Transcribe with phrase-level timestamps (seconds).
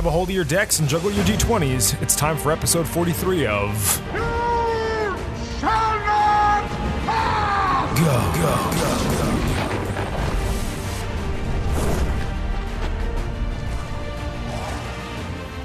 [0.00, 2.00] grab a hold of your decks and juggle your d20s.
[2.00, 4.00] It's time for episode 43 of.
[4.14, 4.22] You
[5.58, 6.64] shall not
[7.04, 8.00] pass!
[8.00, 8.06] Go,
[8.40, 8.90] go, go,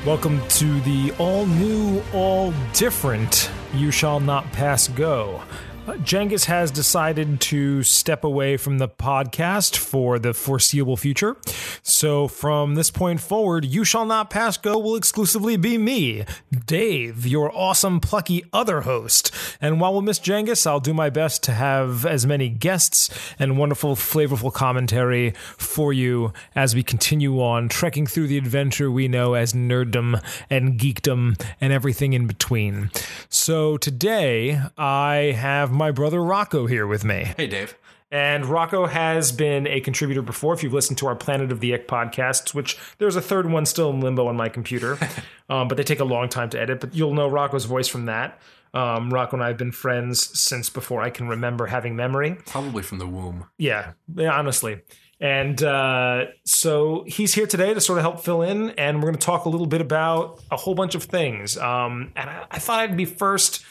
[0.03, 0.05] go.
[0.05, 5.43] Welcome to the all new, all different You Shall Not Pass Go.
[5.85, 11.38] Cengiz has decided to step away from the podcast for the foreseeable future.
[11.84, 16.26] So, from this point forward, You Shall Not Pass Go will exclusively be me,
[16.66, 19.31] Dave, your awesome, plucky other host.
[19.62, 23.59] And while we'll miss Cengiz, I'll do my best to have as many guests and
[23.59, 29.35] wonderful, flavorful commentary for you as we continue on trekking through the adventure we know
[29.35, 32.90] as nerddom and geekdom and everything in between.
[33.29, 37.34] So, today I have my brother Rocco here with me.
[37.37, 37.77] Hey, Dave.
[38.12, 40.54] And Rocco has been a contributor before.
[40.54, 43.65] If you've listened to our Planet of the Ick podcasts, which there's a third one
[43.65, 44.98] still in limbo on my computer,
[45.49, 46.79] um, but they take a long time to edit.
[46.79, 48.40] But you'll know Rocco's voice from that.
[48.73, 52.37] Um, Rocco and I have been friends since before I can remember having memory.
[52.46, 53.48] Probably from the womb.
[53.57, 54.81] Yeah, yeah honestly.
[55.20, 59.20] And uh, so he's here today to sort of help fill in, and we're going
[59.20, 61.57] to talk a little bit about a whole bunch of things.
[61.57, 63.65] Um, and I, I thought I'd be first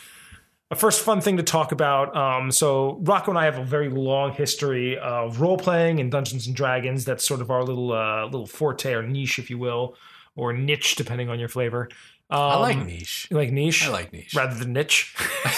[0.74, 2.14] a first fun thing to talk about.
[2.16, 6.46] Um, so Rocco and I have a very long history of role playing and Dungeons
[6.46, 7.04] and Dragons.
[7.04, 9.96] That's sort of our little uh, little forte or niche, if you will,
[10.36, 11.88] or niche, depending on your flavor.
[12.30, 13.28] Um, I like niche.
[13.30, 13.86] You like niche?
[13.86, 14.34] I like niche.
[14.34, 15.14] rather than niche.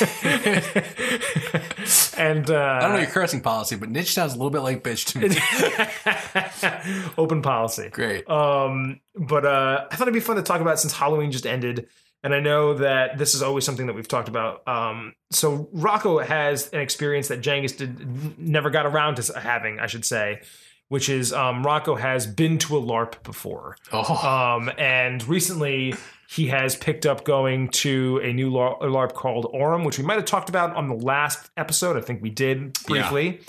[2.19, 4.83] and uh, I don't know your cursing policy, but niche sounds a little bit like
[4.83, 7.13] bitch to me.
[7.19, 7.89] open policy.
[7.89, 8.29] Great.
[8.29, 11.89] Um, but uh, I thought it'd be fun to talk about since Halloween just ended,
[12.23, 14.67] and I know that this is always something that we've talked about.
[14.67, 19.87] Um, so Rocco has an experience that Cengiz did never got around to having, I
[19.87, 20.41] should say,
[20.89, 25.95] which is um, Rocco has been to a LARP before, oh, um, and recently
[26.29, 30.25] he has picked up going to a new LARP, called Aurum, which we might have
[30.25, 31.97] talked about on the last episode.
[31.97, 33.41] I think we did briefly.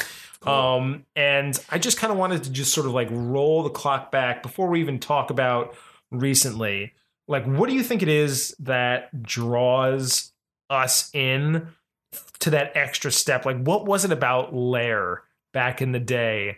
[0.45, 4.11] Um, and I just kind of wanted to just sort of like roll the clock
[4.11, 5.75] back before we even talk about
[6.11, 6.93] recently.
[7.27, 10.31] Like, what do you think it is that draws
[10.69, 11.67] us in
[12.39, 13.45] to that extra step?
[13.45, 15.23] Like, what was it about LAIRE
[15.53, 16.57] back in the day?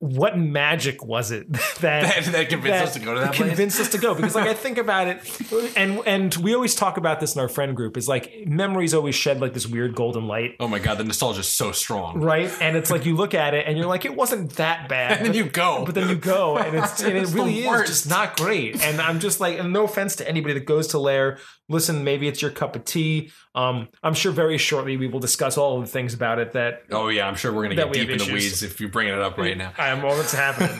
[0.00, 3.48] What magic was it that that, that convinced us to go to that place.
[3.48, 6.98] convinced us to go because like I think about it and and we always talk
[6.98, 10.28] about this in our friend group is like memories always shed like this weird golden
[10.28, 12.20] light Oh my god, the nostalgia is so strong.
[12.20, 15.18] right and it's like you look at it and you're like it wasn't that bad
[15.18, 15.84] And then you go.
[15.84, 19.18] but then you go and it's and it really is just not great and I'm
[19.18, 22.50] just like and no offense to anybody that goes to LAIRE listen maybe it's your
[22.50, 26.38] cup of tea um I'm sure very shortly we will discuss all the things about
[26.38, 28.88] it that Oh yeah, I'm sure we're gonna get deep in the weeds if you're
[28.90, 29.72] bringing it up right now.
[29.78, 30.76] I am all that's happening.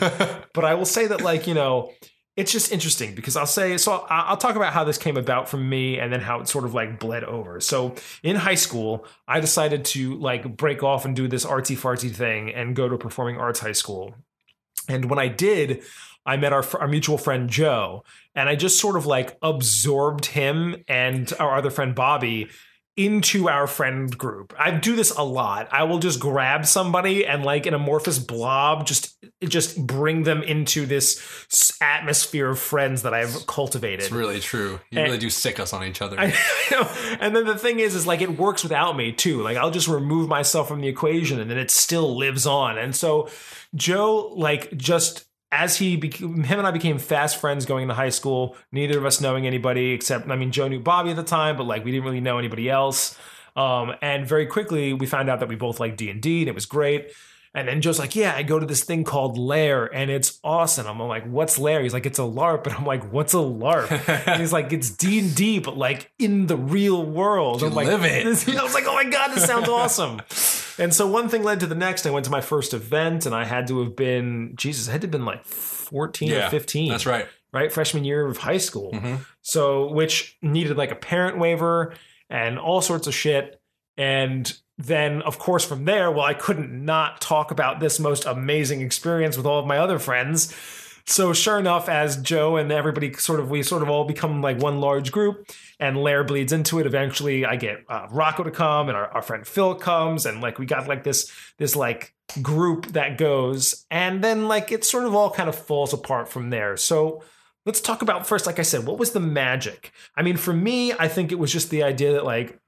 [0.53, 1.91] but I will say that, like, you know,
[2.35, 5.49] it's just interesting because I'll say, so I- I'll talk about how this came about
[5.49, 7.59] from me and then how it sort of like bled over.
[7.59, 12.09] So in high school, I decided to like break off and do this artsy fartsy
[12.11, 14.15] thing and go to a performing arts high school.
[14.87, 15.83] And when I did,
[16.25, 18.03] I met our, our mutual friend Joe,
[18.39, 22.49] and I just sort of like absorbed him and our other friend Bobby
[22.97, 24.53] into our friend group.
[24.59, 25.69] I do this a lot.
[25.71, 30.85] I will just grab somebody and like an amorphous blob just just bring them into
[30.85, 34.01] this atmosphere of friends that I've cultivated.
[34.01, 34.81] It's really true.
[34.91, 36.17] You And- really do sick us on each other.
[36.19, 36.33] I
[36.71, 36.89] know.
[37.21, 39.41] And then the thing is, is like it works without me too.
[39.43, 42.77] Like I'll just remove myself from the equation, and then it still lives on.
[42.77, 43.29] And so
[43.75, 48.09] Joe, like, just as he became, him and I became fast friends going into high
[48.09, 48.55] school.
[48.71, 51.63] Neither of us knowing anybody except, I mean, Joe knew Bobby at the time, but
[51.63, 53.17] like we didn't really know anybody else.
[53.55, 56.49] Um, and very quickly we found out that we both like D and D, and
[56.49, 57.11] it was great.
[57.51, 60.85] And then Joe's like, "Yeah, I go to this thing called LAIRE, and it's awesome."
[60.85, 63.89] I'm like, "What's LAIRE?" He's like, "It's a LARP," and I'm like, "What's a LARP?"
[64.27, 67.73] and he's like, "It's D and D, but like in the real world." You I'm
[67.73, 68.47] like, it.
[68.55, 70.21] I was like, "Oh my god, this sounds awesome!"
[70.79, 72.05] And so one thing led to the next.
[72.05, 74.87] I went to my first event, and I had to have been Jesus.
[74.87, 77.27] I had to have been like 14 or 15 That's right.
[77.51, 77.71] right?
[77.71, 78.91] Freshman year of high school.
[78.93, 79.25] Mhm.
[79.41, 81.93] So, which needed like a parent waiver
[82.29, 83.59] and all sorts of shit.
[83.97, 88.79] And then, of course, from there, well, I couldn't not talk about this most amazing
[88.81, 90.55] experience with all of my other friends.
[91.05, 94.59] So, sure enough, as Joe and everybody sort of, we sort of all become like
[94.61, 95.49] one large group,
[95.79, 96.85] and LAIRE bleeds into it.
[96.85, 100.59] Eventually, I get uh, Rocco to come, and our, our friend Phil comes, and like
[100.59, 105.15] we got like this, this like group that goes, and then like it sort of
[105.15, 106.77] all kind of falls apart from there.
[106.77, 107.23] So,
[107.65, 110.91] let's talk about first like i said what was the magic i mean for me
[110.93, 112.59] i think it was just the idea that like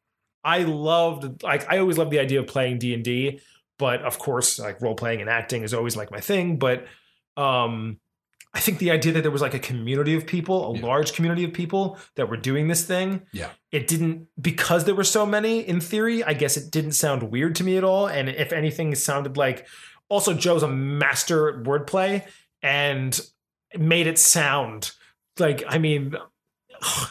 [0.44, 3.40] i loved like i always loved the idea of playing d&d
[3.80, 6.86] but of course like role playing and acting is always like my thing but
[7.38, 8.00] um
[8.54, 10.86] I think the idea that there was like a community of people, a Yeah.
[10.86, 13.50] large community of people that were doing this thing, Yeah.
[13.72, 15.60] it didn't because there were so many.
[15.66, 18.08] In theory, I guess it didn't sound weird to me at all.
[18.08, 19.66] And if anything, it sounded like
[20.10, 22.26] also Joe's a master at wordplay
[22.62, 23.18] and
[23.78, 24.92] made it sound
[25.40, 26.16] like I mean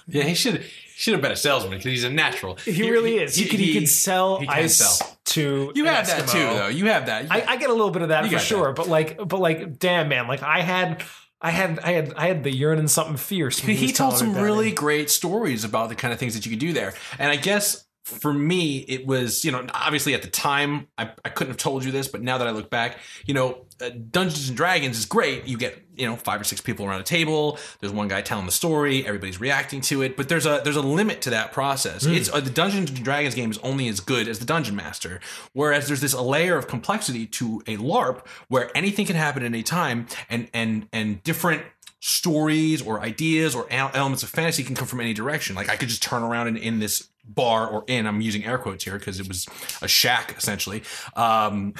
[0.07, 0.63] Yeah, he should
[0.95, 2.57] should have been a salesman because he's a natural.
[2.57, 3.35] he really is.
[3.35, 5.19] He, could he, could sell he can ice sell.
[5.27, 6.69] to You have that too, though.
[6.69, 7.29] You have that.
[7.31, 8.77] I, I get a little bit of that for sure, that.
[8.77, 11.03] but like, but like, damn man, like I had,
[11.43, 13.65] I had, I had, I had the yearning something fierce.
[13.65, 14.77] when he, told some really it.
[14.77, 16.95] great stories about the kind of things that you could do there.
[17.19, 21.29] And I guess for me, it was, you know, obviously at the time, I, I
[21.29, 24.49] couldn't have told you this, but now that I look back, you know, uh, Dungeons
[24.49, 25.47] and Dragons is great.
[25.47, 27.59] You get, you know, five or six people around a table.
[27.81, 29.07] There's one guy telling the story.
[29.07, 32.05] Everybody's reacting to it, but there's a there's a limit to that process.
[32.05, 35.21] It's uh, the Dungeons and Dragons game is only as good as the dungeon master.
[35.53, 39.63] Whereas there's this layer of complexity to a LARP where anything can happen at any
[39.63, 41.63] time, and and and different
[42.01, 45.55] stories or ideas or elements of fantasy can come from any direction.
[45.55, 48.59] Like I could just turn around and in this bar or in I'm using air
[48.59, 49.47] quotes here because it was
[49.83, 50.83] a shack essentially.
[51.17, 51.75] Um,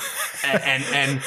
[0.45, 1.23] and and and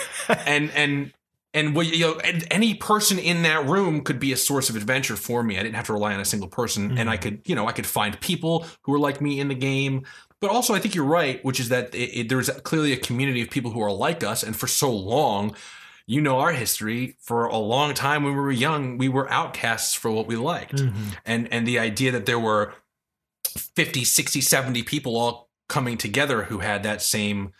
[0.45, 1.13] and and.
[1.55, 5.15] And you know, and any person in that room could be a source of adventure
[5.15, 5.59] for me.
[5.59, 7.73] I didn't have to rely on a single person, and I could, you know, I
[7.73, 10.03] could find people who were like me in the game.
[10.39, 13.43] But also, I think you're right, which is that it, it, there's clearly a community
[13.43, 15.55] of people who are like us, and for so long,
[16.07, 19.93] you know our history for a long time when we were young we were outcasts
[19.93, 21.09] for what we liked Mm-hmm.
[21.25, 22.73] and and the idea that there were
[23.57, 27.53] 50 60 70 people all coming together who had that same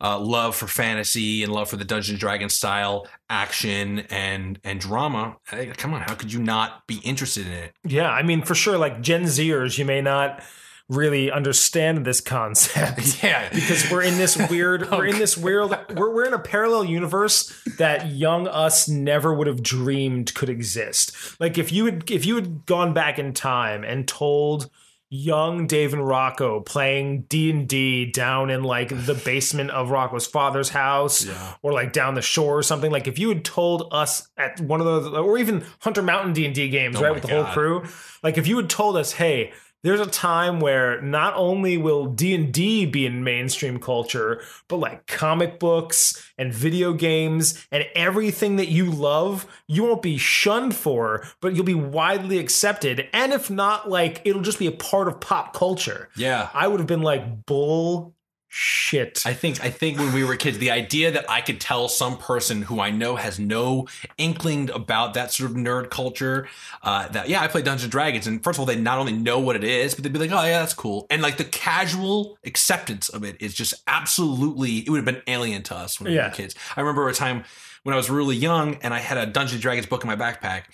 [0.00, 4.80] uh, love for fantasy and love for the Dungeons and Dragons style action and and
[4.80, 5.36] drama.
[5.48, 7.74] Hey, come on how could you not be interested in it?
[7.84, 10.42] Yeah, I mean, for sure, like Gen Zers, you may not
[10.88, 13.22] really understand this concept.
[13.22, 13.48] yeah.
[13.50, 17.62] Because we're in this weird we're in this weird we're, we're in a parallel universe
[17.78, 21.40] that young us never would have dreamed could exist.
[21.40, 24.68] Like if you had if you had gone back in time and told
[25.12, 31.24] young Dave and Rocco playing D&D down in like the basement of Rocco's father's house
[31.24, 31.54] Yeah.
[31.62, 34.80] or like down the shore or something like if you had told us at one
[34.80, 37.84] of those or even Hunter Mountain D&D games Oh right with the whole crew
[38.22, 42.86] like if you had told us hey there's a time where not only will D&D
[42.86, 48.90] be in mainstream culture but like comic books and video games and everything that you
[48.90, 53.08] love you won't be shunned for but you'll be widely accepted.
[53.12, 56.08] And if not like it'll just be a part of pop culture.
[56.16, 56.48] Yeah.
[56.54, 58.14] I would have been like bull
[58.50, 59.22] shit.
[59.24, 62.18] I think I think when we were kids, the idea that I could tell some
[62.18, 63.86] person who I know has no
[64.18, 66.48] inkling about that sort of nerd culture,
[66.82, 69.12] uh, that yeah, I play Dungeons and Dragons, and first of all, they not only
[69.12, 71.44] know what it is, but they'd be like, oh yeah, that's cool, and like the
[71.44, 76.10] casual acceptance of it is just absolutely, it would have been alien to us when
[76.10, 76.54] we were kids.
[76.76, 77.44] I remember a time
[77.84, 80.16] when I was really young, and I had a Dungeons and Dragons book in my
[80.16, 80.64] backpack,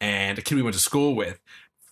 [0.00, 1.38] and a kid we went to school with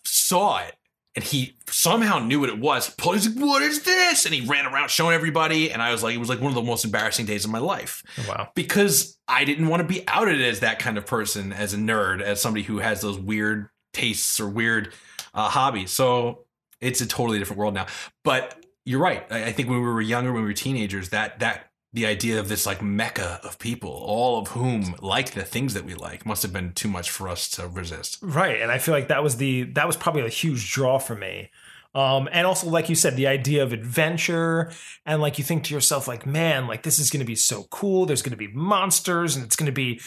[0.06, 0.75] saw it
[1.16, 2.86] and he somehow knew what it was.
[2.86, 5.72] He pulled, he's like, "What is this?" And he ran around showing everybody.
[5.72, 7.58] And I was like, it was like one of the most embarrassing days of my
[7.58, 11.72] life wow because I didn't want to be outed as that kind of person, as
[11.72, 14.92] a nerd, as somebody who has those weird tastes or weird
[15.34, 15.90] uh, hobbies.
[15.90, 16.44] So
[16.80, 17.86] it's a totally different world now.
[18.22, 19.24] But you're right.
[19.30, 21.65] I, I think when we were younger, when we were teenagers, that that
[21.96, 25.86] the idea of this like mecca of people, all of whom like the things that
[25.86, 28.18] we like, must have been too much for us to resist.
[28.20, 31.16] Right, and I feel like that was the that was probably a huge draw for
[31.16, 31.50] me.
[31.94, 34.70] Um, and also, like you said, the idea of adventure,
[35.06, 37.62] and like you think to yourself, like, man, like this is going to be so
[37.70, 38.04] cool.
[38.04, 40.02] There's going to be monsters, and it's going to be.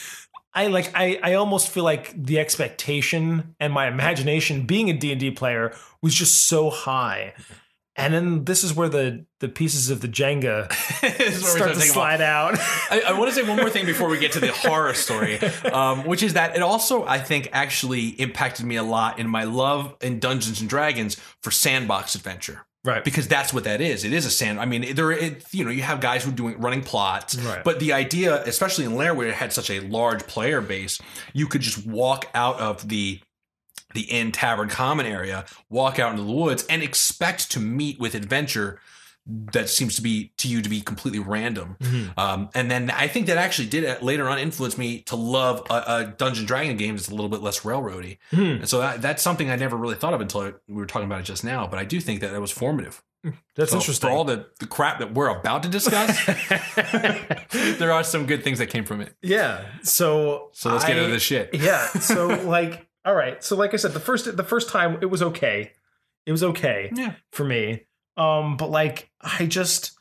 [0.54, 0.92] I like.
[0.94, 5.32] I I almost feel like the expectation and my imagination being a D and D
[5.32, 7.34] player was just so high.
[8.00, 10.70] And then this is where the the pieces of the Jenga
[11.18, 12.56] This is where we start to slide out.
[12.90, 15.40] I, I want to say one more thing before we get to the horror story,
[15.72, 19.44] um, which is that it also, I think, actually impacted me a lot in my
[19.44, 22.66] love in Dungeons and Dragons for sandbox adventure.
[22.86, 23.04] right.
[23.04, 24.04] Because that's what that is.
[24.04, 24.60] It is a sand.
[24.60, 25.12] I mean, there.
[25.12, 27.64] It, you know, you have guys who are doing running plots, Right.
[27.64, 31.00] but the idea, especially in LAIRE, where it had such a large player base,
[31.34, 33.20] you could just walk out of the
[33.94, 38.16] the inn tavern common area, walk out into the woods, and expect to meet with
[38.16, 38.80] adventure
[39.54, 41.78] that seems to be to you to be completely random.
[42.18, 45.62] Um, and then I think that actually did uh, later on influence me to love
[45.70, 48.18] a, a Dungeon Dragon game that's a little bit less railroady.
[48.32, 48.42] Hmm.
[48.42, 51.06] And so that, that's something I never really thought of until I, we were talking
[51.06, 51.68] about it just now.
[51.68, 53.04] But I do think that it was formative.
[53.56, 54.10] That's So interesting.
[54.10, 56.18] For all the, the crap that we're about to discuss,
[57.52, 59.16] there are some good things that came from it.
[59.22, 59.66] yeah.
[59.84, 61.50] So So let's get into the shit.
[61.54, 65.08] yeah so like all right so like i said the first the first time it
[65.08, 65.72] was okay
[66.26, 67.14] it was okay Yeah.
[67.32, 67.86] for me
[68.18, 69.92] um but like i just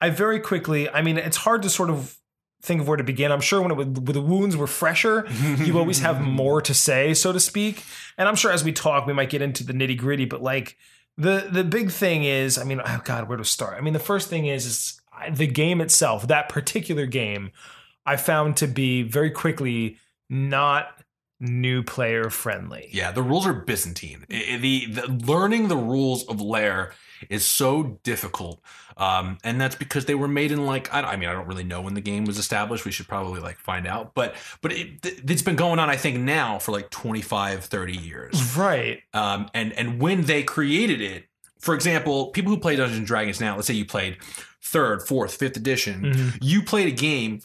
[0.00, 2.16] i very quickly i mean it's hard to sort of
[2.62, 3.30] think of where to begin.
[3.30, 5.26] I'm sure when, it, when the wounds were fresher,
[5.58, 7.82] you always have more to say, so to speak.
[8.16, 10.24] And I'm sure as we talk, we might get into the nitty gritty.
[10.24, 10.78] But like
[11.18, 13.76] the the big thing is, I mean, oh God, where to start?
[13.76, 16.26] I mean, the first thing is is the game itself.
[16.28, 17.52] That particular game,
[18.06, 19.98] I found to be very quickly
[20.30, 20.86] not
[21.44, 22.88] new player friendly.
[22.92, 24.24] Yeah, the rules are Byzantine.
[24.28, 26.92] The, the learning the rules of LAIRE
[27.30, 28.60] is so difficult,
[28.96, 31.64] um, and that's because they were made in like I, I mean I don't really
[31.64, 32.84] know when the game was established.
[32.84, 36.18] We should probably like find out, but but it, it's been going on I think
[36.20, 38.56] now for like 25, 30 years.
[38.56, 39.00] Right.
[39.14, 41.24] Um, and and when they created it,
[41.60, 44.18] for example, people who play Dungeons and Dragons now, let's say you played
[44.62, 46.38] third, fourth, fifth edition, Mhm.
[46.42, 47.40] you played a game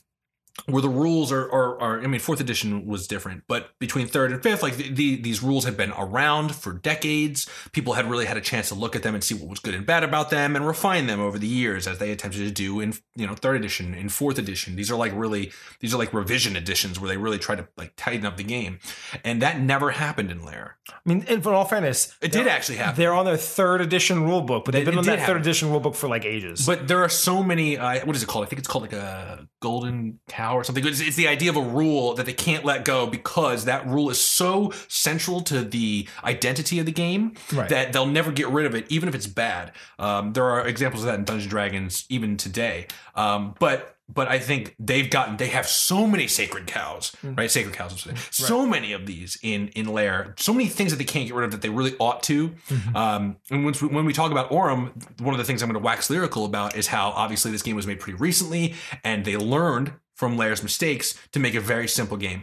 [0.66, 4.32] where the rules are, are, are I mean, fourth edition was different, but between third
[4.32, 7.50] and fifth, like the, the, these rules had been around for decades.
[7.72, 9.74] People had really had a chance to look at them and see what was good
[9.74, 12.80] and bad about them and refine them over the years as they attempted to do
[12.80, 14.76] in, you know, third edition, in fourth edition.
[14.76, 17.94] These are like really, these are like revision editions where they really try to like
[17.96, 18.80] tighten up the game.
[19.24, 20.78] And that never happened in LAIRE.
[20.90, 22.96] I mean, in for all fairness, It did actually happen.
[23.00, 25.36] They're on their third edition rule book, but they've been it on that happen.
[25.36, 26.66] third edition rule book for like ages.
[26.66, 27.78] But there are so many.
[27.78, 28.46] Uh, what is it called?
[28.46, 30.86] I think it's called like a golden cow or something.
[30.86, 34.10] It's, it's the idea of a rule that they can't let go because that rule
[34.10, 37.70] is so central to the identity of the game Right.
[37.70, 39.72] that they'll never get rid of it, even if it's bad.
[39.98, 42.88] Um, there are examples of that in Dungeons Dragons even today.
[43.16, 47.50] Um, but but I think they've gotten they have so many sacred cows, right?
[47.52, 48.18] Sacred cows, I'm saying.
[48.32, 51.46] so many of these in in LAIRE, so many things that they can't get rid
[51.46, 52.56] of that they really ought to.
[52.96, 55.80] Um, and once we, when we talk about Aurum, one of the things I'm going
[55.80, 59.38] to wax lyrical about is how obviously this game was made pretty recently, and they
[59.38, 62.42] learned from LAIRE's mistakes to make a very simple game,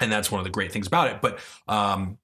[0.00, 1.20] and that's one of the great things about it.
[1.20, 2.16] But um,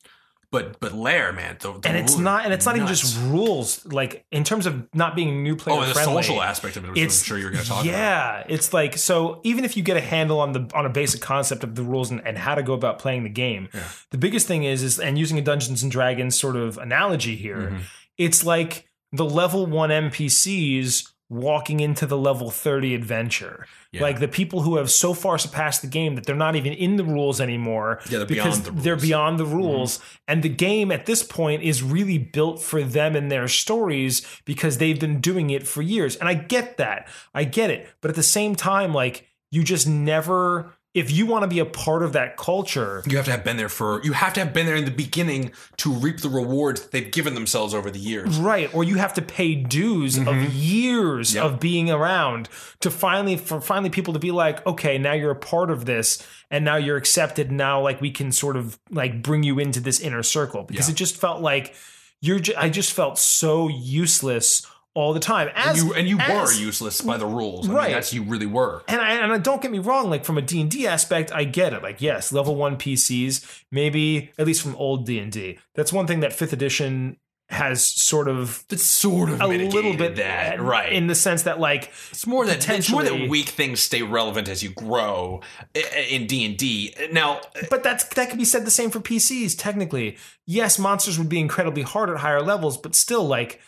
[0.50, 3.84] but but LAIRE, man, the, the and it's not, and it's not even just rules.
[3.84, 6.84] Like in terms of not being new player oh, and the friendly, social aspect of
[6.87, 7.92] it, which I'm sure you're going to talk about.
[7.92, 11.20] yeah it's like so even if you get a handle on the on a basic
[11.20, 13.68] concept of the rules and, and how to go about playing the game
[14.10, 17.58] the biggest thing is is and using a dungeons and dragons sort of analogy here
[17.58, 17.78] Mm-hmm.
[18.18, 24.02] it's like the level 1 npcs walking into the level 30 adventure Yeah.
[24.02, 26.96] like the people who have so far surpassed the game that they're not even in
[26.96, 28.96] the rules anymore Yeah, they're because beyond the they're.
[28.96, 29.06] Mm-hmm.
[29.06, 33.30] beyond the rules and the game at this point is really built for them and
[33.30, 37.70] their stories because they've been doing it for years and i get that i get
[37.70, 41.61] it but at the same time like you just never if you want to be
[41.61, 44.00] a part of that culture You have to have been there for.
[44.02, 47.35] You have to have been there in the beginning to reap the rewards they've given
[47.35, 48.38] themselves over the years.
[48.38, 51.37] right or you have to pay dues of years Mm-hmm.
[51.37, 51.44] Yep.
[51.44, 52.49] of being around
[52.80, 56.26] to finally for finally people to be like okay now you're a part of this
[56.50, 60.00] and now you're accepted now like we can sort of like bring you into this
[60.00, 60.92] inner circle because Yeah.
[60.94, 61.75] it just felt like
[62.20, 66.16] you're ju- i just felt so useless all the time as And you and you
[66.18, 67.68] were useless by the rules.
[67.68, 67.82] I Right.
[67.88, 68.82] mean, that's you really were.
[68.88, 71.73] and I, and I don't get me wrong, like from a D&D aspect, I get
[71.73, 71.82] it.
[71.82, 75.59] Like, yes, level one PCs, maybe at least from old D&D.
[75.75, 77.18] That's one thing that fifth edition
[77.50, 80.92] has sort of It's sort of a little bit that, right?
[80.92, 84.49] in the sense that like it's more that it's more that weak things stay relevant
[84.49, 85.40] as you grow
[85.75, 86.94] eh, eh, in D and D.
[87.11, 90.16] Now, eh, but that's that could be said the same for PCs technically.
[90.47, 93.61] Yes, monsters would be incredibly hard at higher levels, but still like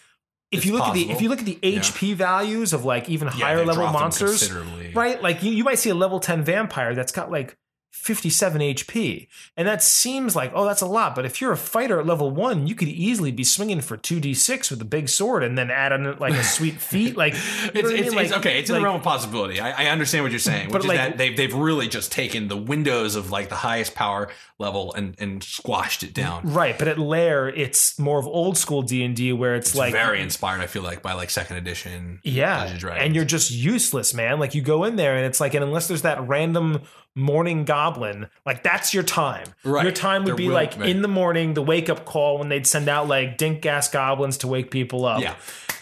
[0.52, 3.28] if you look at the if you look at the HP values of like even
[3.28, 4.52] yeah, higher level monsters,
[4.94, 5.20] right?
[5.22, 7.56] Like you, you might see a level 10 vampire that's got like
[7.92, 9.28] 57 HP.
[9.56, 11.14] And that seems like, oh, that's a lot.
[11.14, 14.70] But if you're a fighter at level one, you could easily be swinging for 2d6
[14.70, 17.16] with a big sword and then add on like a sweet feat.
[17.16, 18.04] Like, It's, I it's, mean?
[18.04, 18.58] it's Like- okay.
[18.58, 19.60] It's in the realm of possibility.
[19.60, 22.10] I, I understand what you're saying, But which is like- that they've they've really just
[22.10, 26.42] taken the windows of like the highest power level and and squashed it down.
[26.52, 29.76] Right, but at LAIRE, it's more of old school D and D, where it's, It's
[29.76, 30.60] like very inspired.
[30.62, 32.20] I feel like by like second edition.
[32.24, 32.64] Yeah,
[32.96, 34.38] and you're just useless, man.
[34.40, 36.80] Like you go in there, and it's like, and unless there's that random
[37.14, 39.46] morning goblin, like that's your time.
[39.64, 39.82] Right.
[39.84, 42.48] Your time would There be will- like in the morning, the wake up call when
[42.48, 45.20] they'd send out like dink gas goblins to wake people up.
[45.20, 45.34] Yeah.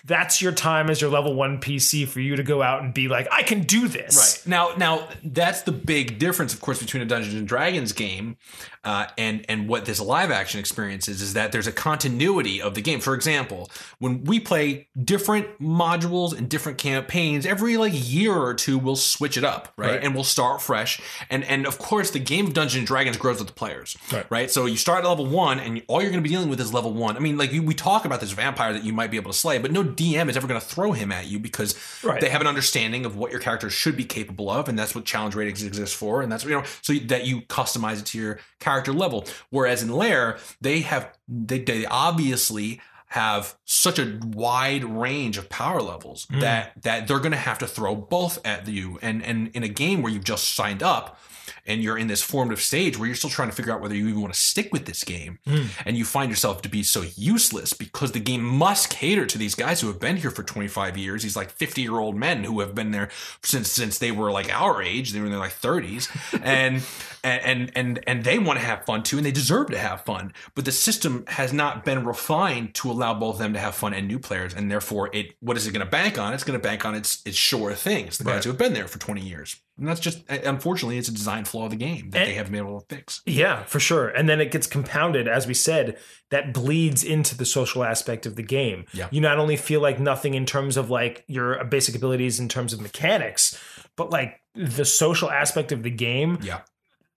[0.05, 3.09] That's your time as your level one PC for you to go out and be
[3.09, 4.17] like, I can do this.
[4.17, 8.37] Right now, now that's the big difference, of course, between a Dungeons and Dragons game
[8.83, 11.21] uh, and and what this live action experience is.
[11.21, 13.01] Is that there's a continuity of the game.
[13.01, 18.79] For example, when we play different modules and different campaigns, every like year or two,
[18.79, 19.91] we'll switch it up, right?
[19.91, 20.05] Right.
[20.05, 21.01] And we'll start fresh.
[21.29, 23.97] And and of course, the game of Dungeons and Dragons grows with the players,
[24.31, 24.51] Right.
[24.51, 26.73] So you start at level one, and all you're going to be dealing with is
[26.73, 27.17] level one.
[27.17, 29.39] I mean, like we we talk about this vampire that you might be able to
[29.39, 32.21] slay, but no DM is ever going to throw him at you because Right.
[32.21, 35.05] they have an understanding of what your character should be capable of, and that's what
[35.05, 38.39] challenge ratings exist for, and that's you know so that you customize it to your
[38.59, 39.25] character level.
[39.51, 45.83] Whereas in LAIRE, they have they, they obviously have such a wide range of power
[45.83, 46.41] levels Mm.
[46.43, 48.99] that that they're going to have to throw both at you.
[49.03, 51.19] And and in a game where you've just signed up
[51.67, 54.09] and you're in this formative stage where you're still trying to figure out whether you
[54.09, 55.69] even want to stick with this game, Mm.
[55.87, 59.55] and you find yourself to be so useless because the game must cater to these
[59.55, 61.23] guys who have been here for 25 years.
[61.23, 63.09] These like 50 year old men who have been there
[63.43, 65.13] since since they were like our age.
[65.13, 66.09] They were in their like 30s,
[66.43, 66.83] and
[67.25, 70.33] and and and they want to have fun too, and they deserve to have fun.
[70.55, 73.95] But the system has not been refined to allow both of them to have fun
[73.95, 76.33] and new players, and therefore, it what is it going to bank on?
[76.35, 78.19] It's going to bank on its its sure things.
[78.19, 78.45] The guys Right.
[78.45, 81.45] who have been there for 20 years, and that's just uh, unfortunately, it's a design
[81.45, 83.23] flaw of the game that And- they haven't been able to fix.
[83.27, 84.09] Yeah, for sure.
[84.09, 85.99] And then it gets compounded, as we said,
[86.31, 88.85] that bleeds into the social aspect of the game.
[88.93, 89.09] Yeah.
[89.11, 92.73] You not only feel like nothing in terms of like your basic abilities in terms
[92.73, 93.59] of mechanics,
[93.97, 96.61] but like the social aspect of the game, Yeah.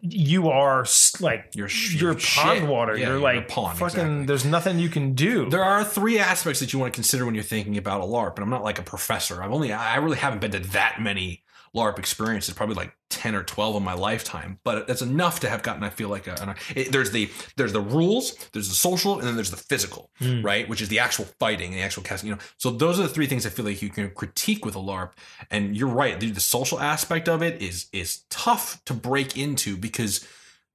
[0.01, 0.86] you are
[1.20, 2.67] like You're you're you're pond shit.
[2.67, 2.93] water.
[2.98, 4.00] Yeah, you're you're like a pawn, fucking.
[4.00, 4.25] exactly.
[4.25, 5.50] There's nothing you can do.
[5.50, 8.36] There are three aspects that you want to consider when you're thinking about a LARP,
[8.36, 9.41] and I'm not like a professor.
[9.41, 11.42] I've only, I really haven't been to that many
[11.75, 15.63] LARP experiences, probably like 10 or 12 in my lifetime, but that's enough to have
[15.63, 19.18] gotten, I feel like, a, an, it, there's the, there's the rules, there's the social,
[19.18, 20.44] and then there's the physical, Mm.
[20.44, 20.70] right?
[20.70, 22.42] Which is the actual fighting, the actual casting, you know.
[22.58, 25.12] So those are the three things I feel like you can critique with a LARP.
[25.50, 29.75] And you're right, the, the social aspect of it is, is tough to break into
[29.77, 30.27] because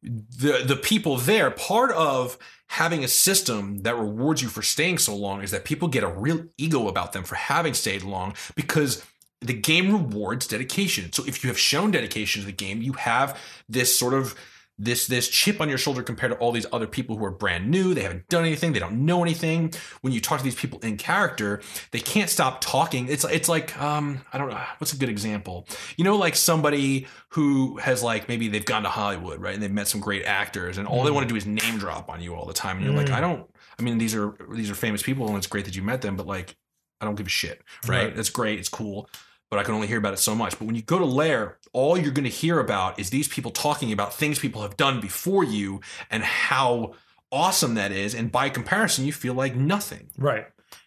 [0.02, 2.38] the the people there part of
[2.68, 6.08] having a system that rewards you for staying so long is that people get a
[6.08, 9.04] real ego about them for having stayed long because
[9.40, 11.12] the game rewards dedication.
[11.12, 14.34] So if you have shown dedication to the game you have this sort of
[14.80, 17.68] this this chip on your shoulder compared to all these other people who are brand
[17.68, 17.94] new.
[17.94, 18.72] They haven't done anything.
[18.72, 19.72] They don't know anything.
[20.02, 23.08] When you talk to these people in character they can't stop talking.
[23.08, 25.66] It's it's like um i don't know what's a good example?
[25.96, 29.70] You know like somebody who has like maybe they've gone to hollywood right and they've
[29.72, 31.14] met some great actors and all they Mm.
[31.14, 33.14] want to do is name drop on you all the time and you're like Mm.
[33.14, 35.82] i don't i mean these are these are famous people and it's great that you
[35.82, 36.56] met them but like
[37.00, 38.16] i don't give a shit right, Right.
[38.16, 38.60] that's great.
[38.60, 39.10] It's cool
[39.50, 40.58] but I can only hear about it so much.
[40.58, 43.50] But when you go to LAIRE, all you're going to hear about is these people
[43.50, 45.80] talking about things people have done before you
[46.10, 46.94] and how
[47.32, 48.14] awesome that is.
[48.14, 50.10] And by comparison, you feel like nothing.
[50.16, 50.46] right.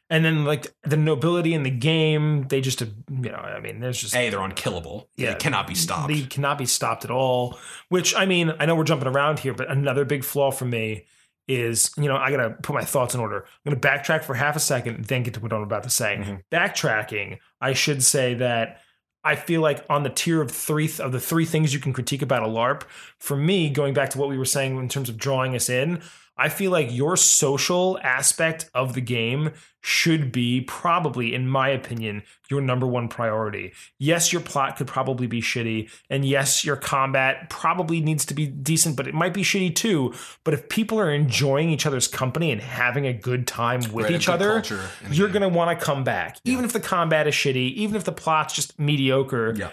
[0.09, 3.97] And then like the nobility in the game, they just you know, I mean, there's
[3.97, 5.07] just A, they're unkillable.
[5.15, 5.31] Yeah.
[5.31, 6.09] They cannot be stopped.
[6.09, 7.57] They cannot be stopped at all.
[7.87, 11.05] Which I mean, I know we're jumping around here, but another big flaw for me
[11.47, 13.45] is, you know, I gotta put my thoughts in order.
[13.65, 15.89] I'm gonna backtrack for half a second and then get to what I'm about to
[15.89, 16.17] say.
[16.21, 16.41] Mhm.
[16.51, 18.81] Backtracking, I should say that
[19.23, 22.21] I feel like on the tier of three of the three things you can critique
[22.21, 22.83] about a LARP,
[23.19, 26.01] for me, going back to what we were saying in terms of drawing us in,
[26.37, 29.51] I feel like your social aspect of the game
[29.83, 33.73] should be probably, in my opinion, your number one priority.
[33.99, 38.45] Yes, your plot could probably be shitty, and yes, your combat probably needs to be
[38.47, 40.13] decent, but it might be shitty too.
[40.43, 44.11] But if people are enjoying each other's company and having a good time with Right,
[44.11, 46.37] each other, culture in the you're going to want to come back.
[46.43, 49.69] Even if the combat is shitty, even if the plot's just mediocre, Yeah.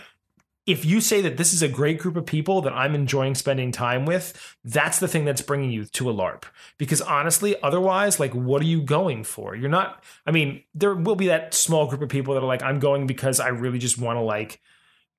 [0.69, 3.73] If you say that this is a great group of people that I'm enjoying spending
[3.73, 6.45] time with, that's the thing that's bringing you to a LARP.
[6.77, 9.57] Because honestly, otherwise, like, what are you going for?
[9.57, 12.63] You're not, I mean, there will be that small group of people that are like,
[12.63, 14.61] I'm going because I really just want to, like,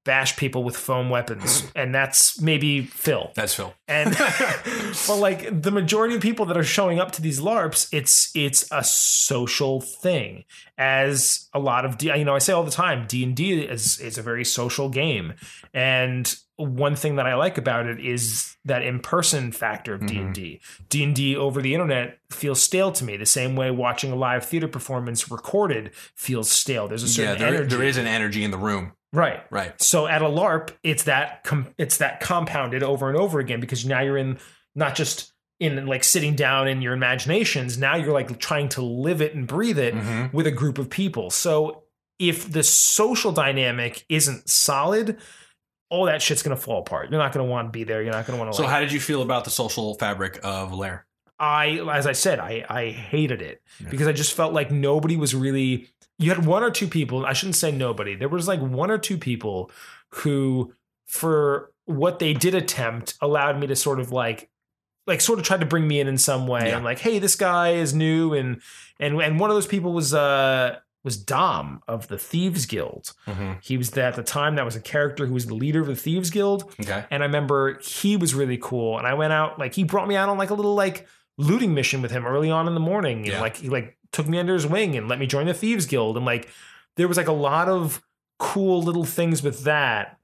[0.06, 1.70] bash people with foam weapons.
[1.76, 3.32] and that's maybe Phil.
[3.36, 3.74] That's Phil.
[3.88, 4.12] And
[5.08, 8.68] but like the majority of people that are showing up to these LARPs, it's it's
[8.72, 10.46] a social thing.
[10.78, 13.62] As a lot of D, you know, I say all the time, D and D
[13.62, 15.34] is is a very social game,
[15.74, 20.18] and one thing that I like about it is that in person factor of D
[20.18, 20.60] and D.
[20.62, 20.84] Mm-hmm.
[20.90, 23.16] D and D over the internet feels stale to me.
[23.16, 26.90] The same way watching a live theater performance recorded feels stale.
[26.90, 28.92] There's a Yeah, certain there, energy, there is an energy in the room.
[29.12, 29.42] Right?
[29.50, 29.80] Right.
[29.82, 33.86] So at a LARP, it's that com- it's that compounded over and over again because
[33.86, 34.38] now you're in
[34.76, 37.78] not just in like sitting down in your imaginations.
[37.78, 40.32] Now you're like trying to live it and breathe it Mhm.
[40.32, 41.32] with a group of people.
[41.32, 41.84] So
[42.20, 45.18] if the social dynamic isn't solid,
[45.90, 47.10] all that shit's gonna fall apart.
[47.10, 48.04] You're not gonna want to be there.
[48.04, 48.58] You're not gonna want to.
[48.58, 51.06] So, like, how did you feel about the social fabric of LAIRE?
[51.40, 53.90] I, as I said, I I hated it Yeah.
[53.90, 55.88] because I just felt like nobody was really.
[56.20, 57.26] You had one or two people.
[57.26, 58.16] I shouldn't say nobody.
[58.16, 59.72] There was like one or two people
[60.10, 60.74] who,
[61.06, 64.50] for what they did attempt, allowed me to sort of like,
[65.08, 66.68] like sort of tried to bring me in in some way.
[66.68, 66.78] Yeah.
[66.78, 68.62] I'm like, hey, this guy is new, and
[69.00, 73.14] and and one of those people was uh was Dom of the Thieves Guild.
[73.26, 73.54] Mm-hmm.
[73.62, 75.96] He was at the time that was a character who was the leader of the
[75.96, 76.74] Thieves Guild.
[76.80, 77.06] Okay.
[77.10, 78.98] And I remember he was really cool.
[78.98, 81.74] And I went out, like he brought me out on like a little like looting
[81.74, 83.26] mission with him early on in the morning.
[83.26, 83.40] Yeah.
[83.40, 86.18] like he like took me under his wing and let me join the Thieves Guild.
[86.18, 86.50] And like
[86.96, 88.02] there was like a lot of
[88.40, 90.18] cool little things with that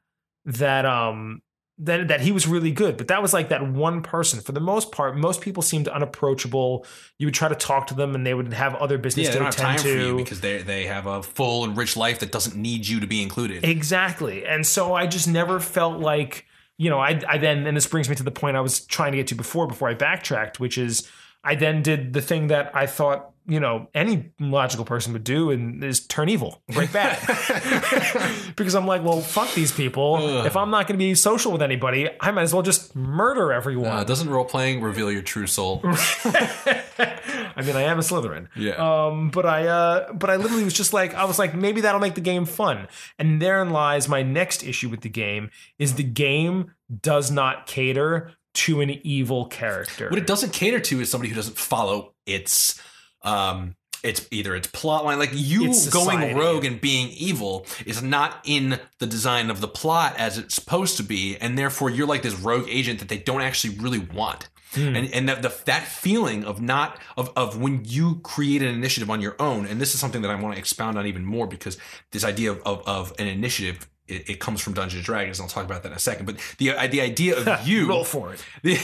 [0.45, 1.41] that um
[1.77, 2.95] that that he was really good.
[2.97, 4.39] But that was like that one person.
[4.39, 6.85] For the most part, most people seemed unapproachable.
[7.19, 9.47] You would try to talk to them, and they would have other business Yeah, to
[9.49, 10.15] attend to.
[10.15, 13.21] because they they have a full and rich life that doesn't need you to be
[13.21, 13.65] included.
[13.65, 14.45] Exactly.
[14.45, 16.45] And so I just never felt like,
[16.77, 19.11] you know, I, I then, and this brings me to the point I was trying
[19.11, 21.09] to get to before, before I backtracked, which is
[21.43, 25.51] I then did the thing that I thought, you know, any logical person would do
[25.51, 27.17] and is turn evil, break bad.
[28.55, 30.45] because I'm like, well, fuck these people.
[30.45, 33.53] If I'm not going to be social with anybody, I might as well just murder
[33.53, 33.91] everyone.
[33.91, 35.81] Uh, doesn't role playing reveal your true soul?
[35.83, 38.47] I mean, I am a Slytherin.
[38.55, 38.73] Yeah.
[38.73, 42.01] Um, but I, uh, but I literally was just like, I was like, maybe that'll
[42.01, 42.87] make the game fun.
[43.19, 48.31] And therein lies my next issue with the game: is the game does not cater
[48.53, 50.09] to an evil character.
[50.09, 52.81] what it doesn't cater to is somebody who doesn't follow its
[53.25, 58.39] um it's either its plot line like you going rogue and being evil is not
[58.45, 62.21] in the design of the plot as it's supposed to be and therefore you're like
[62.21, 64.93] this rogue agent that they don't actually really want Hmm.
[64.95, 69.09] and and that the, that feeling of not of of when you create an initiative
[69.09, 71.47] on your own and this is something that I want to expound on even more
[71.47, 71.77] because
[72.11, 75.39] this idea of of, of an initiative it, it comes from Dungeons and Dragons.
[75.39, 76.25] I'll talk about that in a second.
[76.25, 78.43] But the the idea of you Roll for it.
[78.63, 78.75] the,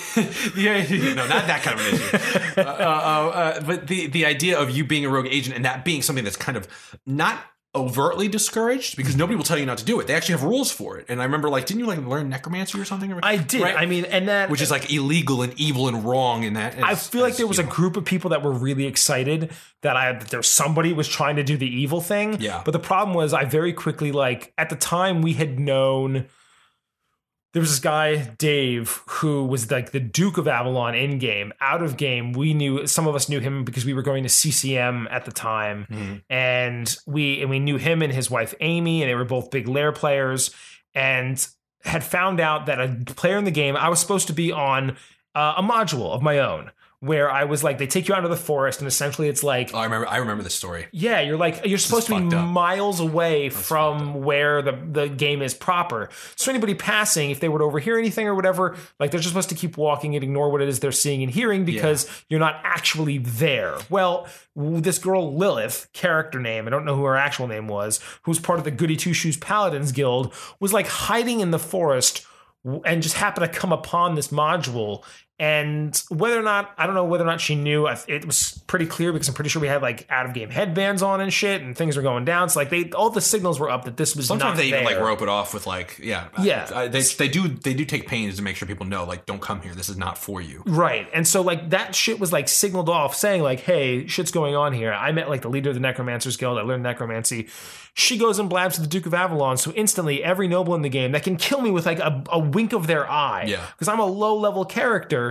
[0.56, 2.42] the idea, no, not that kind of an issue.
[2.62, 5.86] Uh, uh, uh, but the the idea of you being a rogue agent and that
[5.86, 6.68] being something that's kind of
[7.06, 7.40] not
[7.74, 10.08] overtly discouraged because nobody will tell you not to do it.
[10.08, 11.06] They actually have rules for it.
[11.08, 13.18] And I remember, like, didn't you like learn necromancy or something?
[13.24, 13.62] I did.
[13.62, 13.76] Right?
[13.78, 16.44] I mean, and that which is like illegal and evil and wrong.
[16.44, 19.52] In that, I feel like there was a group of people that were really excited
[19.82, 22.42] that I that there somebody was trying to do the evil thing.
[22.42, 22.62] Yeah.
[22.66, 26.28] But the problem was I very quickly like at the time we had known
[27.54, 31.52] there was this guy Dave who was like the Duke of Avalon in game.
[31.60, 34.30] Out of game, we knew some of us knew him because we were going to
[34.30, 36.22] CCM at the time, Mhm.
[36.30, 39.68] and we and we knew him and his wife Amy, and they were both big
[39.68, 40.52] LAIRE players,
[40.96, 41.46] and
[41.84, 44.98] had found out that a player in the game I was supposed to be on
[45.34, 48.30] uh, a module of my own where I was like they take you out of
[48.30, 50.08] the forest and essentially it's like Oh, I remember.
[50.08, 50.86] I remember this story.
[50.92, 55.54] yeah, you're like you're supposed to be miles away from where the the game is
[55.56, 56.10] proper.
[56.36, 59.50] So anybody passing, if they were to overhear anything or whatever, like they're just supposed
[59.50, 62.62] to keep walking and ignore what it is they're seeing and hearing because you're not
[62.64, 63.78] actually there.
[63.90, 68.38] Well, this girl Lilith, character name, I don't know who her actual name was, who's
[68.40, 72.28] part of the Goody Two Shoes Paladins Guild, was like hiding in the forest
[72.86, 75.04] and just happened to come upon this module.
[75.42, 78.86] And whether or not, I don't know whether or not she knew, it was pretty
[78.86, 81.64] clear because I'm pretty sure we had like out of game headbands on and shit,
[81.64, 82.50] and things were going down.
[82.50, 85.00] So like they, all the signals were up that this was Sometimes they even like
[85.00, 86.70] rope it off with like, yeah, Yeah.
[86.72, 89.42] I- they they do they do take pains to make sure people know like, don't
[89.42, 89.74] come here.
[89.74, 90.62] This is not for you.
[90.68, 91.10] Right.
[91.12, 94.74] And so like that shit was like signaled off saying like, hey, shit's going on
[94.74, 94.94] here.
[94.94, 96.60] I met like the leader of the Necromancers Guild.
[96.60, 97.48] I learned necromancy.
[97.94, 99.58] She goes and blabs to the Duke of Avalon.
[99.58, 102.40] So instantly every noble in the game that can kill me with like a, a
[102.40, 103.46] wink of their eye.
[103.48, 103.66] Yeah.
[103.74, 105.31] Because I'm a low level character.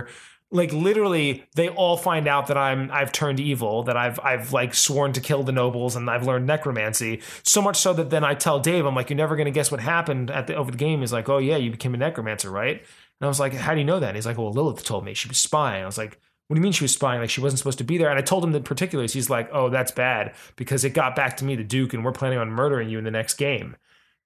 [0.53, 4.73] Like literally, they all find out that I'm I've turned evil, that I've I've like
[4.73, 7.21] sworn to kill the nobles, and I've learned necromancy.
[7.43, 9.79] So much so that then I tell Dave, I'm like, you're never gonna guess what
[9.79, 10.99] happened at the over the game.
[10.99, 12.77] He's like, oh yeah, you became a necromancer, right?
[12.77, 14.07] And I was like, how do you know that?
[14.07, 15.83] And he's like, well, Lilith told me she was spying.
[15.83, 17.21] I was like, what do you mean she was spying?
[17.21, 18.09] Like she wasn't supposed to be there.
[18.09, 19.13] And I told him the particulars.
[19.13, 22.11] He's like, oh, that's bad because it got back to me, the Duke, and we're
[22.11, 23.77] planning on murdering you in the next game.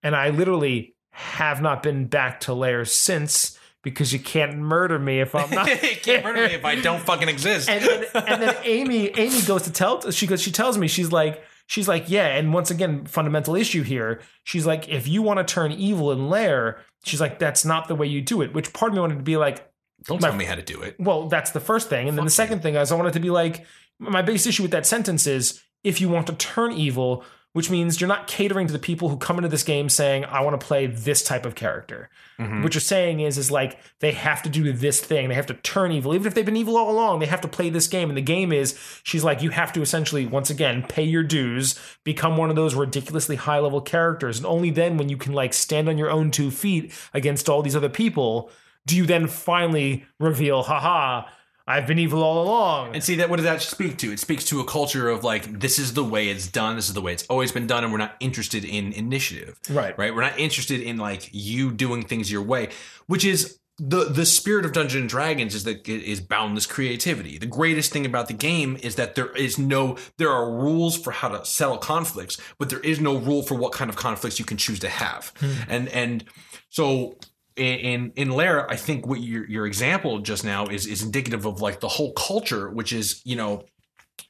[0.01, 5.21] And I literally have not been back to LAIRE since because you can't murder me
[5.21, 5.67] if I'm not.
[5.83, 7.69] you can't murder me if I don't fucking exist.
[7.69, 11.11] and then, and then Amy Amy goes to tell she goes she tells me she's
[11.11, 15.37] like she's like yeah and once again fundamental issue here she's like if you want
[15.37, 18.73] to turn evil in LAIRE she's like that's not the way you do it which
[18.73, 19.71] part of me wanted to be like
[20.05, 20.95] don't my- tell me how to do it.
[20.99, 23.29] well that's the first thing and then the second thing is I wanted to be
[23.29, 23.65] like
[23.99, 27.23] my biggest issue with that sentence is if you want to turn evil
[27.55, 30.41] which means you're not catering to the people who come into this game saying I
[30.41, 32.63] want to play this type of character Mhm.
[32.63, 35.29] what you're saying is is like they have to do this thing.
[35.29, 36.13] They have to turn evil.
[36.13, 38.09] Even if they've been evil all along they have to play this game.
[38.09, 41.79] And the game is she's like you have to essentially once again pay your dues
[42.03, 44.35] become one of those ridiculously high level characters.
[44.37, 47.61] And only then when you can like stand on your own two feet against all
[47.61, 48.49] these other people
[48.85, 51.25] do you then finally reveal haha
[51.67, 54.11] i've been evil all along And see that what does that speak to?
[54.11, 56.93] It speaks to a culture of like this is the way it's done, this is
[56.93, 59.59] the way it's always been done, and we're not interested in initiative.
[59.69, 59.97] Right.
[59.97, 60.13] Right.
[60.13, 62.69] We're not interested in like you doing things your way,
[63.07, 67.37] which is the the spirit of Dungeons and Dragons is that it is boundless creativity.
[67.37, 71.11] The greatest thing about the game is that there is no there are rules for
[71.11, 74.45] how to settle conflicts, but there is no rule for what kind of conflicts you
[74.45, 75.33] can choose to have.
[75.39, 75.51] Hmm.
[75.67, 76.23] And and
[76.69, 77.17] so
[77.55, 81.61] in in, LAIRE, I think what your your example just now is is indicative of
[81.61, 83.63] like the whole culture, which is you know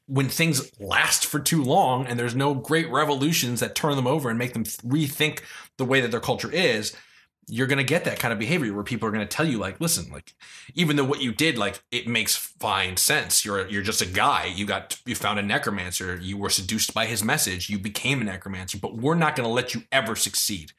[0.07, 4.29] when things last for too long and there's no great revolutions that turn them over
[4.29, 5.41] and make them rethink
[5.77, 6.95] the way that their culture is
[7.47, 9.59] you're going to get that kind of behavior where people are going to tell you
[9.59, 10.33] like listen like
[10.73, 13.45] even though what you did like it makes fine sense.
[13.45, 14.45] You're you're just a guy.
[14.45, 16.17] You got you found a necromancer.
[16.19, 17.69] You were seduced by his message.
[17.69, 18.77] You became a necromancer.
[18.77, 20.71] But we're not going to let you ever succeed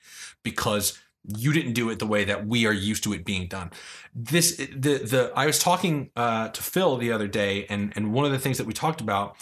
[0.42, 0.98] because
[1.37, 3.71] you didn't do it the way that we are used to it being done.
[4.15, 8.25] This the the i was talking uh, to phil the other day and and one
[8.25, 9.37] of the things that we talked about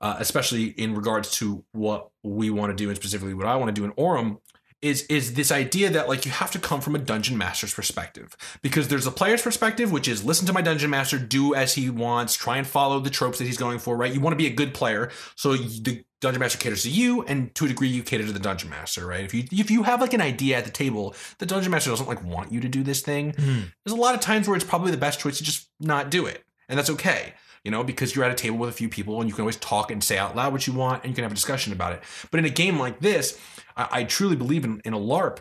[0.00, 3.68] uh, especially in regards to what we want to do and specifically what i want
[3.68, 4.38] to do in Aurum
[4.84, 8.36] is is this idea that like you have to come from a dungeon master's perspective.
[8.60, 11.88] Because there's a player's perspective which is listen to my dungeon master do as he
[11.88, 14.12] wants try and follow the tropes that he's going for right?
[14.12, 15.10] You want to be a good player.
[15.36, 18.38] So the dungeon master caters to you and to a degree you cater to the
[18.38, 19.24] dungeon master right?
[19.24, 22.08] If you if you have like an idea at the table the dungeon master doesn't
[22.08, 23.34] like want you to do this thing.
[23.34, 23.60] Hmm.
[23.84, 26.26] There's a lot of times where it's probably the best choice to just not do
[26.26, 27.34] it and that's okay
[27.64, 29.56] you know, because you're at a table with a few people and you can always
[29.56, 31.94] talk and say out loud what you want and you can have a discussion about
[31.94, 32.02] it.
[32.30, 33.40] But in a game like this,
[33.76, 35.38] I, I truly believe in, in a LARP,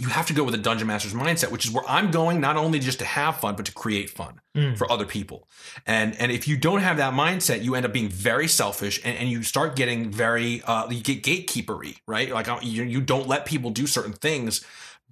[0.00, 2.56] you have to go with a dungeon master's mindset, which is where I'm going not
[2.56, 4.76] only just to have fun, but to create fun Mm.
[4.76, 5.48] for other people.
[5.86, 9.16] And and if you don't have that mindset, you end up being very selfish and,
[9.16, 12.30] and you start getting very uh, you get gatekeepery, right?
[12.30, 14.62] Like uh, you, you don't let people do certain things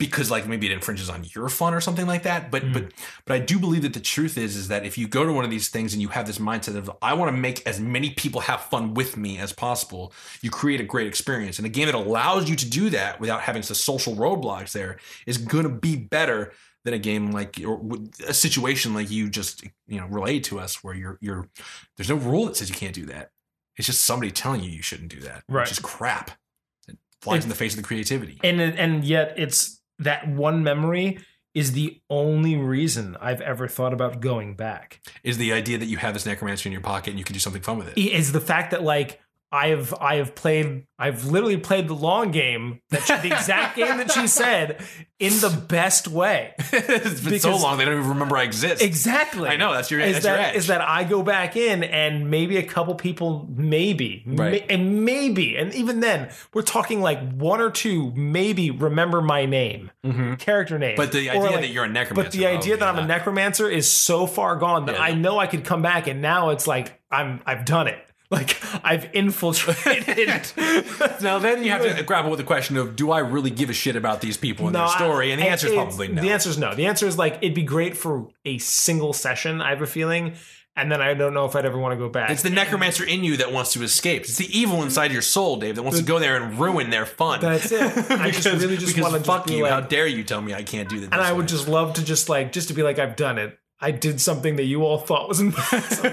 [0.00, 2.50] because like maybe it infringes on your fun or something like that.
[2.50, 2.72] But hmm.
[2.72, 2.92] but
[3.24, 5.44] but I do believe that the truth is is that if you go to one
[5.44, 8.10] of these things and you have this mindset of I want to make as many
[8.10, 11.58] people have fun with me as possible, you create a great experience.
[11.58, 14.98] And a game that allows you to do that without having the social roadblocks there
[15.26, 16.52] is going to be better
[16.84, 17.78] than a game like or
[18.26, 21.46] a situation like you just you know relayed to us where you're you're
[21.96, 23.30] there's no rule that says you can't do that.
[23.76, 25.62] It's just somebody telling you you shouldn't do that, Right.
[25.62, 26.32] which is crap.
[26.88, 28.38] It flies in the face of the creativity.
[28.42, 31.18] and and yet it's that one memory
[31.54, 35.00] is the only reason I've ever thought about going back.
[35.24, 37.40] Is the idea that you have this necromancer in your pocket and you can do
[37.40, 37.98] something fun with it.
[37.98, 39.20] Is the fact that like
[39.52, 43.74] I have I have played I've literally played the long game that she, the exact
[43.76, 44.80] game that she said
[45.18, 46.52] in the best way.
[46.58, 48.80] it's been so long they don't even remember I exist.
[48.82, 49.48] Exactly.
[49.48, 50.56] I know, that's your- is that's your that edge.
[50.56, 54.62] is that I go back in and maybe a couple people maybe Right.
[54.68, 59.46] ma- and maybe and even then we're talking like one or two maybe remember my
[59.46, 59.90] name
[60.38, 60.96] character name Mm-hmm.
[61.02, 62.24] But the idea like- that you're a necromancer.
[62.30, 65.02] but the idea that I'm a necromancer is so far gone that Yeah.
[65.02, 67.98] I know I could come back and now it's like I'm I've done it
[68.36, 70.52] like I've infiltrated
[71.20, 73.72] Now then you have to grapple with the question of do I really give a
[73.72, 75.32] shit about these people and their story?
[75.32, 76.22] And the answer is probably no.
[76.22, 76.74] The answer is no.
[76.74, 79.60] The answer is like it'd be great for a single session.
[79.60, 80.34] I have a feeling,
[80.76, 82.30] and then I don't know if I'd ever want to go back.
[82.30, 84.22] It's the necromancer in you that wants to escape.
[84.22, 87.06] It's the evil inside your soul, Dave, that wants to go there and ruin their
[87.06, 87.40] fun.
[87.40, 88.10] That's it.
[88.12, 89.62] I just really just want to fuck you.
[89.62, 91.12] like, How dare you tell me I can't do that?
[91.12, 93.58] and I would just love to just like just to be like I've done it.
[93.80, 96.10] I did something that you all thought was impossible.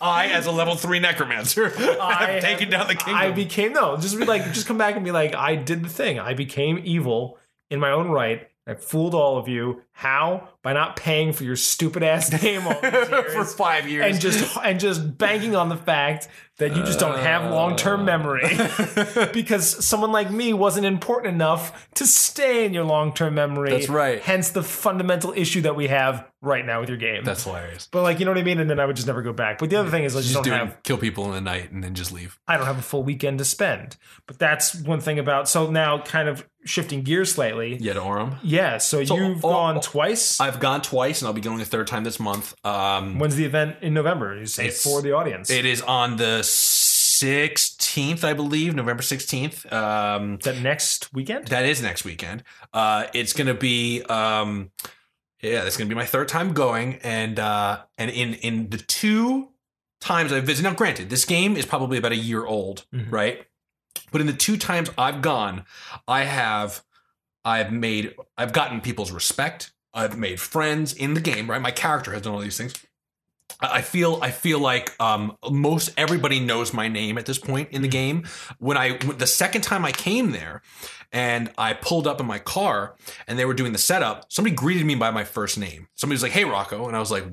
[0.00, 3.16] I, as a level three necromancer, I have taken down the kingdom.
[3.16, 5.88] I became no, just be like, just come back and be like, I did the
[5.88, 6.18] thing.
[6.18, 7.38] I became evil
[7.70, 8.48] in my own right.
[8.66, 9.82] I fooled all of you.
[9.92, 10.48] How?
[10.62, 13.32] By not paying for your stupid ass name all these years.
[13.32, 17.18] for five years and just and just banking on the fact that you just don't
[17.20, 19.26] have long term memory uh.
[19.32, 23.70] because someone like me wasn't important enough to stay in your long term memory.
[23.70, 24.20] That's right.
[24.20, 27.22] Hence the fundamental issue that we have right now with your game.
[27.24, 27.88] That's hilarious.
[27.90, 29.58] but like you know what I mean, and then I would just never go back.
[29.58, 31.40] But the other thing is, I just, Just don't do have kill people in the
[31.40, 32.38] night, and then just leave.
[32.48, 33.96] I don't have a full weekend to spend.
[34.26, 35.48] But that's one thing about.
[35.48, 37.76] So now, kind of shifting gears slightly.
[37.80, 38.36] Yeah, to Aurum.
[38.42, 38.78] Yeah.
[38.78, 40.40] So, So, you've gone twice.
[40.48, 42.54] I've gone twice, and I'll be going a third time this month.
[42.64, 44.36] Um, When's the event in November?
[44.36, 45.50] You say It's- for the audience.
[45.50, 49.70] it is on the 16th, I believe, November 16th.
[49.72, 51.48] Um, that next weekend?
[51.48, 52.42] That is next weekend.
[52.72, 54.70] Uh, it's gonna be um,
[55.42, 59.48] yeah, it's gonna be my third time going, and uh, and in in the two
[60.00, 60.68] times I've visited.
[60.68, 63.10] Now, granted, this game is probably about a year old, Mhm.
[63.10, 63.44] right?
[64.12, 65.64] But in the two times I've gone,
[66.06, 66.82] I have
[67.44, 69.72] I've made I've gotten people's respect.
[69.94, 71.60] I've made friends in the game, right?
[71.60, 72.74] My character has done all these things.
[73.60, 77.82] I feel I feel like um, most everybody knows my name at this point in
[77.82, 78.26] the game.
[78.58, 80.62] When I the second time I came there,
[81.12, 82.94] and I pulled up in my car,
[83.26, 84.30] and they were doing the setup.
[84.30, 85.88] Somebody greeted me by my first name.
[85.94, 87.24] Somebody was like, "Hey, Rocco," and I was like,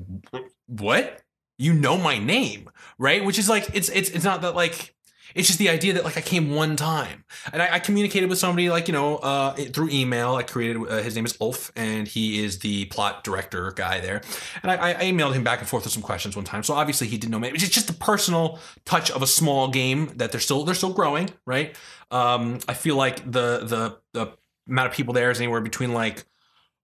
[0.66, 1.22] "What?
[1.58, 4.94] You know my name, right?" Which is like it's it's it's not that like.
[5.36, 8.38] It's just the idea that like I came one time, and I, I communicated with
[8.38, 10.34] somebody like you know uh, through email.
[10.34, 14.22] I created uh, his name is Ulf, and he is the plot director guy there.
[14.62, 16.62] And I, I emailed him back and forth with some questions one time.
[16.62, 17.50] So obviously he didn't know me.
[17.50, 21.28] It's just the personal touch of a small game that they're still they're still growing,
[21.46, 21.76] right?
[22.10, 24.32] Um, I feel like the the the
[24.68, 26.24] amount of people there is anywhere between like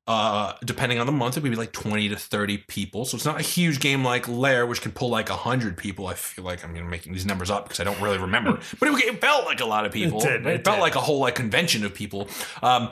[0.09, 3.25] uh depending on the month it would be like 20 to 30 people so it's
[3.25, 6.65] not a huge game like LAIRE which can pull like 100 people i feel like
[6.65, 9.61] i'm making these numbers up because i don't really remember but it, it felt like
[9.61, 10.83] a lot of people It did, it felt did.
[10.83, 12.29] like a whole like convention of people
[12.63, 12.91] um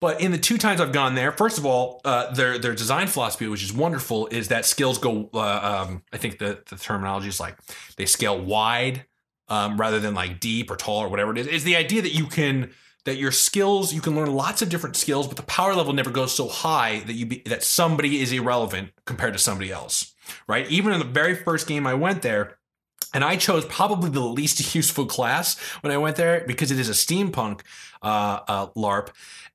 [0.00, 3.06] But in the two times I've gone there, first of all, uh, their their design
[3.06, 5.30] philosophy, which is wonderful, is that skills go.
[5.32, 7.56] Uh, um, I think the the terminology is like
[7.96, 9.06] they scale wide
[9.48, 11.46] um, rather than like deep or tall or whatever it is.
[11.46, 12.72] Is the idea that you can
[13.04, 16.10] that your skills you can learn lots of different skills, but the power level never
[16.10, 20.14] goes so high that you be, that somebody is irrelevant compared to somebody else,
[20.48, 20.68] right?
[20.68, 22.58] Even in the very first game I went there.
[23.12, 26.88] And I chose probably the least useful class when I went there because it is
[26.88, 27.60] a steampunk
[28.02, 29.08] uh, uh, LARP,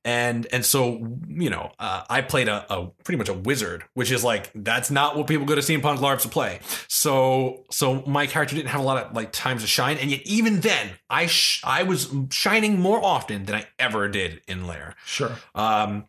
[0.04, 4.10] and and so you know uh, I played a, a pretty much a wizard, which
[4.10, 6.60] is like that's not what people go to steampunk LARPs to play.
[6.88, 10.22] So so my character didn't have a lot of like times to shine, and yet
[10.24, 14.94] even then I sh- I was shining more often than I ever did in LAIRE.
[15.04, 15.32] Sure.
[15.54, 16.06] Um,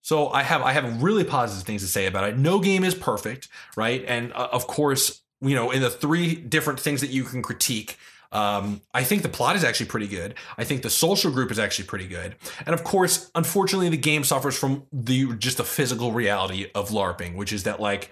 [0.00, 2.38] so I have I have really positive things to say about it.
[2.38, 4.04] No game is perfect, right?
[4.06, 7.98] And uh, of course, you know, in the three different things that you can critique,
[8.32, 10.34] um, I think the plot is actually pretty good.
[10.58, 12.34] I think the social group is actually pretty good,
[12.66, 17.36] and of course, unfortunately, the game suffers from the just the physical reality of LARPing,
[17.36, 18.10] which is that like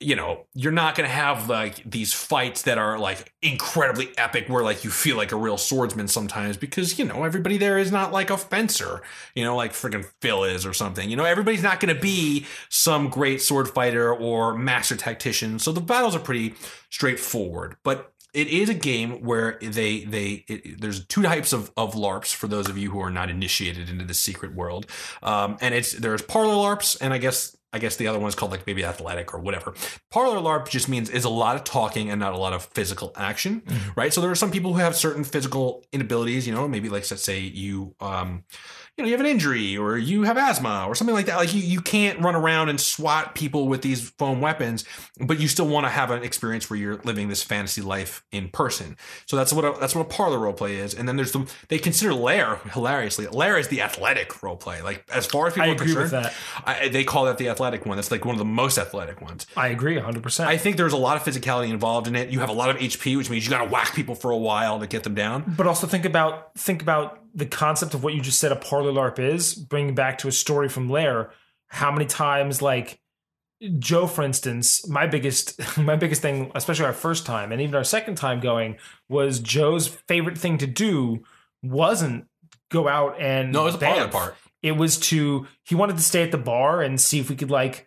[0.00, 4.48] you know, you're not going to have like these fights that are like incredibly epic
[4.48, 7.92] where like you feel like a real swordsman sometimes because, you know, everybody there is
[7.92, 9.02] not like a fencer,
[9.34, 11.10] you know, like freaking Phil is or something.
[11.10, 15.58] You know, everybody's not going to be some great sword fighter or master tactician.
[15.58, 16.54] So the battles are pretty
[16.88, 21.94] straightforward, but it is a game where they they it, there's two types of of
[21.94, 24.86] larps for those of you who are not initiated into the secret world
[25.22, 28.34] um, and it's there's parlor larps and i guess I guess the other one is
[28.34, 29.74] called like maybe athletic or whatever.
[30.10, 33.12] Parlor LARP just means is a lot of talking and not a lot of physical
[33.16, 33.90] action, mm-hmm.
[33.94, 34.12] right?
[34.12, 37.22] So there are some people who have certain physical inabilities, you know, maybe like let's
[37.22, 38.44] say you um
[39.00, 41.36] you know, you have an injury or you have asthma or something like that.
[41.36, 44.84] Like you, you can't run around and swat people with these foam weapons,
[45.18, 48.48] but you still want to have an experience where you're living this fantasy life in
[48.50, 48.96] person.
[49.26, 50.94] So that's what a, that's what a parlor role play is.
[50.94, 53.26] And then there's the they consider LAIRE hilariously.
[53.26, 54.82] LAIRE is the athletic role play.
[54.82, 56.34] Like as far as people I are agree concerned, with that.
[56.64, 57.96] I, they call that the athletic one.
[57.96, 59.46] That's like one of the most athletic ones.
[59.56, 60.44] I agree 100%.
[60.46, 62.28] I think there's a lot of physicality involved in it.
[62.28, 64.36] You have a lot of HP, which means you got to whack people for a
[64.36, 65.54] while to get them down.
[65.56, 68.92] but also think about think about the concept of what you just said a parlor
[68.92, 71.30] LARP is, bringing back to a story from LAIRE.
[71.68, 73.00] How many times, like
[73.78, 77.84] Joe, for instance, my biggest my biggest thing, especially our first time and even our
[77.84, 78.76] second time going,
[79.08, 81.24] was Joe's favorite thing to do
[81.62, 82.26] wasn't
[82.70, 84.36] go out and No, it was parlor part.
[84.62, 87.50] It was to he wanted to stay at the bar and see if we could
[87.50, 87.86] like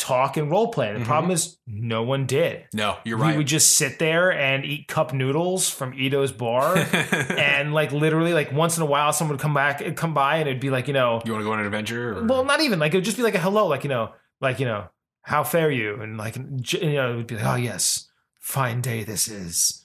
[0.00, 0.92] talk and role play.
[0.92, 1.04] The Mhm.
[1.04, 2.64] problem is no one did.
[2.72, 3.32] No, you're right.
[3.32, 6.76] We would just sit there and eat cup noodles from Ito's bar.
[7.36, 10.48] and like literally, like once in a while, someone would come back, come by, and
[10.48, 12.18] it'd be like, you know, you want to go on an adventure?
[12.18, 12.24] Or?
[12.24, 14.58] well, not even like it would just be like a hello, like you know, like
[14.58, 14.86] you know,
[15.22, 18.08] how fare you, and like you know, it would be like, oh yes,
[18.40, 19.79] fine day this is,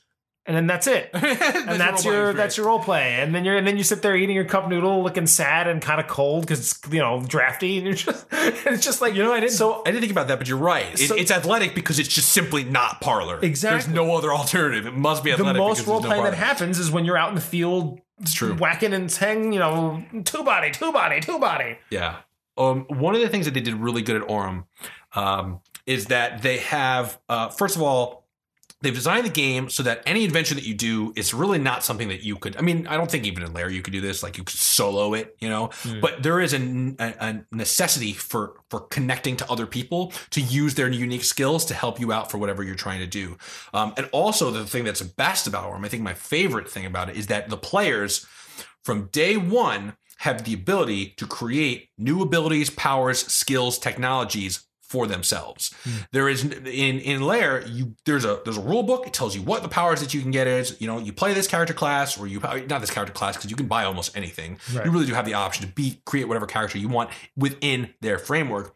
[0.48, 3.66] and then that's it, and that's your that's your role play, and then you're and
[3.66, 6.60] then you sit there eating your cup noodle, looking sad and kind of cold because
[6.60, 9.82] it's you know drafty, and you're just it's just like you know I didn't So
[9.86, 10.86] I didn't think about that, but you're right.
[10.94, 13.40] It- So- it's athletic because it's just simply not parlor.
[13.42, 13.80] Exactly.
[13.82, 14.86] There's no other alternative.
[14.86, 15.54] It must be athletic.
[15.54, 18.34] the most role no playing that happens is when you're out in the field It's
[18.34, 18.54] true.
[18.56, 21.78] whacking and saying, you know, two body, two body, two body.
[21.90, 22.18] Yeah.
[22.58, 24.66] Um, one of the things that they did really good at Aurum
[25.14, 28.25] um, is that they have, uh, first of all,
[28.82, 32.10] they've designed the game so that any adventure that you do is really not something
[32.10, 32.56] that you could.
[32.58, 34.22] I mean, I don't think even in LAIRE you could do this.
[34.22, 35.70] Like you could solo it, you know.
[36.02, 36.60] But there is a,
[37.00, 41.74] a, a necessity for for connecting to other people to use their unique skills to
[41.74, 43.38] help you out for whatever you're trying to do.
[43.74, 47.10] Um, and also the thing that's best about Aurum, I think my favorite thing about
[47.10, 48.26] it is that the players
[48.84, 55.74] from day one have the ability to create new abilities, powers, skills, technologies for themselves.
[55.84, 55.90] Hmm.
[56.14, 59.06] There is in in LAIRE, you there's a there's a rule book.
[59.06, 60.80] It tells you what the powers that you can get is.
[60.80, 63.58] You know, you play this character class, or you not this character class because you
[63.58, 64.58] can buy almost anything.
[64.74, 64.86] Right.
[64.86, 68.18] You really do have the option to be create whatever character you want within their
[68.18, 68.74] framework.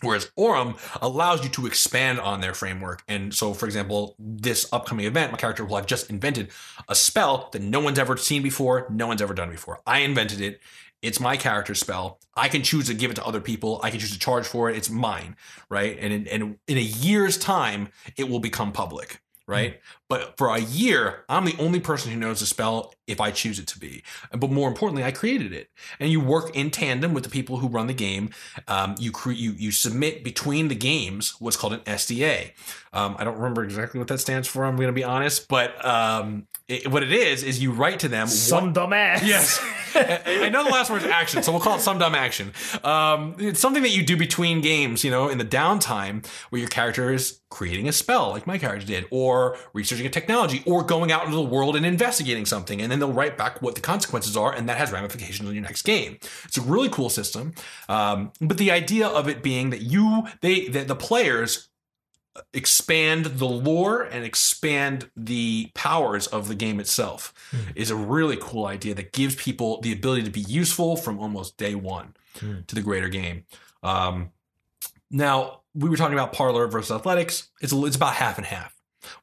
[0.00, 3.02] Whereas Aurum allows you to expand on their framework.
[3.08, 6.50] And so, for example, this upcoming event, my character will have just invented
[6.88, 9.80] a spell that no one's ever seen before, no one's ever done before.
[9.86, 10.60] I invented it.
[11.02, 12.20] It's my character spell.
[12.36, 13.80] I can choose to give it to other people.
[13.82, 14.76] I can choose to charge for it.
[14.76, 15.36] It's mine,
[15.68, 15.98] right?
[16.00, 19.80] And in, and in a year's time, it will become public, right?
[20.08, 23.58] But for a year, I'm the only person who knows the spell if I choose
[23.58, 24.02] it to be.
[24.36, 25.68] But more importantly, I created it.
[25.98, 28.30] And you work in tandem with the people who run the game.
[28.68, 32.52] Um, you, cre- you you submit between the games what's called an SDA.
[32.92, 34.64] Um, I don't remember exactly what that stands for.
[34.64, 38.08] I'm going to be honest, but um, it, what it is is you write to
[38.08, 39.22] them Some what- dumbass.
[39.26, 39.60] Yes.
[39.94, 42.52] I know the last word is action, so we'll call it some dumb action.
[42.82, 46.68] Um, it's something that you do between games, you know, in the downtime where your
[46.70, 51.12] character is creating a spell, like my character did, or researching a technology or going
[51.12, 52.80] out into the world and investigating something.
[52.80, 55.62] And then they'll write back what the consequences are, and that has ramifications on your
[55.62, 56.18] next game.
[56.44, 57.54] It's a really cool system.
[57.88, 61.68] Um, but the idea of it being that you, they, that the players
[62.54, 67.34] expand the lore and expand the powers of the game itself
[67.74, 71.58] is a really cool idea that gives people the ability to be useful from almost
[71.58, 72.14] day one
[72.66, 73.44] to the greater game.
[73.82, 74.30] Um,
[75.10, 77.50] now we were talking about parlor versus athletics.
[77.60, 78.74] It's it's about half and half.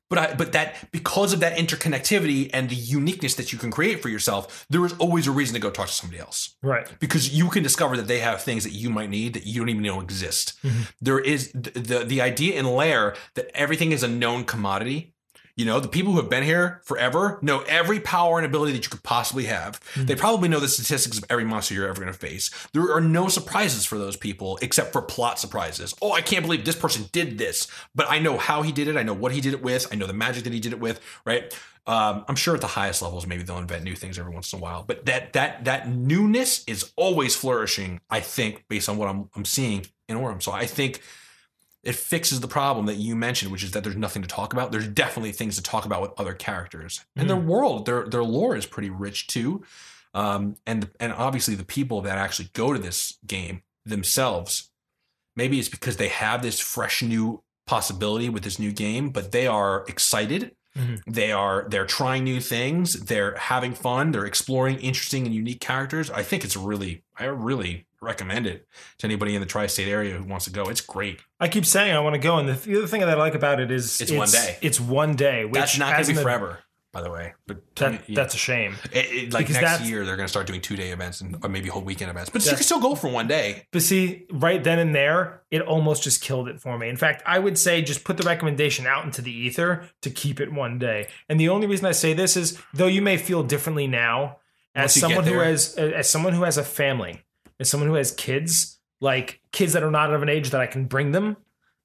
[0.10, 4.02] But I, but that because of that interconnectivity and the uniqueness that you can create
[4.02, 6.88] for yourself, there is always a reason to go talk to somebody else Right.
[7.00, 9.70] because you can discover that they have things that you might need that you don't
[9.70, 10.60] even know exist.
[10.64, 10.82] Mm-hmm.
[11.00, 15.14] There is th- the the idea in LAIRE that everything is a known commodity.
[15.60, 18.86] You know, the people who have been here forever know every power and ability that
[18.86, 19.82] you could possibly have.
[19.92, 20.06] Mm-hmm.
[20.06, 22.50] They probably know the statistics of every monster you're ever going to face.
[22.72, 25.94] There are no surprises for those people except for plot surprises.
[26.02, 28.96] Oh, I can't believe this person did this, but I know how he did it.
[28.96, 29.86] I know what he did it with.
[29.92, 31.02] I know the magic that he did it with.
[31.26, 31.54] Right?
[31.86, 34.60] Um, I'm sure at the highest levels, maybe they'll invent new things every once in
[34.60, 34.86] a while.
[34.88, 38.00] But that that that newness is always flourishing.
[38.10, 40.40] I think based on what I'm I'm seeing in Aurum.
[40.40, 41.02] So I think
[41.84, 44.72] it fixes the problem that you mentioned, which is that there's nothing to talk about.
[44.72, 48.56] There's definitely things to talk about with other characters, and their world, their their lore
[48.56, 49.64] is pretty rich too.
[50.14, 54.70] Um, and and obviously the people that actually go to this game themselves,
[55.36, 59.48] maybe it's because they have this fresh new possibility with this new game, but they
[59.48, 60.56] are excited.
[60.76, 61.02] Mhm.
[61.08, 62.94] They are they're trying new things.
[63.06, 64.12] They're having fun.
[64.12, 66.10] They're exploring interesting and unique characters.
[66.12, 68.68] I think it's really I really recommend it
[69.00, 70.64] to anybody in the tri-state area who wants to go.
[70.70, 71.20] It's great.
[71.40, 73.36] I keep saying I want to go, and the, the other thing that I like
[73.36, 74.58] about it is It's one day.
[74.62, 75.46] It's one day.
[75.46, 76.60] Which That's not going as to be an- forever,
[76.92, 77.34] by the way.
[77.46, 78.76] But That, me- That's a shame.
[78.94, 81.22] it, it- like because next that's- year they're going to start doing two day events
[81.22, 82.30] and or maybe whole weekend events.
[82.30, 83.66] But you can still go for one day.
[83.72, 86.90] But see, right then and there, it almost just killed it for me.
[86.90, 90.40] In fact, I would say just put the recommendation out into the ether to keep
[90.40, 91.08] it one day.
[91.28, 94.38] And the only reason I say this is, though you may feel differently now,
[94.76, 95.44] as Once you someone who there.
[95.46, 97.24] has as someone who has a family,
[97.60, 100.68] as someone who has kids, like kids that are not of an age that I
[100.68, 101.38] can bring them.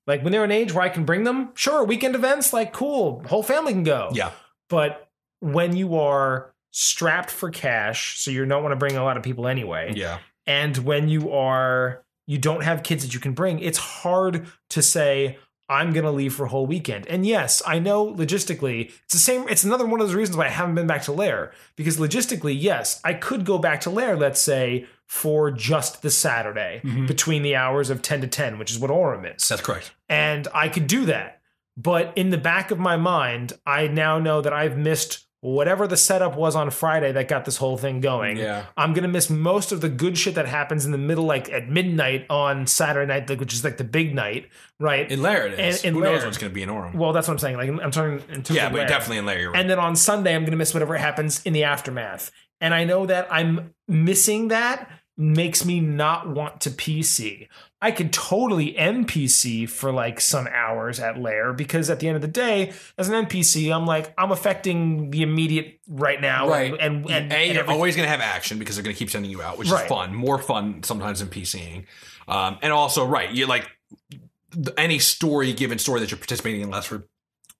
[0.06, 3.22] Like when they're an age where I can bring them, sure, weekend events, like cool,
[3.26, 4.10] whole family can go.
[4.12, 4.32] Yeah.
[4.68, 5.08] But
[5.40, 9.22] when you are strapped for cash, so you don't want to bring a lot of
[9.22, 10.18] people anyway Yeah.
[10.46, 14.82] and when you are you don't have kids that you can bring it's hard to
[14.82, 19.12] say i'm going to leave for a whole weekend and yes i know logistically it's
[19.12, 21.52] the same it's another one of those reasons why i haven't been back to LAIRE
[21.76, 26.80] because logistically yes i could go back to LAIRE let's say for just the saturday
[26.84, 27.06] mm-hmm.
[27.06, 29.92] between the hours of 10 to 10 which is what Aurum is That's correct.
[30.08, 31.40] and I could do that.
[31.76, 35.96] But in the back of my mind, I now know that I've missed whatever the
[35.96, 38.38] setup was on Friday that got this whole thing going.
[38.38, 38.64] Yeah.
[38.78, 41.68] I'm gonna miss most of the good shit that happens in the middle, like at
[41.68, 44.48] midnight on Saturday night, which is like the big night,
[44.80, 45.10] right?
[45.10, 45.84] In LAIRE it is.
[45.84, 46.96] And- Who knows what's going to be in Aurum?
[46.96, 47.56] well, that's what I'm saying.
[47.56, 49.40] Like I'm talking in terms yeah, but definitely in LAIRE.
[49.40, 49.60] You're right.
[49.60, 52.30] And then on Sunday, I'm going to miss whatever happens in the aftermath.
[52.64, 57.46] And I know that I'm missing that makes me not want to PC.
[57.80, 62.22] I could totally NPC for like some hours at LAIRE because at the end of
[62.22, 66.72] the day, as an NPC, I'm like I'm affecting the immediate right now, right.
[66.72, 68.98] And and, and, A, and you're always going to have action because they're going to
[68.98, 69.84] keep sending you out, which Right.
[69.84, 70.14] is fun.
[70.14, 71.84] More fun sometimes than PCing.
[72.26, 73.68] Um, and also, right, you like
[74.78, 77.06] any story, given story that you're participating in lasts for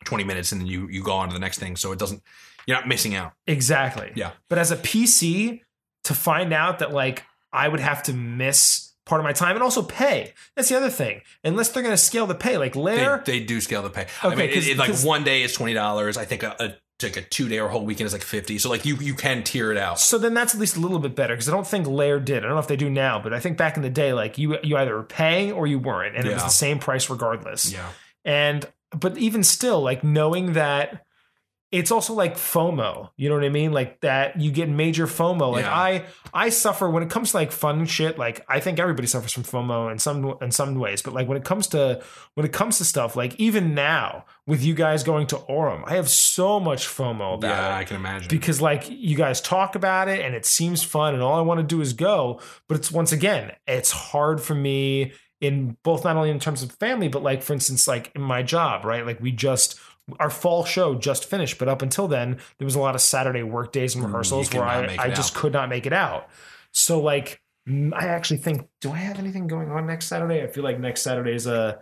[0.05, 1.76] 20 minutes and then you, you go on to the next thing.
[1.76, 2.22] So it doesn't,
[2.66, 3.32] you're not missing out.
[3.46, 4.12] exactly.
[4.14, 4.32] Yeah.
[4.48, 5.60] But as a PC,
[6.04, 9.62] to find out that like I would have to miss part of my time and
[9.62, 10.32] also pay.
[10.56, 11.20] That's the other thing.
[11.44, 13.22] Unless they're going to scale the pay, like They, LAIRE.
[13.26, 14.06] they do scale the pay.
[14.22, 16.16] I Okay, mean, it, it, like one day is $20.
[16.16, 18.56] I think a, a like a two day or whole weekend is like 50.
[18.58, 20.00] So like you, you can tier it out.
[20.00, 22.38] So then that's at least a little bit better because I don't think LAIRE did.
[22.38, 24.38] I don't know if they do now, but I think back in the day, like
[24.38, 27.70] you you either were paying or you weren't, and it was the same price regardless.
[27.70, 27.86] Yeah.
[28.24, 28.66] And
[28.98, 31.03] but even still, like knowing that
[31.75, 33.11] it's also like FOMO.
[33.16, 33.72] You know what I mean?
[33.72, 35.53] Like that you get major FOMO.
[35.53, 35.75] Like Yeah.
[35.77, 38.18] I I suffer when it comes to like fun shit.
[38.18, 41.03] Like I think everybody suffers from FOMO in some in some ways.
[41.03, 42.01] But like when it comes to
[42.35, 45.95] when it comes to stuff, like even now with you guys going to Aurum, I
[45.97, 48.29] have so much FOMO about Yeah, it I can imagine.
[48.29, 51.59] because like you guys talk about it and it seems fun and all I want
[51.61, 56.16] to do is go but it's once again it's hard for me in both not
[56.16, 59.20] only in terms of family but like for instance like in my job right like
[59.20, 59.79] we just
[60.20, 63.42] our fall show just finished but up until then there was a lot of Saturday
[63.42, 65.40] work days and rehearsals where I, I just out.
[65.40, 66.28] could not make it out
[66.72, 70.46] so like mm, I actually think do I have anything going on next Saturday I
[70.46, 71.78] feel like next Saturday is a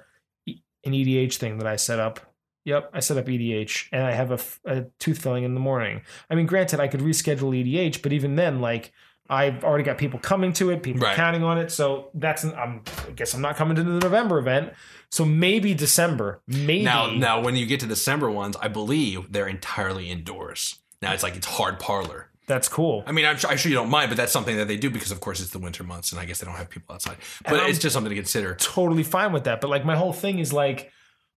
[0.47, 2.33] an EDH thing that I set up
[2.65, 6.03] Yep, I set up EDH and I have a tooth filling in the morning.
[6.31, 8.93] I mean, granted, I could reschedule EDH, but even then, like,
[9.33, 11.17] I've already got people coming to it, people Right.
[11.17, 11.71] counting on it.
[11.73, 14.73] So that's I'm I guess I'm not coming to the November event.
[15.11, 16.41] So maybe December.
[16.47, 20.79] Maybe Now, now, when you get to December ones, I believe they're entirely indoors.
[21.01, 22.29] Now it's like it's hard parlor.
[22.47, 23.03] that's cool.
[23.07, 24.91] I mean, I'm sure, I'm sure you don't mind, but that's something that they do
[24.91, 27.17] because, of course, it's the winter months, and I guess they don't have people outside.
[27.49, 28.55] But it's just something to consider.
[28.57, 29.61] totally fine with that.
[29.63, 30.91] But like my whole thing is like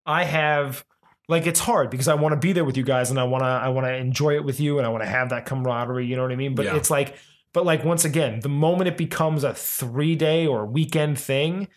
[0.05, 0.83] I have
[1.29, 3.43] like it's hard because I want to be there with you guys and I want
[3.43, 6.05] to I want to enjoy it with you and I want to have that camaraderie,
[6.05, 6.53] you know what I mean?
[6.55, 6.75] But Yeah.
[6.77, 7.15] it's like
[7.55, 11.69] but like once again, the moment it becomes a 3-day or weekend thing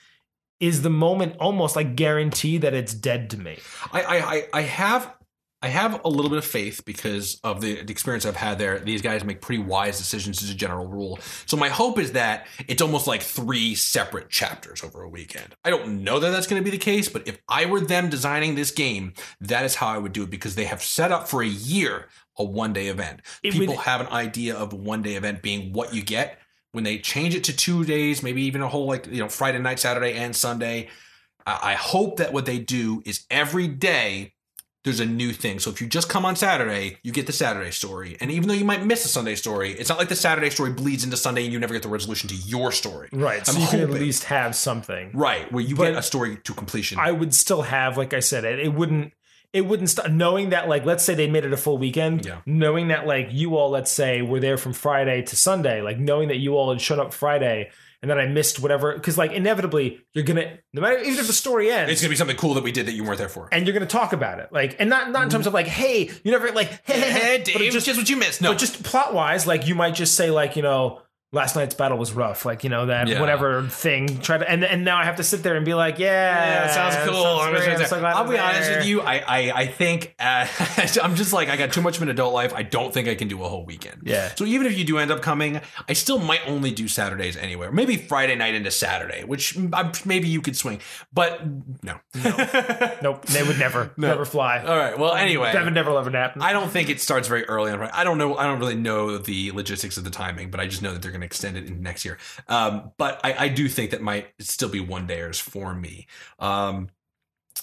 [0.58, 3.58] is the moment almost like guarantee that it's dead to me.
[3.92, 5.14] I, I, I have.
[5.60, 8.78] I have a little bit of faith because of the, the experience I've had there.
[8.78, 11.18] These guys make pretty wise decisions as a general rule.
[11.46, 15.56] So my hope is that it's almost like three separate chapters over a weekend.
[15.64, 18.08] I don't know that that's going to be the case, but if I were them
[18.08, 21.28] designing this game, that is how I would do it because they have set up
[21.28, 22.06] for a year
[22.38, 23.22] a one day event.
[23.42, 26.38] It People would- have an idea of a one day event being what you get.
[26.70, 29.58] When they change it to two days, maybe even a whole like you know Friday
[29.58, 30.88] night, Saturday, and Sunday,
[31.44, 34.34] I I hope that what they do is every day
[34.84, 35.58] there's a new thing.
[35.58, 38.16] So if you just come on Saturday, you get the Saturday story.
[38.20, 40.70] And even though you might miss the Sunday story, it's not like the Saturday story
[40.72, 43.08] bleeds into Sunday and you never get the resolution to your story.
[43.12, 43.44] Right.
[43.46, 45.10] So I'm you can at least have something.
[45.12, 46.98] Right, where you But- get a story to completion.
[47.00, 49.12] I would still have, like I said, it, it wouldn't
[49.52, 52.42] it wouldn't stop knowing that like let's say they made it a full weekend Yeah.
[52.44, 56.28] knowing that like you all let's say were there from friday to sunday like knowing
[56.28, 57.70] that you all had shown up friday
[58.02, 61.32] and then i missed whatever because like inevitably you're gonna no matter even if the
[61.32, 63.48] story ends it's gonna be something cool that we did that you weren't there for.
[63.52, 66.10] and you're gonna talk about it like and not not in terms of like hey
[66.24, 68.40] you never like hey, hey, Hey, but Dave, it just just what you missed.
[68.40, 71.02] No, but just plot wise like you might just say like you know
[71.32, 73.20] last night's battle was rough like you know that Yeah.
[73.20, 75.98] whatever thing try to and and now i have to sit there and be like
[75.98, 77.22] yeah, Yeah, sounds cool.
[77.38, 79.00] sounds I'm, so I'll be honest with you.
[79.00, 80.46] I I, I think uh,
[81.02, 82.52] I'm just like I got too much of an adult life.
[82.54, 84.02] I don't think I can do a whole weekend.
[84.04, 84.32] Yeah.
[84.34, 87.72] So even if you do end up coming, I still might only do Saturdays anywhere.
[87.72, 90.80] Maybe Friday night into Saturday, which I'm, maybe you could swing.
[91.12, 91.44] But
[91.82, 91.98] no.
[92.14, 92.96] No.
[93.02, 94.62] nope, they would never, never fly.
[94.62, 94.98] All right.
[94.98, 95.52] Well, anyway.
[95.52, 96.42] that would never ever happen.
[96.42, 97.80] I don't think it starts very early on.
[97.80, 98.36] I don't know.
[98.36, 101.12] I don't really know the logistics of the timing, but I just know that they're
[101.18, 102.18] going to extend it into next year.
[102.48, 106.06] Um, but I, I do think that might still be one dayers for me.
[106.38, 106.88] Um,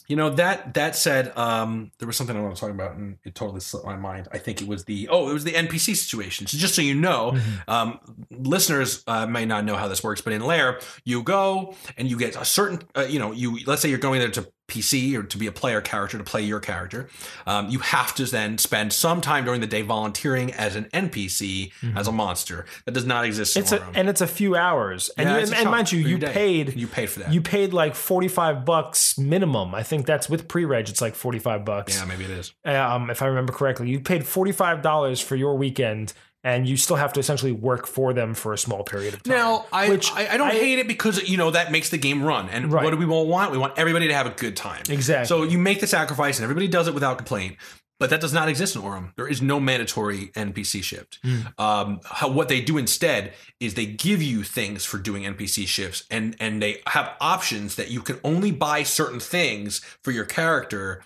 [0.08, 3.18] you know that that said, um, there was something I want to talk about, and
[3.24, 4.28] it totally slipped my mind.
[4.32, 6.46] I think it was the oh, it was the NPC situation.
[6.48, 7.38] So just so you know,
[7.68, 8.00] um,
[8.30, 12.18] listeners uh, may not know how this works, but in LAIRE, you go and you
[12.18, 15.24] get a certain, uh, you know, you let's say you're going there to PC or
[15.24, 17.08] to be a player character to play your character.
[17.46, 21.72] Um, you have to then spend some time during the day volunteering as an NPC
[21.96, 23.56] as a monster that does not exist.
[23.58, 26.00] it's a, and it's a few hours, and, Yeah, you, it's a and mind you,
[26.00, 26.32] you day.
[26.34, 27.32] paid you paid for that.
[27.32, 29.76] you paid like forty five bucks minimum.
[29.76, 30.90] I think that's with pre reg.
[30.90, 31.96] It's like forty five bucks.
[31.96, 32.54] yeah, maybe it is.
[32.66, 36.14] Um, if I remember correctly, you paid forty five dollars for your weekend,
[36.46, 39.36] and you still have to essentially work for them for a small period of time.
[39.36, 42.24] Now, I, Which I I don't hate it because you know that makes the game
[42.24, 42.48] run.
[42.50, 42.84] And Right.
[42.86, 43.52] what do we all want?
[43.52, 44.84] We want everybody to have a good time.
[44.88, 45.26] Exactly.
[45.28, 47.58] So you make the sacrifice, and everybody does it without complaint.
[47.98, 49.14] But that does not exist in Aurum.
[49.16, 51.18] There is no mandatory NPC shift.
[51.24, 51.40] Hmm.
[51.58, 53.32] Um, how, what they do instead
[53.62, 57.90] is they give you things for doing NPC shifts, and and they have options that
[57.90, 61.02] you can only buy certain things for your character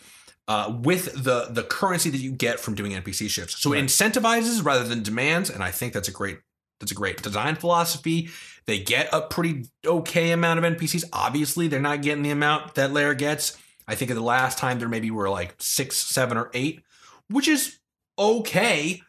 [0.49, 3.61] uh, with the the currency that you get from doing NPC shifts.
[3.61, 6.39] So it incentivizes rather than demands, and I think that's a great
[6.81, 8.29] that's a great design philosophy.
[8.65, 11.05] They get a pretty okay amount of NPCs.
[11.13, 13.57] Obviously, they're not getting the amount that LAIRE gets.
[13.87, 16.83] I think of the last time there maybe were like six, seven, or eight,
[17.29, 17.79] which is
[18.17, 19.01] okay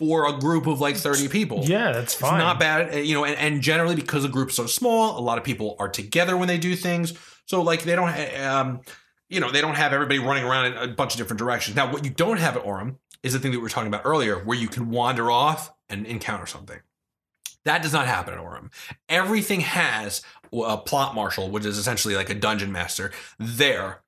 [0.00, 1.60] for a group of like 30 people.
[1.64, 2.38] yeah, that's It's fine.
[2.38, 5.38] not bad, uh, you know, and, and generally because the group's so small, a lot
[5.38, 7.14] of people are together when they do things.
[7.46, 8.80] So like they don't, ha- um,
[9.34, 11.76] you know, they don't have everybody running around in a bunch of different directions.
[11.76, 14.02] Now, what you don't have at Aurum is the thing that we were talking about
[14.04, 16.78] earlier, where you can wander off and encounter something.
[17.64, 18.70] That does not happen at Aurum.
[19.08, 20.22] Everything has
[20.52, 24.02] a plot marshal, which is essentially like a dungeon master, there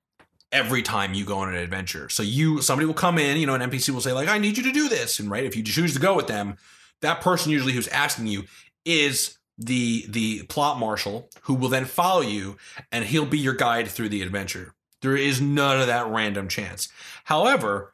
[0.53, 2.09] every time you go on an adventure.
[2.09, 4.57] So you somebody will come in, you know, an NPC will say like, "I need
[4.57, 6.57] you to do this," and right, if you choose to go with them,
[7.03, 8.45] that person usually who's asking you
[8.85, 12.57] is the the plot marshal who will then follow you,
[12.93, 14.75] and he'll be your guide through the adventure.
[15.03, 16.89] There is none of that random chance.
[17.25, 17.93] However,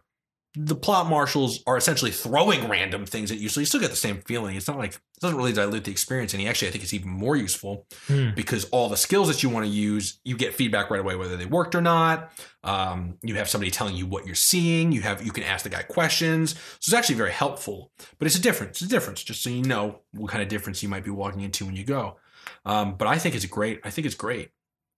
[0.54, 3.96] the plot marshals are essentially throwing random things at you, so you still get the
[3.96, 4.54] same feeling.
[4.54, 6.46] It's not like it doesn't really dilute the experience any.
[6.46, 8.30] Actually, I think it's even more useful Hmm.
[8.36, 11.38] because all the skills that you want to use, you get feedback right away whether
[11.38, 12.32] they worked or not.
[12.64, 14.92] Um, you have somebody telling you what you're seeing.
[14.92, 16.50] You have you can ask the guy questions.
[16.52, 17.90] So it's actually very helpful.
[18.18, 18.82] But it's a difference.
[18.82, 21.40] It's a difference, just so you know what kind of difference you might be walking
[21.40, 22.18] into when you go.
[22.66, 23.80] Um, but I think it's great.
[23.84, 24.50] I think it's great.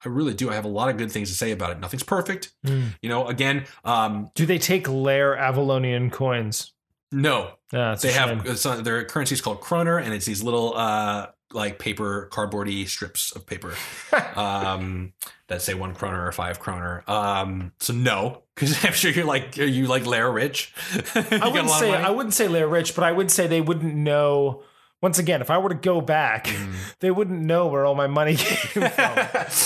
[0.05, 0.51] I really do.
[0.51, 1.81] I have a lot of good things to say about it.
[1.81, 2.53] Nothing's perfect.
[2.65, 2.89] Hmm.
[3.01, 6.73] You know, again, um, Do they take LAIRE Avalonian coins?
[7.13, 11.29] No, Yeah, they have uh, their currency is called kroner, and it's these little uh,
[11.53, 13.75] like paper cardboardy strips of paper
[14.37, 15.13] um,
[15.47, 17.05] that say one kroner or five kroner.
[17.07, 20.75] Um, so no, because I'm sure you're like are you like Lara Rich?
[21.15, 21.93] You got a I wouldn't say?
[21.93, 24.63] I wouldn't say they're rich, but I would say they wouldn't know.
[25.05, 26.75] Once again, if I were to go back, Mm.
[27.01, 29.19] they wouldn't know where all my money came from.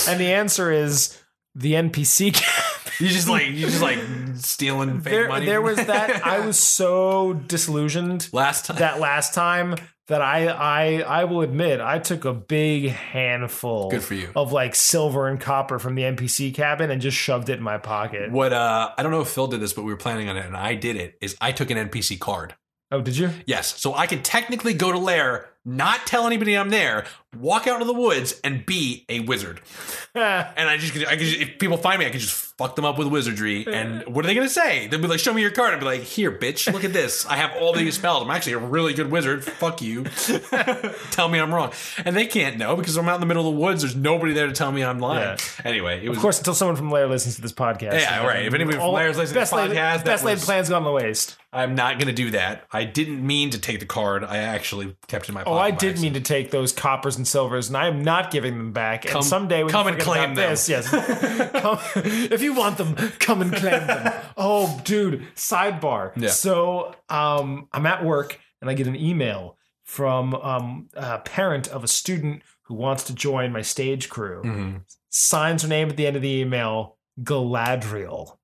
[0.09, 1.17] and the answer is
[1.55, 2.33] the NPC.
[2.33, 2.93] Cabin.
[2.99, 3.99] You just like you just like
[4.35, 5.45] stealing fake there, money.
[5.45, 6.25] there was that.
[6.27, 8.77] I was so disillusioned last time.
[8.79, 9.75] that last time
[10.07, 14.29] that I I I will admit I took a big handful Good for you.
[14.35, 17.77] of like silver and copper from the NPC cabin and just shoved it in my
[17.77, 18.31] pocket.
[18.31, 20.45] what uh I don't know if Phil did this, but we were planning on it,
[20.45, 21.17] and I did it.
[21.21, 22.55] Is I took an NPC card.
[22.91, 23.29] Oh, did you?
[23.45, 27.05] Yes, so I can technically go to LAIRE, not tell anybody I'm there,
[27.37, 29.61] walk out into the woods, and be a wizard.
[30.15, 32.83] And I just, I could, just, if people find me, I could just fuck them
[32.83, 33.65] up with wizardry.
[33.65, 34.87] And what are they gonna say?
[34.87, 37.25] They'll be like, "Show me your card." I'd be like, "Here, bitch, look at this.
[37.25, 38.23] I have all these spells.
[38.23, 39.45] I'm actually a really good wizard.
[39.45, 40.03] Fuck you.
[41.11, 41.71] tell me I'm wrong."
[42.03, 43.81] And they can't know because I'm out in the middle of the woods.
[43.83, 45.37] There's nobody there to tell me I'm lying.
[45.37, 45.63] Yeah.
[45.63, 47.93] Anyway, it was Of course, until someone from LAIRE listens to this podcast.
[47.93, 48.45] Yeah, right.
[48.45, 50.69] If anybody from LAIRE's listening to best this laid, podcast, that best laid was- plans
[50.69, 51.37] gone to waste.
[51.51, 52.65] I'm not going to do that.
[52.71, 54.23] I didn't mean to take the card.
[54.23, 55.55] I actually kept it in my pocket.
[55.55, 58.57] Oh, I did mean to take those coppers and silvers, and I am not giving
[58.57, 59.05] them back.
[59.05, 60.49] Come- and someday, when come and claim them.
[60.51, 60.87] This, yes,
[61.53, 64.13] come, if you want them, come and claim them.
[64.37, 65.25] Oh, dude.
[65.35, 66.11] Sidebar.
[66.15, 66.29] Yeah.
[66.29, 71.83] So, um, I'm at work, and I get an email from um, a parent of
[71.83, 74.43] a student who wants to join my stage crew.
[74.43, 74.81] Mhm.
[75.09, 78.37] Signs her name at the end of the email, Galadriel.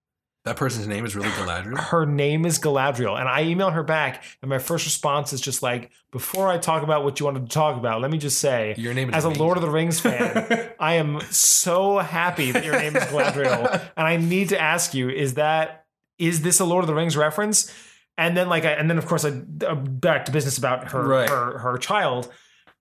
[0.45, 1.77] That person's name is really Galadriel.
[1.77, 3.19] her name is Galadriel.
[3.19, 6.83] And I email her back, and my first response is just like, before I talk
[6.83, 9.25] about what you wanted to talk about, let me just say, Your name is as
[9.25, 9.29] a.
[9.29, 13.71] Lord of the Rings fan, I am so happy that your name is Galadriel.
[13.97, 15.85] and I need to ask you, is that
[16.19, 17.73] is this a Lord of the Rings reference?
[18.17, 19.29] And then like I, and then of course I
[19.65, 21.27] uh, back to business about her Right.
[21.29, 22.31] her her child.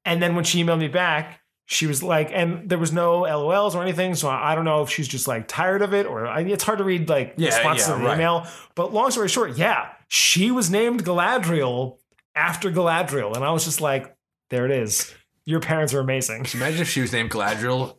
[0.04, 3.74] And then when she emailed me back, she was like, and there was no LOLs
[3.74, 4.14] or anything.
[4.14, 6.78] So I don't know if she's just like tired of it or I, it's hard
[6.78, 8.14] to read like Yeah, responses yeah, to the right.
[8.16, 8.46] email.
[8.74, 11.96] But long story short, yeah, she was named Galadriel
[12.34, 13.34] after Galadriel.
[13.34, 14.14] And I was just like,
[14.50, 15.14] there it is.
[15.46, 16.46] Your parents are amazing.
[16.54, 17.96] Imagine if she was named Galadriel,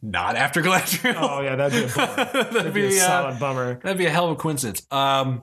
[0.00, 1.16] not after Galadriel.
[1.18, 2.14] Oh, yeah, that'd be a bummer.
[2.32, 3.80] that'd, That'd be a uh, solid bummer.
[3.82, 4.86] that'd be a hell of a coincidence.
[4.92, 5.42] Um,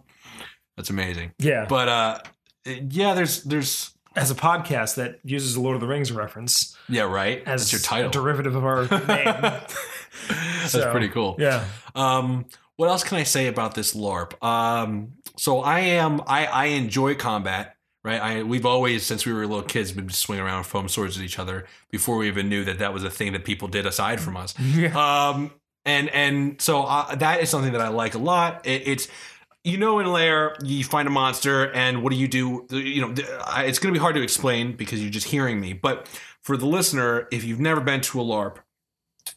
[0.78, 1.34] that's amazing.
[1.40, 1.66] Yeah.
[1.68, 2.20] But uh,
[2.66, 7.04] yeah, there's there's As a podcast that uses a Lord of the Rings reference yeah,
[7.04, 7.40] right.
[7.46, 8.12] as That's your title.
[8.12, 9.26] derivative of our name.
[9.26, 11.36] That's So, pretty cool.
[11.40, 11.66] Yeah.
[11.94, 12.46] Um,
[12.78, 14.42] what else can I say about this LARP?
[14.44, 17.72] Um, so I am I I enjoy combat.
[18.04, 21.24] Right, I we've always since we were little kids been swinging around foam swords at
[21.24, 24.22] each other before we even knew that that was a thing that people did aside
[24.22, 24.54] from us.
[24.60, 24.94] Yeah.
[25.30, 25.52] Um,
[25.86, 28.66] and and so uh, that is something that I like a lot.
[28.68, 29.08] It, it's
[29.64, 32.68] you know in LAIRE you find a monster and what do you do?
[32.70, 33.14] You know
[33.58, 35.74] it's going to be hard to explain because you're just hearing me.
[35.74, 36.08] But
[36.46, 38.58] for the listener, if you've never been to a LARP.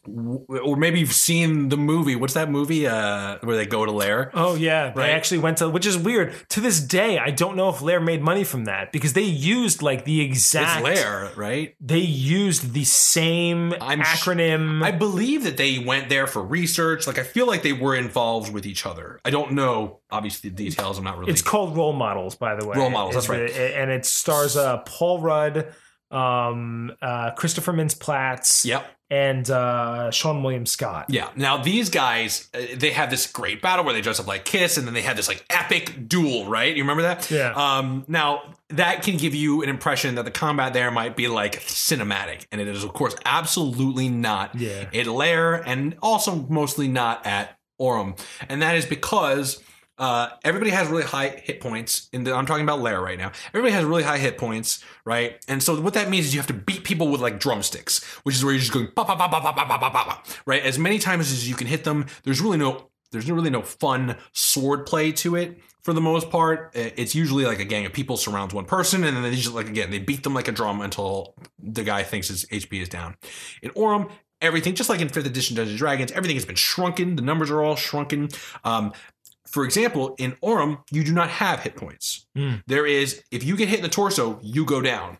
[0.07, 2.15] Or maybe you've seen the movie.
[2.15, 2.85] What's that movie?
[2.85, 4.29] Uh, where they go to LAIRE.
[4.35, 5.09] Oh yeah, they Right.
[5.09, 6.31] actually went to, which is weird.
[6.49, 9.81] To this day, I don't know if LAIRE made money from that because they used
[9.81, 11.75] like the exact It's LAIRE, right?
[11.81, 14.83] They used the same I'm sh- acronym.
[14.83, 17.07] I believe that they went there for research.
[17.07, 19.19] Like I feel like they were involved with each other.
[19.25, 20.99] I don't know, obviously, the details.
[20.99, 21.31] I'm not really.
[21.31, 22.77] it's called Role Models, by the way.
[22.77, 23.49] Role Models, that's right.
[23.49, 25.73] and it stars uh, Paul Rudd,
[26.11, 28.65] um, uh, Christopher Mintz-Plasse.
[28.65, 28.85] Yep.
[29.11, 31.07] and uh, Seann William Scott.
[31.09, 31.29] Yeah.
[31.35, 34.77] Now these guys, uh, they have this great battle where they dress up like Kiss,
[34.77, 36.75] and then they have this like epic duel, right?
[36.75, 37.29] You remember that?
[37.31, 37.53] Yeah.
[37.55, 38.05] Um.
[38.07, 42.45] Now that can give you an impression that the combat there might be like cinematic,
[42.51, 44.53] and it is of course absolutely not.
[44.53, 44.89] Yeah.
[44.93, 48.15] At LAIRE, and also mostly not at Aurum,
[48.47, 49.61] and that is because.
[49.99, 52.07] Uh, everybody has really high hit points.
[52.13, 53.31] In the, I'm talking about LAIRE right now.
[53.49, 55.43] Everybody has really high hit points, right?
[55.49, 58.35] And so what that means is you have to beat people with like drumsticks, which
[58.35, 60.63] is where you're just going ba ba ba ba ba ba ba ba, right?
[60.63, 62.05] As many times as you can hit them.
[62.23, 66.73] There's really no there's really no fun sword play to it for the most part.
[66.75, 69.53] Uh, It's usually like a gang of people surrounds one person, and then they just
[69.53, 72.89] like again they beat them like a drum until the guy thinks his HP is
[72.89, 73.15] down.
[73.61, 74.09] In Aurum,
[74.41, 77.15] everything just like in fifth edition Dungeons and Dragons, everything has been shrunken.
[77.15, 78.29] The numbers are all shrunken.
[78.63, 78.93] Um,
[79.49, 82.27] for example, in Aurum, you do not have hit points.
[82.37, 82.63] Mm.
[82.67, 85.17] There is, if you get hit in the torso, you go down.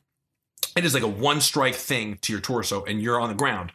[0.77, 3.71] It is like a one strike thing to your torso, and you're on the ground.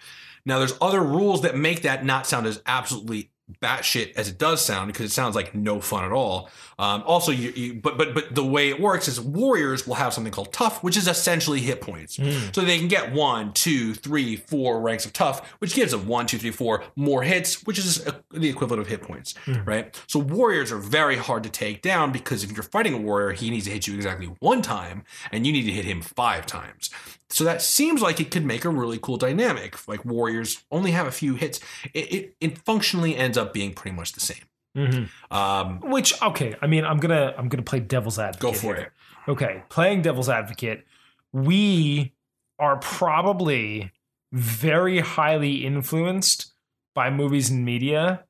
[0.47, 3.31] Now, there's other rules that make that not sound as absolutely
[3.63, 6.49] batshit as it does sound because it sounds like no fun at all.
[6.79, 10.15] Um, also, you, you but but but the way it works is warriors will have
[10.15, 12.17] something called tough, which is essentially hit points.
[12.53, 16.27] So they can get one, two, three, four ranks of tough, which gives them one,
[16.27, 19.35] two, three, four more hits, which is the equivalent of hit points,
[19.65, 19.95] right?
[20.07, 23.51] So warriors are very hard to take down because if you're fighting a warrior, he
[23.51, 26.91] needs to hit you exactly one time, and you need to hit him five times.
[27.35, 29.89] So that seems like it could make a really cool dynamic.
[29.89, 31.59] Like warriors only have a few hits.
[31.93, 34.45] It, it, it functionally ends up being pretty much the same.
[34.77, 35.35] Mm-hmm.
[35.37, 38.41] Um, Which okay, I mean, I'm gonna I'm gonna play devil's advocate.
[38.41, 38.93] go for here.
[39.27, 39.31] it.
[39.31, 40.85] Okay, playing devil's advocate,
[41.33, 42.13] we
[42.61, 43.91] are probably
[44.33, 46.53] very highly influenced
[46.95, 48.25] by movies and media,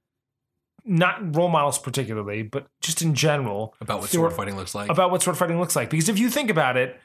[0.85, 4.89] not role models particularly, but just in general About what sword fighting looks like.
[4.91, 5.91] about what sword fighting looks like.
[5.91, 6.99] Because if you think about it,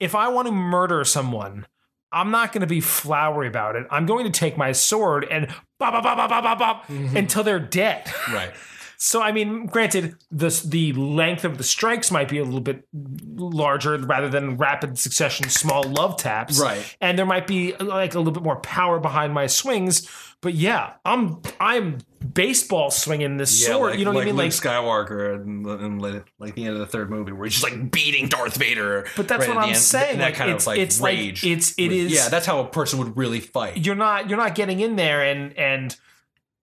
[0.00, 1.66] if I want to murder someone,
[2.10, 3.86] I'm not going to be flowery about it.
[3.90, 5.46] I'm going to take my sword and
[5.78, 7.16] bop, bop, bop, bop, bop, bop, bop, mm-hmm.
[7.16, 8.10] until they're dead.
[8.32, 8.52] right.
[9.02, 12.86] So I mean, granted, the the length of the strikes might be a little bit
[12.92, 16.96] larger rather than rapid succession small love taps, Right.
[17.00, 20.06] And there might be uh, like a little bit more power behind my swings.
[20.42, 21.98] But yeah, I'm I'm
[22.34, 23.98] baseball swinging this sword.
[23.98, 24.36] you know what I mean?
[24.36, 26.02] Luke Like, Skywalker and, and
[26.38, 29.06] like the end of the third movie where he's just like beating Darth Vader.
[29.16, 29.78] but that's right what I'm end.
[29.78, 30.18] saying.
[30.18, 31.42] That like, kind it's, of like it's rage.
[31.42, 32.12] like it's it is.
[32.12, 33.84] yeah, that's how a person would really fight.
[33.84, 35.96] you're not you're not getting in there and and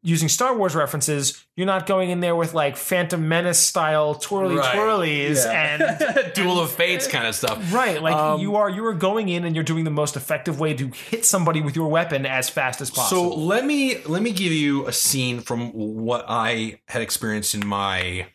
[0.04, 4.56] using Star Wars references, you're not going in there with like Phantom Menace style twirly
[4.56, 4.74] Right.
[4.76, 5.78] twirlies Yeah.
[6.22, 7.74] and Duel of Fates kind of stuff.
[7.74, 10.60] right like Um, you are you are going in and you're doing the most effective
[10.60, 13.32] way to hit somebody with your weapon as fast as possible.
[13.32, 17.66] So let me let me give you a scene from what I had experienced in
[17.68, 18.28] my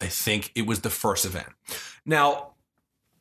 [0.00, 1.48] I think it was the first event.
[2.06, 2.52] Now,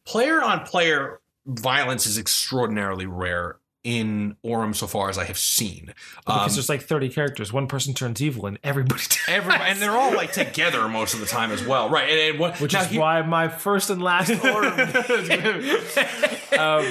[0.06, 3.58] player on player violence is extraordinarily rare
[3.98, 5.94] in Aurum so far as I have seen.
[6.28, 9.92] Um, because there's like 30 characters, one person turns evil and everybody everybody, and they're
[9.98, 12.10] all like together most of the time as well, right?
[12.10, 14.68] And, and what, which is here- why my first and last order.
[16.58, 16.86] um,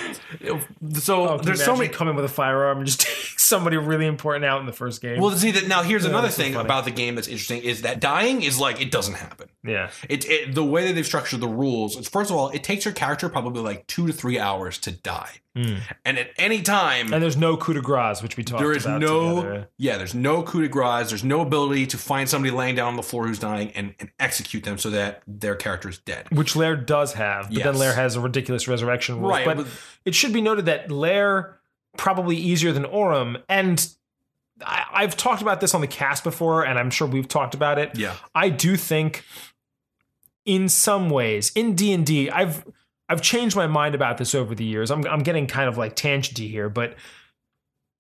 [0.95, 4.07] so Oh, there's so many come in with a firearm and just take somebody really
[4.07, 5.21] important out in the first game.
[5.21, 5.83] Well, see that now.
[5.83, 8.81] Here's another that's so thing about the game that's interesting is that dying is like
[8.81, 9.49] it doesn't happen.
[9.65, 12.63] yeah, It, it the way that they've structured the rules is first of all, it
[12.65, 15.81] takes your character probably like two to three hours to die, Mm.
[16.05, 18.69] and at any time and there's no coup de grace, which we talked about.
[18.69, 19.69] there is no together.
[19.77, 21.09] yeah, there's no coup de grace.
[21.09, 24.11] There's no ability to find somebody laying down on the floor who's dying and, and
[24.21, 26.27] execute them so that their character is dead.
[26.31, 29.31] which LAIRE does have, but then LAIRE has a ridiculous resurrection rules.
[29.33, 29.67] Right, but, but-
[30.05, 31.59] it should be noted that LAIRE
[31.97, 33.89] probably easier than Aurum, and
[34.65, 37.79] I, I've talked about this on the cast before, and I'm sure we've talked about
[37.79, 37.97] it.
[37.99, 39.25] Yeah, I do think,
[40.45, 42.65] in some ways, in D and D, I've
[43.09, 44.91] I've changed my mind about this over the years.
[44.91, 46.95] I'm I'm getting kind of like tangenty here, but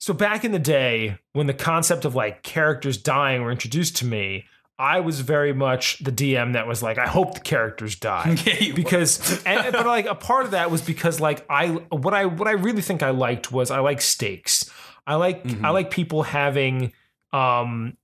[0.00, 4.06] so back in the day when the concept of like characters dying were introduced to
[4.06, 4.44] me,
[4.78, 8.72] I was very much the DM that was like, I hope the characters die Yeah,
[8.74, 12.46] because, and, but like a part of that was because like I what I what
[12.46, 14.70] I really think I liked was I like stakes.
[15.06, 15.64] I like Mm-hmm.
[15.64, 16.92] I like people having
[17.32, 17.96] um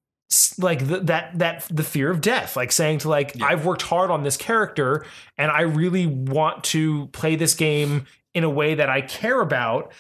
[0.59, 4.11] like the, that that the fear of death like saying to like i've worked hard
[4.11, 5.05] on this character
[5.39, 9.93] and i really want to play this game in a way that i care about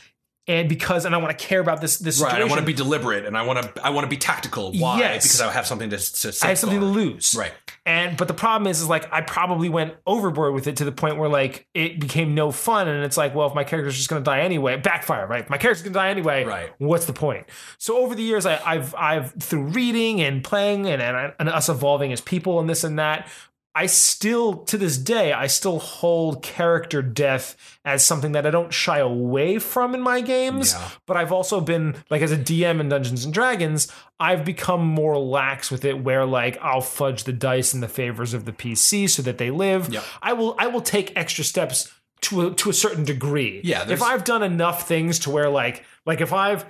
[0.47, 2.31] and because and i want to care about this this right.
[2.31, 4.73] situation I want to be deliberate and I want to I want to be tactical.
[4.73, 4.99] Why?
[4.99, 5.25] Yes.
[5.25, 7.53] Because I have something to, to i have something to lose Right.
[7.87, 10.93] and but the problem is is like i probably went overboard with it to the
[10.93, 14.09] point where like it became no fun and it's like well if my character's just
[14.11, 16.71] going to die anyway backfire right if my character's going to die anyway Right.
[16.79, 17.47] what's the point
[17.79, 21.69] so over the years I, i've i've through reading and playing and, and and us
[21.69, 23.29] evolving as people and this and that
[23.77, 28.73] I still, to this day, I still hold character death as something that I don't
[28.73, 30.75] shy away from in my games.
[30.75, 30.91] Yeah.
[31.07, 35.19] But I've also been, like, as a DM in Dungeons and Dragons, I've become more
[35.19, 39.11] lax with it where, like, I'll fudge the dice in the favors of the PC
[39.11, 39.93] so that they live.
[39.93, 40.05] Yep.
[40.23, 43.61] I will, I will take extra steps to a, to a certain degree.
[43.65, 46.65] Yeah, If I've done enough things to where, like, like if I've,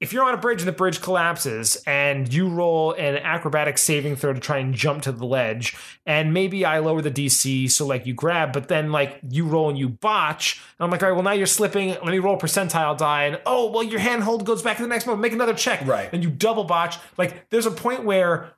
[0.00, 4.16] if you're on a bridge and the bridge collapses and you roll an acrobatic saving
[4.16, 5.76] throw to try and jump to the ledge
[6.06, 9.68] and maybe I lower the DC so like you grab but then like you roll
[9.68, 12.38] and you botch and I'm like all right well now you're slipping let me roll
[12.38, 15.54] percentile die and oh well your handhold goes back to the next moment make another
[15.54, 16.08] check Right.
[16.12, 18.54] and you double botch like there's a point where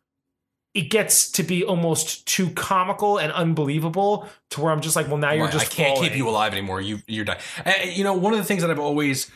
[0.75, 5.19] it gets to be almost too comical and unbelievable to where I'm just like well
[5.19, 6.81] now you're Right, just I can't keep you alive anymore.
[6.81, 7.41] You you're dying.
[7.65, 9.31] Eh, you know, one of the things that I've always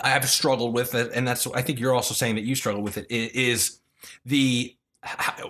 [0.00, 2.82] I have struggled with it, and that's I think you're also saying that you struggle
[2.82, 3.78] with it is
[4.24, 4.76] the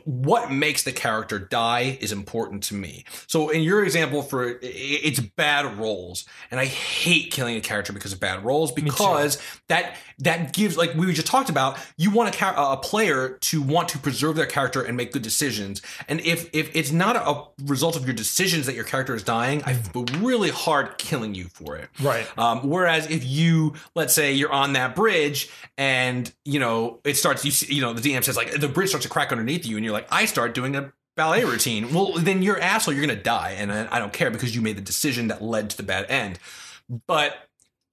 [0.04, 3.04] what makes the character die is important to me.
[3.26, 8.12] So in your example for it's bad rolls, and I hate killing a character because
[8.14, 9.38] of bad rolls because
[9.68, 11.78] that that gives like we just talked about.
[11.96, 15.82] You want a, a player to want to preserve their character and make good decisions,
[16.08, 19.22] and if if it's not a, a result of your decisions that your character is
[19.22, 21.88] dying, I feel really hard killing you for it.
[22.00, 22.26] Right.
[22.38, 27.44] Um, whereas if you, let's say you're on that bridge and, you know, it starts,
[27.44, 29.76] you see, you know, the DM says like the bridge starts to crack underneath you
[29.76, 31.92] and you're like, I start doing a ballet routine.
[31.92, 32.94] Well, then you're asshole.
[32.94, 33.56] You're going to die.
[33.58, 36.06] And I, I don't care because you made the decision that led to the bad
[36.08, 36.38] end.
[37.06, 37.36] But,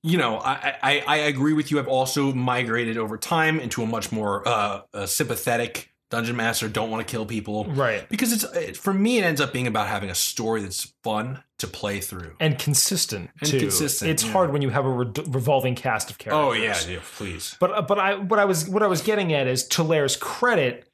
[0.04, 1.80] you know, I, I, I agree with you.
[1.80, 6.68] I've also migrated over time into a much more uh, uh, sympathetic dungeon master.
[6.68, 7.66] Don't want to kill people.
[7.66, 8.08] Right.
[8.10, 11.44] Because it's it, for me, it ends up being about having a story that's fun
[11.60, 12.36] to play through.
[12.40, 13.60] And consistent And too.
[13.60, 14.32] consistent, It's yeah.
[14.32, 16.46] hard when you have a re- revolving cast of characters.
[16.48, 17.56] Oh yeah, yeah, please.
[17.60, 20.90] But but I what I was what I was getting at is to LAIRE's credit,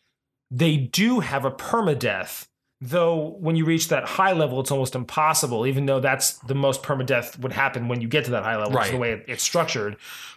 [0.51, 2.47] they do have a permadeath.
[2.81, 5.65] Though when you reach that high level, it's almost impossible.
[5.65, 8.77] Even though that's the most permadeath would happen when you get to that high level,
[8.79, 9.95] is the way it's structured.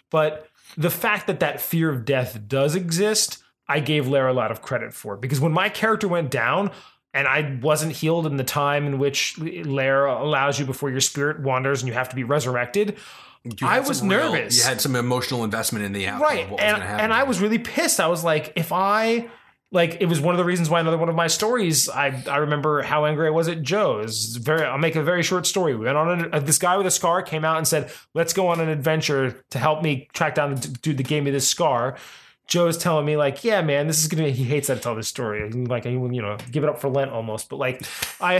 [0.09, 4.51] But the fact that that fear of death does exist, I gave LAIRE a lot
[4.51, 6.71] of credit for because when my character went down.
[7.11, 11.39] And I wasn't healed in the time in which LAIRE allows you before your spirit
[11.39, 12.97] wanders and you have to be resurrected.
[13.63, 14.57] I was real- nervous.
[14.57, 16.87] you had some emotional investment in the outcome right of what and, was going to
[16.87, 17.03] happen.
[17.05, 19.27] and i was really pissed i was like if i
[19.71, 22.37] like it was one of the reasons why another one of my stories i i
[22.37, 25.75] remember how angry i was at joe is very i'll make a very short story
[25.75, 28.33] we went on a, uh, this guy with a scar came out and said let's
[28.33, 31.47] go on an adventure to help me track down the dude that gave me this
[31.47, 31.97] scar
[32.49, 34.23] Joe's telling me like, yeah, man, this is gonna.
[34.23, 35.47] Be, He hates that I tell this story.
[35.51, 37.47] Like, would, you know, give it up for Lent almost.
[37.47, 37.83] But like,
[38.19, 38.37] I,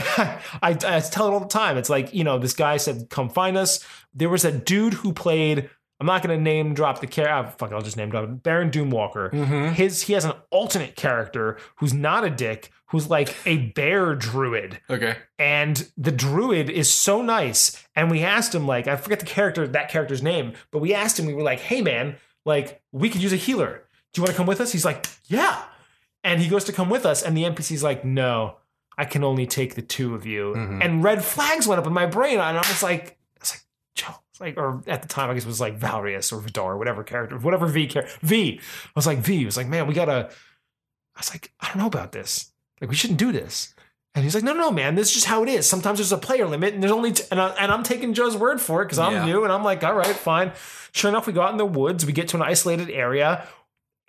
[0.63, 1.77] I, I tell it all the time.
[1.77, 5.13] It's like, you know, this guy said, "Come find us." There was a dude who
[5.13, 5.69] played.
[5.99, 7.53] I'm not gonna name drop the character.
[7.57, 8.43] Fuck, I'll just name drop it.
[8.43, 9.31] Baron Doomwalker.
[9.31, 9.73] Mm-hmm.
[9.73, 14.79] His he has an alternate character who's not a dick, who's like a bear druid
[14.89, 15.17] okay.
[15.37, 19.67] and the druid is so nice and we asked him like i forget the character
[19.67, 23.21] that character's name but we asked him we were like hey man like we could
[23.21, 25.63] use a healer do you want to come with us he's like yeah
[26.23, 28.55] and he goes to come with us and the npc's like no
[28.97, 30.83] i can only take the two of you Mhm.
[30.83, 33.61] and red flags went up in my brain and i was like it's like
[33.93, 36.77] Joe it's like or at the time i guess it was like valrius or vidar
[36.77, 40.29] whatever character whatever v character v i was like v was like man we gotta
[41.15, 43.73] i was like i don't know about this like we shouldn't do this
[44.15, 45.69] and he's like, no, no, no, man, this is just how it is.
[45.69, 48.35] Sometimes there's a player limit, and there's only, t- and, I, and I'm taking Joe's
[48.35, 49.25] word for it because I'm Yeah.
[49.25, 50.51] new, and I'm like, all right, fine.
[50.93, 53.47] Sure enough, we go out in the woods, we get to an isolated area.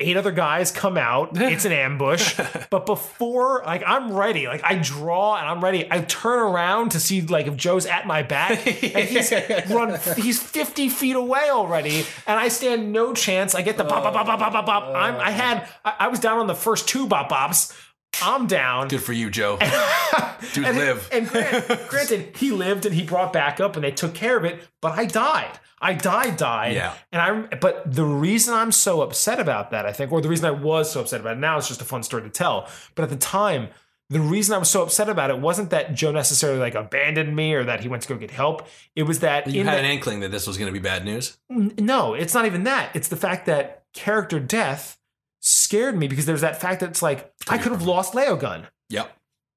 [0.00, 1.36] Eight other guys come out.
[1.50, 2.40] It's an ambush.
[2.70, 4.46] but before, like, I'm ready.
[4.46, 5.86] Like, I draw and I'm ready.
[5.90, 9.32] I turn around to see, like, if Joe's at my back, and he's
[9.68, 9.98] run.
[10.16, 13.54] He's 50 feet away already, and I stand no chance.
[13.54, 14.84] I get the bop, bop, bop, bop, bop, bop, bop.
[14.94, 15.32] I'm, I uh.
[15.32, 17.76] had, I, I was down on the first two bop bops.
[18.22, 18.88] I'm down.
[18.88, 19.58] Good for you, Joe.
[20.52, 21.08] Dude, and, live.
[21.12, 24.44] And grant- granted, he lived and he brought back up and they took care of
[24.44, 25.58] it, but I died.
[25.82, 26.74] I died, died.
[26.74, 26.94] Yeah.
[27.12, 30.44] And I, but the reason I'm so upset about that, I think, or the reason
[30.46, 32.68] I was so upset about it, now it's just a fun story to tell.
[32.94, 33.68] But at the time,
[34.10, 37.54] the reason I was so upset about it wasn't that Joe necessarily like abandoned me
[37.54, 38.66] or that he went to go get help.
[38.96, 41.04] It was that you had the- an inkling that this was going to be bad
[41.04, 41.38] news.
[41.50, 42.90] N- No, it's not even that.
[42.94, 44.98] It's the fact that character death
[45.40, 48.66] scared me because there's that fact that it's like I could have lost Leo Gun.
[48.90, 49.10] Yep.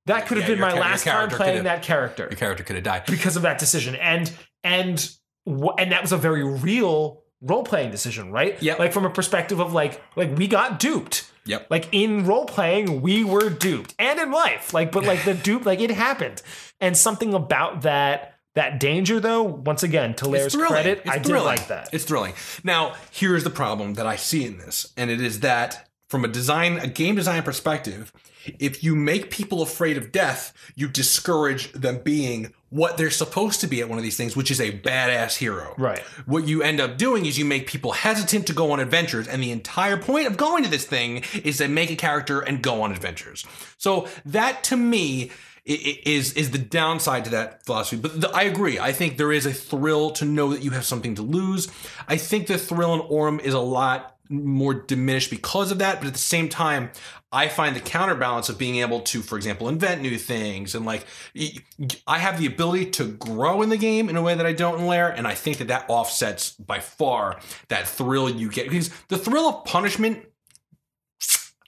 [0.06, 2.76] That could have Yeah, been my your last time playing that character Your character could
[2.76, 3.04] have died.
[3.08, 4.32] because of that decision, and
[4.64, 5.10] and
[5.46, 8.62] and that was a very real role playing decision, right?
[8.62, 8.76] Yeah.
[8.76, 11.30] Like from a perspective of like like we got duped.
[11.46, 11.68] Yep.
[11.70, 15.66] Like in role playing, we were duped, and in life, like but like the dupe,
[15.66, 16.42] like it happened,
[16.80, 19.43] and something about that that danger though.
[19.43, 21.89] Once again, to LAIRE's credit, It's I did like that.
[21.91, 22.34] It's thrilling.
[22.64, 26.28] Now, here's the problem that I see in this, and it is that from a
[26.28, 28.14] design, a game design perspective,
[28.60, 33.68] if you make people afraid of death, you discourage them being what they're supposed to
[33.68, 35.74] be at one of these things, which is a badass hero.
[35.78, 35.99] Right.
[36.26, 39.41] What you end up doing is you make people hesitant to go on adventures, and
[39.41, 42.82] the entire point of going to this thing is to make a character and go
[42.82, 43.45] on adventures.
[43.78, 45.32] So that to me
[45.66, 48.01] is is the downside to that philosophy.
[48.01, 48.80] But the, I agree.
[48.80, 51.70] I think there is a thrill to know that you have something to lose.
[52.07, 55.99] I think the thrill in Aurum is a lot more diminished because of that.
[55.99, 56.91] But at the same time,
[57.32, 61.05] I find the counterbalance of being able to, for example, invent new things and like
[62.07, 64.80] I have the ability to grow in the game in a way that I don't
[64.80, 67.39] in LAIRE, and I think that that offsets by far
[67.70, 70.26] that thrill you get because the thrill of punishment.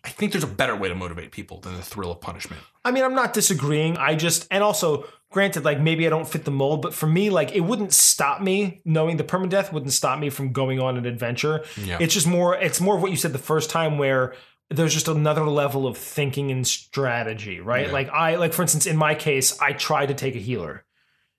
[0.06, 2.62] I think there's a better way to motivate people than the thrill of punishment.
[2.84, 3.98] I mean, I'm not disagreeing.
[3.98, 7.30] I just, and also, granted, like maybe I don't fit the mold, but for me,
[7.30, 11.06] like it wouldn't stop me knowing the permadeath wouldn't stop me from going on an
[11.06, 11.66] adventure.
[11.76, 11.98] Yeah.
[12.00, 14.36] It's just more, it's more of what you said the first time where
[14.70, 17.88] there's just another level of thinking and strategy, right?
[17.88, 17.94] Yeah.
[17.94, 20.84] Like I like for instance in my case, I tried to take a healer.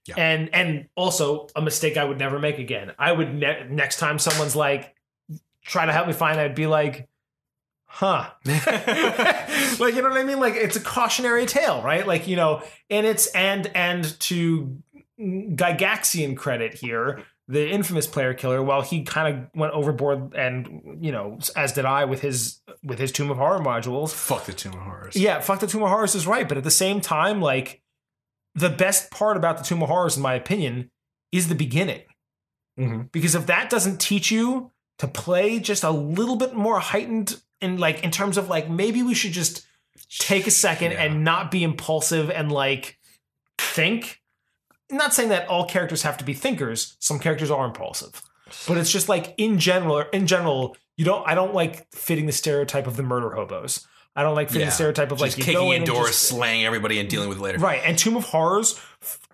[0.07, 0.14] Yeah.
[0.19, 2.93] And and also a mistake I would never make again.
[2.99, 4.95] I would ne- next time someone's like
[5.64, 7.09] try to help me find I'd be like
[7.87, 8.30] huh.
[8.45, 10.41] like you know what I mean?
[10.41, 12.07] Like it's a cautionary tale, right?
[12.07, 14.76] Like, you know, and it's and and to
[15.18, 21.12] Gygaxian credit here, the infamous player killer, while he kind of went overboard and you
[21.12, 24.12] know, as did I with his with his Tomb of Horror modules.
[24.12, 25.16] Fuck the Tomb of Horrors.
[25.16, 27.82] Yeah, fuck the Tomb of Horrors is right, but at the same time, like
[28.55, 30.91] the best part about the Tomb of Horrors, in my opinion,
[31.32, 32.03] is the beginning.
[32.78, 33.11] Mhm.
[33.12, 37.78] Because if that doesn't teach you to play just a little bit more heightened in
[37.78, 39.66] like in terms of like maybe we should just
[40.18, 41.02] take a second Yeah.
[41.04, 42.98] and not be impulsive and like
[43.59, 44.20] think.
[44.90, 46.96] I'm not saying that all characters have to be thinkers.
[47.00, 48.22] Some characters are impulsive.
[48.68, 52.32] But it's just like in general in general, you don't I don't like fitting the
[52.32, 53.86] stereotype of the murder hobos.
[54.14, 54.66] I don't like fitting Yeah.
[54.66, 56.98] the stereotype of Just like you go kicking in in and doors, just- slaying everybody,
[57.00, 57.59] and dealing with it later.
[57.59, 57.82] Right.
[57.84, 58.80] And Tomb of Horrors,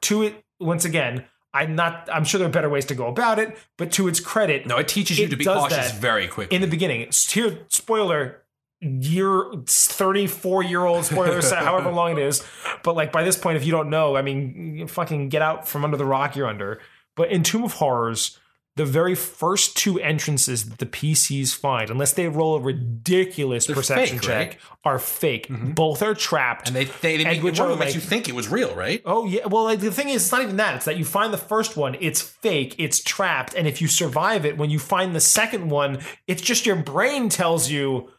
[0.03, 1.25] to it once again,
[1.55, 4.21] I'm not I'm sure there are better ways to go about it, but to its
[4.21, 6.55] credit, No, it teaches you It to be cautious very quickly.
[6.55, 8.43] in the beginning, here spoiler
[8.81, 12.45] year 34 year old spoiler set however long it is.
[12.83, 15.85] But like by this point if you don't know i mean fucking get out from
[15.85, 16.81] under the rock you're under.
[17.15, 18.39] But in tomb of horrors
[18.77, 23.77] the very first two entrances that the PCs find, unless they roll a ridiculous They're
[23.77, 24.59] perception fake, check, right?
[24.85, 25.49] are fake.
[25.49, 25.73] Mm-hmm.
[25.73, 26.69] Both are trapped.
[26.69, 28.49] and they they, they make which one of them makes like- you think it was
[28.49, 29.03] real, right?
[29.05, 29.47] Oh yeah.
[29.47, 30.77] Well, like, the thing is, it's not even that.
[30.77, 34.47] It's that you find the first one, it's fake, it's trapped, and if you survive
[34.47, 38.11] it, when you find the second one, it's just your brain tells you.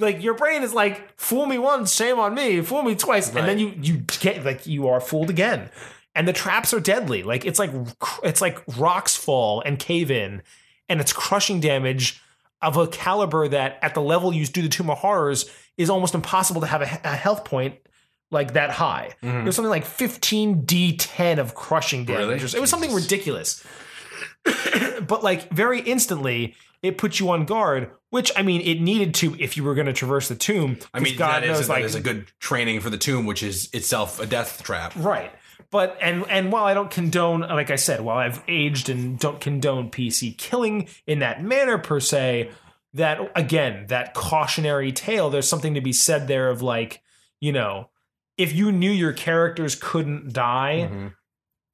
[0.00, 2.60] Like your brain is like, fool me once, shame on me.
[2.60, 5.70] Fool me twice, and then you you get like you are fooled again.
[6.18, 7.22] And the traps are deadly.
[7.22, 7.70] Like it's like
[8.24, 10.42] it's like rocks fall and cave in,
[10.88, 12.20] and it's crushing damage
[12.60, 16.16] of a caliber that at the level you do the Tomb of Horrors is almost
[16.16, 17.76] impossible to have a, a health point
[18.32, 19.14] like that high.
[19.22, 19.38] Mm-hmm.
[19.38, 22.42] It was something like 15 D10 of crushing damage.
[22.42, 22.58] Really?
[22.58, 23.64] It was something ridiculous.
[25.06, 29.36] but like very instantly, it put you on guard, which I mean, it needed to
[29.38, 30.78] if you were going to traverse the tomb.
[30.92, 33.24] I mean, God that is, knows, that like is a good training for the tomb,
[33.24, 34.94] which is itself a death trap.
[34.96, 35.32] Right.
[35.70, 39.40] But and and while I don't condone, like I said, while I've aged and don't
[39.40, 42.50] condone PC killing in that manner per se,
[42.94, 47.02] that again, that cautionary tale, there's something to be said there of like,
[47.40, 47.90] you know,
[48.38, 51.08] if you knew your characters couldn't die, mm-hmm.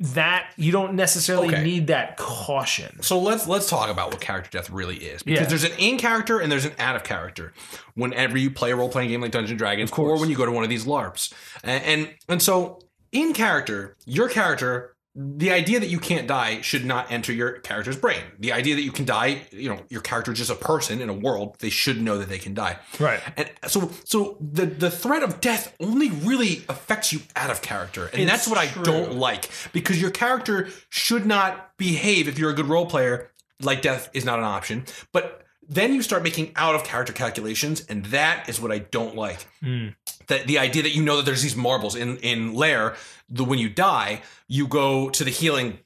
[0.00, 1.62] that you don't necessarily Okay.
[1.62, 3.00] need that caution.
[3.00, 5.46] So let's let's talk about what character death really is, because Yeah.
[5.46, 7.52] there's an in character and there's an out of character.
[7.94, 10.44] Whenever you play a role playing game like Dungeons and Dragons, or when you go
[10.46, 11.32] to one of these LARPs,
[11.62, 12.80] and, and and so
[13.14, 14.90] in character, your character.
[15.16, 18.20] The idea that you can't die should not enter your character's brain.
[18.40, 21.08] The idea that you can die, you know, your character is just a person in
[21.08, 21.54] a world.
[21.60, 22.80] They should know that they can die.
[22.98, 23.20] Right.
[23.36, 28.06] And so, so the the threat of death only really affects you out of character,
[28.06, 32.50] and It's that's what I don't like because your character should not behave if you're
[32.50, 33.30] a good role player
[33.62, 34.84] like death is not an option.
[35.12, 39.14] But then you start making out of character calculations, and that is what I don't
[39.16, 39.46] like.
[39.62, 39.88] Hmm.
[40.28, 42.96] That the idea that you know that there's these marbles in in LAIRE,
[43.28, 45.78] the when you die, you go to the healing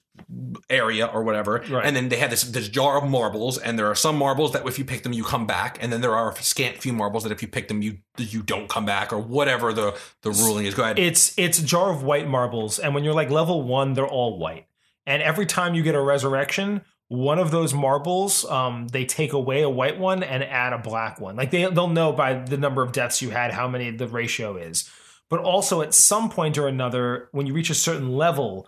[0.68, 1.85] area or whatever, Right.
[1.85, 4.66] and then they have this this jar of marbles, and there are some marbles that
[4.66, 7.22] if you pick them you come back, and then there are a scant few marbles
[7.22, 10.66] that if you pick them you you don't come back or whatever the the ruling
[10.66, 10.74] is.
[10.74, 10.99] Go ahead.
[10.99, 14.39] It's it's a jar of white marbles, and when you're like level one, they're all
[14.39, 14.66] white.
[15.07, 19.62] And every time you get a resurrection, one of those marbles, um, they take away
[19.62, 21.36] a white one and add a black one.
[21.36, 24.56] Like they they'll know by the number of deaths you had how many the ratio
[24.56, 24.88] is.
[25.30, 28.66] But also at some point or another, when you reach a certain level,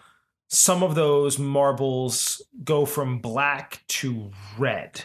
[0.49, 5.05] some of those marbles go from black to red.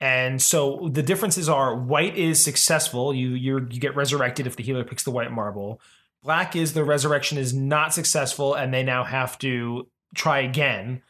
[0.00, 3.12] And so the differences are white is successful.
[3.12, 5.80] You you you get resurrected if the healer picks the white marble.
[6.22, 11.02] Black is the resurrection is not successful and they now have to try again.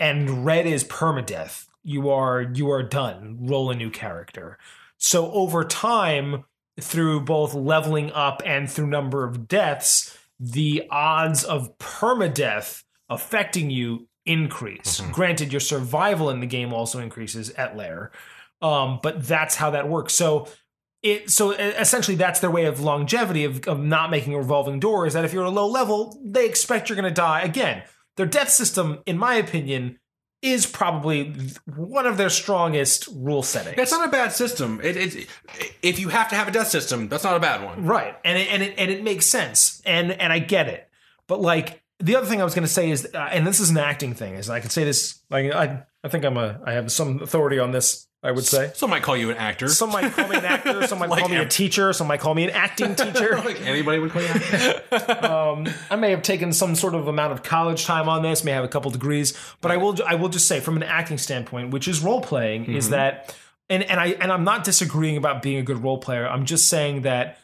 [0.00, 1.68] And red is permadeath.
[1.84, 3.38] You are you are done.
[3.40, 4.58] Roll a new character.
[4.98, 6.44] So over time,
[6.80, 14.08] through both leveling up and through number of deaths, the odds of permadeath affecting you
[14.26, 15.00] increase.
[15.12, 18.10] Granted, your survival in the game also increases at LAIRE,
[18.62, 20.14] um, but that's how that works.
[20.14, 20.48] So
[21.02, 25.06] it so essentially that's their way of longevity of, of not making a revolving door
[25.06, 27.82] is that if you're a low level, they expect you're going to die again.
[28.20, 29.98] Their death system, in my opinion,
[30.42, 31.34] is probably
[31.74, 33.76] one of their strongest rule settings.
[33.76, 34.78] That's not a bad system.
[34.84, 35.26] It, it,
[35.80, 37.86] if you have to have a death system, that's not a bad one.
[37.86, 38.14] Right.
[38.22, 39.80] And it, and it and it makes sense.
[39.86, 40.86] And and I get it.
[41.28, 43.70] But like the other thing I was going to say is uh, and this is
[43.70, 46.60] an acting thing is I could say this like I I think I'm a.
[46.64, 48.06] I have some authority on this.
[48.22, 48.70] I would say.
[48.74, 49.66] Some might call you an actor.
[49.68, 50.86] Some might call me an actor.
[50.86, 51.94] Some might Like call me a teacher.
[51.94, 53.36] Some might call me an acting teacher.
[53.44, 54.28] like anybody would call you.
[55.30, 58.44] Um, I may have taken some sort of amount of college time on this.
[58.44, 59.32] May have a couple degrees,
[59.62, 59.96] but I will.
[60.06, 63.34] I will just say, from an acting standpoint, which is role playing, is that,
[63.70, 66.28] and and I and I'm not disagreeing about being a good role player.
[66.28, 67.38] I'm just saying that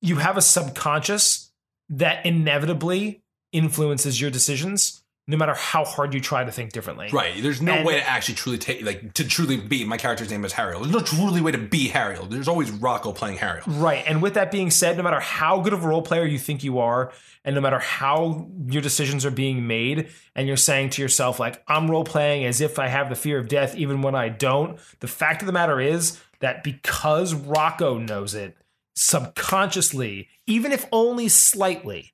[0.00, 1.50] you have a subconscious
[1.88, 4.99] that inevitably influences your decisions,
[5.30, 7.08] no matter how hard you try to think differently.
[7.12, 7.40] Right.
[7.40, 10.44] There's no And- way to actually truly take like to truly be my character's name
[10.44, 10.80] is Harriel.
[10.80, 12.26] There's no truly way to be Harriel.
[12.26, 13.64] There's always Rocco playing Harriel.
[13.66, 14.04] Right.
[14.06, 16.64] And with that being said, no matter how good of a role player you think
[16.64, 17.12] you are,
[17.44, 21.62] and no matter how your decisions are being made, and you're saying to yourself, like,
[21.68, 24.78] I'm role playing as if I have the fear of death, even when I don't,
[24.98, 28.56] the fact of the matter is that because Rocco knows it
[28.94, 32.12] subconsciously, even if only slightly,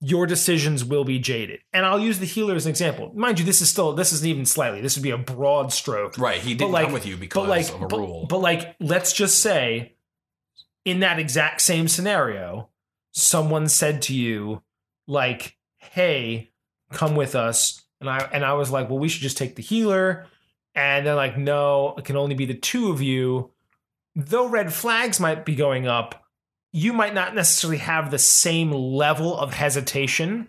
[0.00, 1.60] your decisions will be jaded.
[1.72, 3.12] And I'll use the healer as an example.
[3.14, 4.80] Mind you, this is still, this isn't even slightly.
[4.80, 6.40] This would be a broad stroke Right.
[6.40, 8.26] He didn't come with you because but like, of a but, rule.
[8.28, 9.96] But like, let's just say,
[10.84, 12.68] in that exact same scenario,
[13.12, 14.62] someone said to you,
[15.06, 16.52] like, "Hey,
[16.92, 19.62] come with us," and I and I was like, "Well, we should just take the
[19.62, 20.26] healer,"
[20.74, 23.52] and they're like, "No, it can only be the two of you."
[24.14, 26.25] Though red flags might be going up,
[26.76, 30.48] you might not necessarily have the same level of hesitation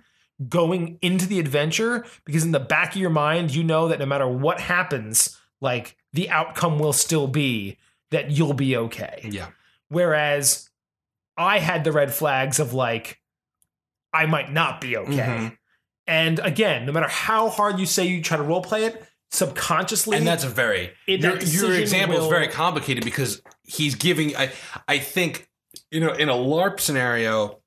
[0.49, 4.05] going into the adventure because in the back of your mind you know that no
[4.05, 7.77] matter what happens like the outcome will still be
[8.11, 9.47] that you'll be okay yeah.
[9.89, 10.69] whereas
[11.37, 13.19] i had the red flags of like
[14.13, 15.57] i might not be okay Mhm.
[16.05, 20.17] and again no matter how hard you say you try to role play it subconsciously
[20.17, 24.35] And that's a very It- your, that your example is very complicated because he's giving
[24.37, 24.51] I
[24.87, 25.46] I think
[25.91, 27.59] you know in a LARP scenario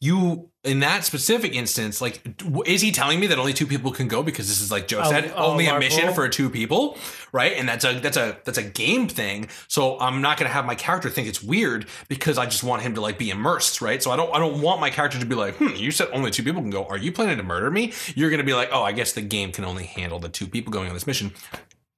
[0.00, 2.20] you in that specific instance like
[2.66, 5.02] is he telling me that only two people can go because this is like Joe
[5.04, 6.96] said oh, only a mission for two people
[7.32, 7.52] right?
[7.56, 9.48] And that's a that's a that's a game thing.
[9.68, 12.82] So I'm not going to have my character think it's weird because I just want
[12.82, 14.02] him to like be immersed right?
[14.02, 16.30] So I don't I don't want my character to be like hmm you said only
[16.30, 16.84] two people can go.
[16.84, 17.92] Are you planning to murder me?
[18.14, 20.46] You're going to be like oh I guess the game can only handle the two
[20.46, 21.32] people going on this mission.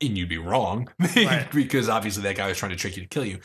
[0.01, 1.49] And you'd be wrong Right.
[1.53, 3.39] because obviously that guy was trying to trick you to kill you.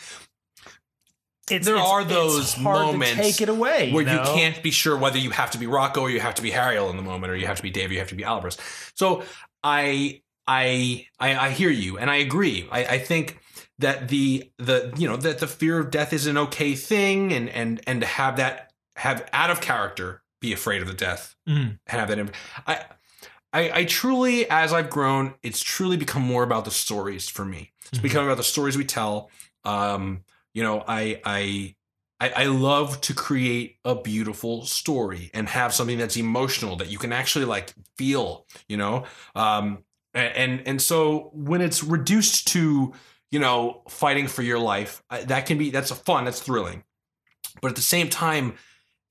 [1.51, 4.33] It's, there it's- are those moments take it away Where you know?
[4.35, 6.89] can't be sure whether you have to be Rocco or you have to be Harriel
[6.89, 8.57] in the moment, or you have to be Dave, or you have to be Alvarez.
[8.95, 9.23] So
[9.63, 12.67] I I I, I hear you, and I agree.
[12.71, 13.39] I, I think
[13.79, 17.49] that the the you know that the fear of death is an okay thing, and
[17.49, 21.79] and and to have that have out of character be afraid of the death Mhm.
[21.87, 22.31] have that.
[22.65, 22.85] I,
[23.51, 27.71] I, I truly, as I've grown, it's truly become more about the stories for me.
[27.91, 28.03] It's Mhm.
[28.03, 29.29] become about the stories we tell.
[29.65, 30.21] Um,
[30.59, 31.75] you know, I, I,
[32.19, 37.13] I, love to create a beautiful story and have something that's emotional that you can
[37.13, 38.45] actually like feel.
[38.67, 39.05] You know,
[39.35, 42.91] um, and and so when it's reduced to
[43.31, 46.83] you know fighting for your life, that can be that's a fun, that's thrilling,
[47.61, 48.55] but at the same time.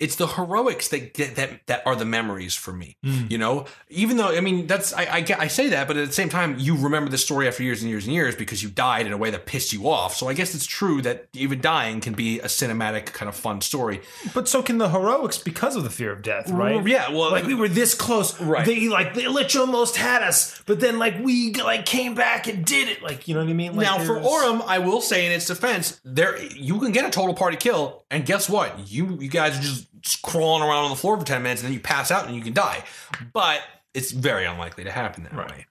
[0.00, 2.96] It's the heroics that get that that are the memories for me.
[3.04, 3.30] Mm.
[3.30, 6.12] You know, even though I mean that's I, I I say that, but at the
[6.12, 9.06] same time, you remember the story after years and years and years because you died
[9.06, 10.14] in a way that pissed you off.
[10.14, 13.60] So I guess it's true that even dying can be a cinematic kind of fun
[13.60, 14.00] story.
[14.34, 17.10] but so can the heroics because of the fear of death right Yeah.
[17.10, 18.64] Well, like we were this close Right.
[18.64, 22.64] they like the lich almost had us but then like we like came back and
[22.64, 25.26] did it like you know what i mean like, now for Aurum, I will say
[25.26, 28.90] in its defense, there you can get a total party kill, and guess what?
[28.90, 29.87] You you guys are just
[30.22, 32.42] crawling around on the floor for ten minutes, and then you pass out and you
[32.42, 32.84] can die.
[33.32, 33.60] But
[33.94, 35.50] it's very unlikely to happen that Right.
[35.50, 35.66] way.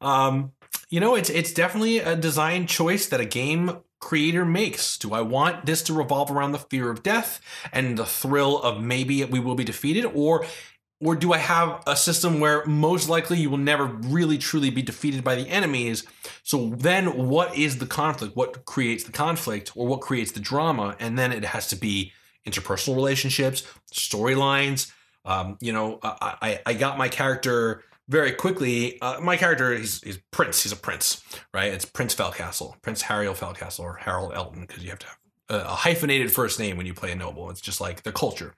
[0.00, 0.52] Um,
[0.88, 4.98] you know, it's it's definitely a design choice that a game creator makes.
[4.98, 7.40] Do I want this to revolve around the fear of death
[7.72, 10.44] and the thrill of maybe we will be defeated, or
[11.00, 14.82] or do I have a system where most likely you will never really truly be
[14.82, 16.04] defeated by the enemies?
[16.44, 18.36] So then what is the conflict?
[18.36, 20.96] What creates the conflict or what creates the drama?
[21.00, 22.12] And then it has to be
[22.46, 23.62] interpersonal relationships,
[23.92, 24.90] storylines.
[25.24, 29.00] Um, you know, I, I, I got my character very quickly.
[29.00, 30.62] Uh, my character, he's Prince.
[30.62, 31.22] He's a prince,
[31.54, 31.72] right?
[31.72, 35.18] It's Prince Felcastle, Prince Harriel Felcastle, or Harold Elton, because you have to have
[35.48, 37.50] a hyphenated first name when you play a noble.
[37.50, 38.54] It's just like the culture.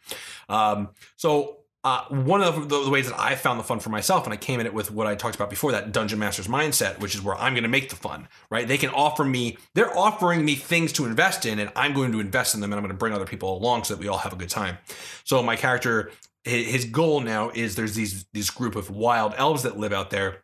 [0.49, 4.25] Um, so uh, one of the, the ways that I found the fun for myself,
[4.25, 6.99] and I came in it with what I talked about before, that dungeon master's mindset,
[6.99, 8.67] which is where I'm going to make the fun, right?
[8.67, 12.21] They can offer me, they're offering me things to invest in, and I'm going to
[12.21, 14.19] invest in them, and I'm going to bring other people along so that we all
[14.19, 14.79] have a good time.
[15.25, 16.11] So my character,
[16.43, 20.09] his, his goal now is there's these these group of wild elves that live out
[20.09, 20.43] there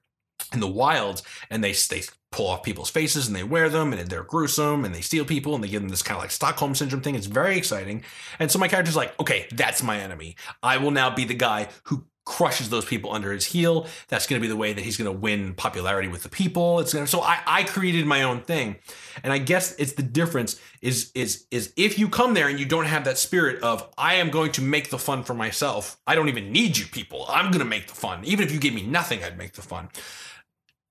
[0.52, 4.08] in the wilds, and they they pull off people's faces and they wear them, and
[4.08, 6.74] they're gruesome, and they steal people, and they give them this kind of like Stockholm
[6.74, 7.14] syndrome thing.
[7.14, 8.04] It's very exciting,
[8.38, 10.36] and so my character's like, okay, that's my enemy.
[10.62, 13.88] I will now be the guy who crushes those people under his heel.
[14.08, 16.78] That's going to be the way that he's going to win popularity with the people.
[16.78, 18.76] It's going to, so I, I created my own thing.
[19.24, 22.66] And I guess it's the difference is, is, is if you come there and you
[22.66, 25.98] don't have that spirit of, I am going to make the fun for myself.
[26.06, 27.26] I don't even need you people.
[27.28, 28.24] I'm going to make the fun.
[28.24, 29.88] Even if you gave me nothing, I'd make the fun.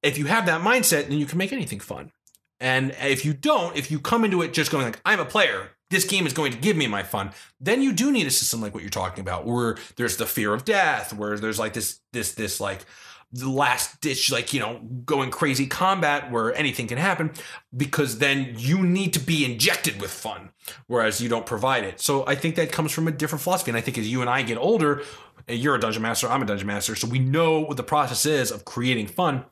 [0.01, 2.11] If you have that mindset, then you can make anything fun.
[2.59, 5.71] And if you don't, if you come into it just going like, I'm a player,
[5.89, 8.61] this game is going to give me my fun, then you do need a system
[8.61, 11.99] like what you're talking about, where there's the fear of death, where there's like this,
[12.11, 12.85] this, this like
[13.31, 17.31] the last ditch, like, you know, going crazy combat where anything can happen,
[17.75, 20.49] because then you need to be injected with fun,
[20.87, 21.99] whereas you don't provide it.
[21.99, 23.71] So I think that comes from a different philosophy.
[23.71, 25.03] And I think as you and I get older,
[25.47, 28.51] you're a dungeon master, I'm a dungeon master, so we know what the process is
[28.51, 29.45] of creating fun.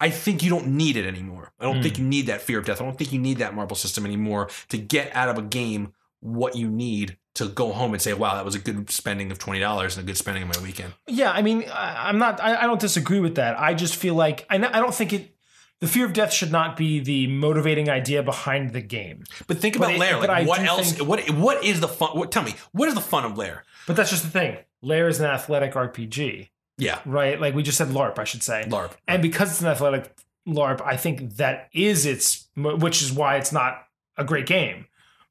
[0.00, 1.52] I think you don't need it anymore.
[1.58, 2.02] I don't think hmm.
[2.02, 2.80] you need that fear of death.
[2.80, 5.92] I don't think you need that marble system anymore to get out of a game
[6.20, 9.38] what you need to go home and say, "Wow, that was a good spending of
[9.38, 12.40] twenty dollars and a good spending of my weekend." Yeah, I mean, I'm not.
[12.42, 13.58] I, I don't disagree with that.
[13.58, 15.34] I just feel like I, I don't think it.
[15.80, 19.24] The fear of death should not be the motivating idea behind the game.
[19.48, 20.20] But think about it- LAIRE.
[20.20, 20.92] but Like, what else?
[20.92, 22.16] think- what what is the fun?
[22.16, 23.64] What, tell me, what is the fun of LAIRE?
[23.88, 24.58] But that's just the thing.
[24.80, 26.50] LAIRE is an athletic RPG,
[26.82, 27.40] Yeah, right?
[27.40, 28.64] Like we just said, LARP, I should say.
[28.68, 28.92] LARP.
[29.06, 30.14] And because it's an athletic
[30.46, 33.84] LARP, I think that is its, which is why it's not
[34.16, 34.86] a great game.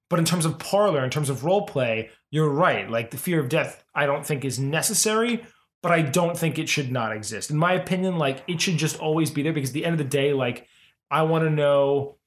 [0.10, 2.90] But in terms of parlor, in terms of role play, you're right.
[2.90, 5.46] Like the fear of death, I don't think is necessary,
[5.82, 7.50] but I don't think it should not exist.
[7.50, 10.00] In my opinion, like it should just always be there because at the end of
[10.00, 10.68] the day, like
[11.10, 12.18] I want to know.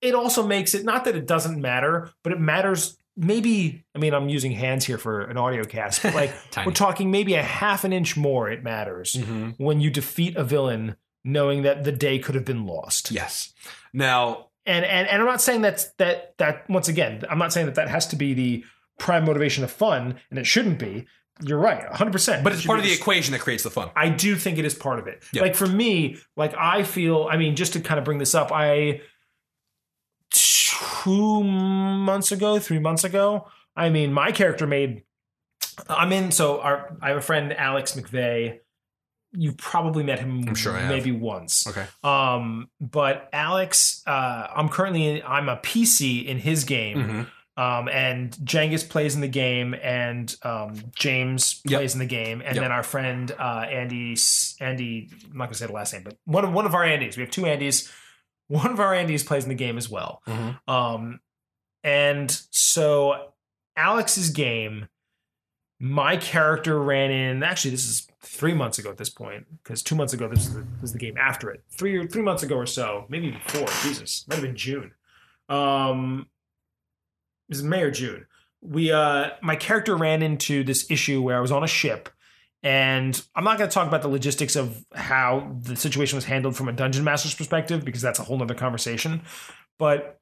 [0.00, 2.98] It also makes it not that it doesn't matter, but it matters.
[3.16, 6.34] Maybe I mean I'm using hands here for an audio cast, but like
[6.66, 8.50] we're talking maybe a half an inch more.
[8.50, 9.54] It matters Mhm.
[9.58, 13.10] when you defeat a villain knowing that the day could have been lost.
[13.12, 13.52] Yes.
[13.92, 17.66] Now, And and and I'm not saying that's that that once again, I'm not saying
[17.66, 18.64] that that has to be the
[18.98, 21.06] prime motivation of fun and it shouldn't be.
[21.42, 22.44] You're right, 100%.
[22.44, 23.90] but it's part of the the- equation that creates the fun.
[23.96, 25.24] I do think it is part of it.
[25.32, 25.42] Yeah.
[25.42, 28.52] Like for me, like I feel, I mean, just to kind of bring this up,
[28.52, 29.00] I
[31.04, 35.02] two months ago, three months ago, I mean, my character made.
[35.88, 36.30] I'm in.
[36.30, 38.60] So our, I have a friend, Alex McVeigh.
[39.36, 40.90] You've probably met him, I'm sure I have.
[40.90, 41.66] maybe once.
[41.66, 41.84] Okay.
[42.04, 46.96] Um, but Alex, uh, I'm currently I'm a PC in his game.
[46.98, 47.26] Mhm.
[47.56, 51.78] Um, and Cengiz plays in the game, and um, James Yep.
[51.80, 52.64] plays in the game, and Yep.
[52.64, 54.16] then our friend uh, Andy,
[54.60, 57.16] Andy, I'm not gonna say the last name, but one of one of our Andys.
[57.16, 57.92] We have two Andys.
[58.48, 60.22] One of our Andys plays in the game as well.
[60.26, 60.58] Mhm.
[60.68, 61.20] Um,
[61.82, 63.32] and so
[63.76, 64.88] Alex's game,
[65.80, 67.42] my character ran in.
[67.42, 70.54] Actually, this is three months ago at this point, because two months ago this is
[70.54, 71.62] the, this is the game after it.
[71.70, 73.66] Three or three months ago or so, maybe even four.
[73.82, 74.92] Jesus, might have been June.
[75.48, 76.28] Um,
[77.48, 78.26] it was May or June.
[78.62, 82.08] We, uh, my character ran into this issue where I was on a ship,
[82.64, 86.56] and I'm not going to talk about the logistics of how the situation was handled
[86.56, 89.20] from a dungeon master's perspective because that's a whole nother conversation.
[89.78, 90.18] But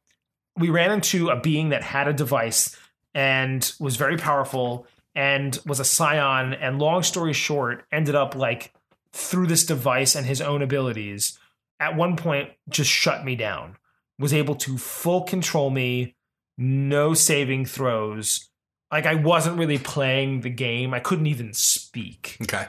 [0.58, 2.76] we ran into a being that had a device
[3.14, 6.52] and was very powerful and was a scion.
[6.52, 8.74] And long story short, ended up like
[9.12, 11.38] through this device and his own abilities,
[11.78, 13.76] at one point just shut me down.
[14.18, 16.16] Was able to full control me,
[16.58, 18.48] no saving throws.
[18.92, 20.92] Like I wasn't really playing the game.
[20.94, 22.36] I couldn't even speak.
[22.42, 22.66] Okay.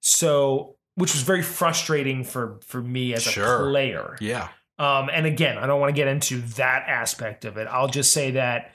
[0.00, 3.66] So, which was very frustrating for for me as Sure.
[3.68, 4.16] a player.
[4.20, 4.48] Yeah.
[4.78, 7.66] Um, and again, I don't want to get into that aspect of it.
[7.70, 8.72] I'll just say that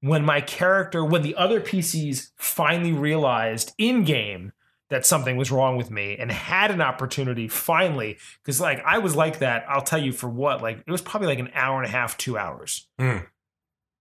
[0.00, 4.52] when my character, when the other PCs finally realized in game
[4.90, 9.14] that something was wrong with me and had an opportunity finally, because like I was
[9.14, 11.86] like that, I'll tell you for what, like it was probably like an hour and
[11.86, 13.26] a half, two hours Mm.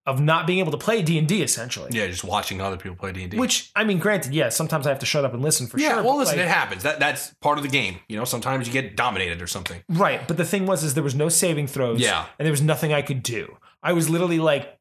[0.09, 1.89] Of not being able to play D and D essentially.
[1.93, 2.07] Yeah.
[2.07, 3.37] Just watching other people play D and D.
[3.37, 5.93] Which I mean, granted, yes, sometimes I have to shut up and listen for yeah.
[5.93, 6.03] sure.
[6.03, 6.83] well, listen, like- it happens.
[6.83, 7.99] That that's part of the game.
[8.09, 9.83] You know, sometimes you get dominated or something.
[9.87, 11.99] Right, but the thing was, is there was no saving throws.
[11.99, 12.25] Yeah.
[12.39, 13.55] and there was nothing I could do.
[13.83, 14.77] I was literally like,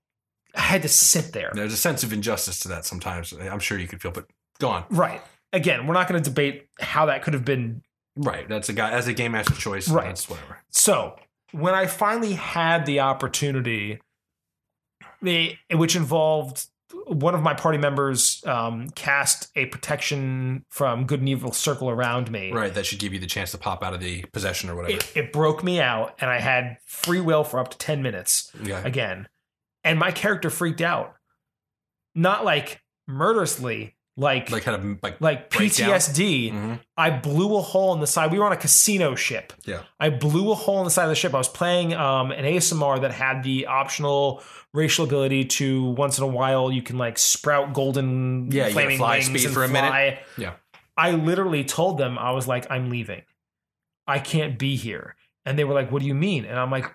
[0.54, 1.52] I had to sit there.
[1.54, 3.32] There's a sense of injustice to that sometimes.
[3.32, 4.26] I'm sure you could feel, but
[4.58, 4.84] go on.
[4.90, 5.20] Right.
[5.52, 7.82] Again, we're not going to debate how that could have been.
[8.16, 8.48] Right.
[8.48, 9.88] That's a guy as a game master choice.
[9.88, 10.06] Right.
[10.06, 10.58] That's whatever.
[10.70, 11.16] So
[11.52, 14.00] when I finally had the opportunity,
[15.22, 16.66] the which involved
[17.06, 22.30] one of my party members um, cast a protection from good and evil circle around
[22.30, 22.50] me.
[22.52, 22.72] Right.
[22.72, 24.96] That should give you the chance to pop out of the possession or whatever.
[24.96, 28.50] It, it broke me out, and I had free will for up to ten minutes.
[28.62, 28.82] yeah.
[28.84, 29.28] again.
[29.84, 31.14] And my character freaked out.
[32.14, 35.20] Not like murderously, like Like had a like.
[35.20, 35.48] like?
[35.48, 36.52] PTSD.
[36.52, 36.80] Mhm.
[36.96, 38.32] I blew a hole in the side.
[38.32, 39.52] We were on a casino ship.
[39.64, 39.82] Yeah.
[40.00, 41.32] I blew a hole in the side of the ship.
[41.34, 44.42] I was playing um, an Aasimar that had the optional
[44.74, 49.14] racial ability to once in a while you can like sprout golden Yeah, flaming fly
[49.18, 49.88] wings speed and for a minute.
[49.88, 50.20] fly.
[50.36, 50.54] Yeah.
[50.96, 53.22] I literally told them I was like, I'm leaving.
[54.06, 55.14] I can't be here.
[55.46, 56.44] And they were like, What do you mean?
[56.44, 56.92] And I'm like,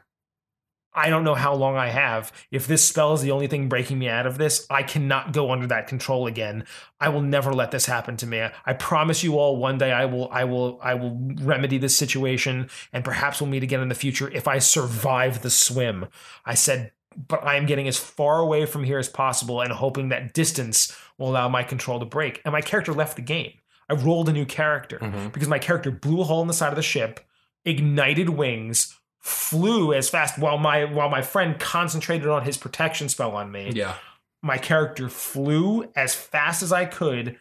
[0.96, 2.32] I don't know how long I have.
[2.52, 5.52] If this spell is the only thing breaking me out of this, I cannot go
[5.52, 6.66] under that control again.
[7.00, 8.48] I will never let this happen to me.
[8.66, 12.70] I promise you all one day I will I will I will remedy this situation
[12.92, 16.08] and perhaps we'll meet again in the future if I survive the swim.
[16.46, 16.92] I said
[17.28, 20.96] but I am getting as far away from here as possible and hoping that distance
[21.20, 22.42] will allow my control to break.
[22.44, 23.52] And my character left the game.
[23.90, 25.32] I rolled a new character Mhm.
[25.32, 27.20] because my character blew a hole in the side of the ship,
[27.66, 33.36] ignited wings, flew as fast while my while my friend concentrated on his protection spell
[33.36, 33.72] on me.
[33.74, 33.96] Yeah.
[34.42, 37.40] My character flew as fast as I could,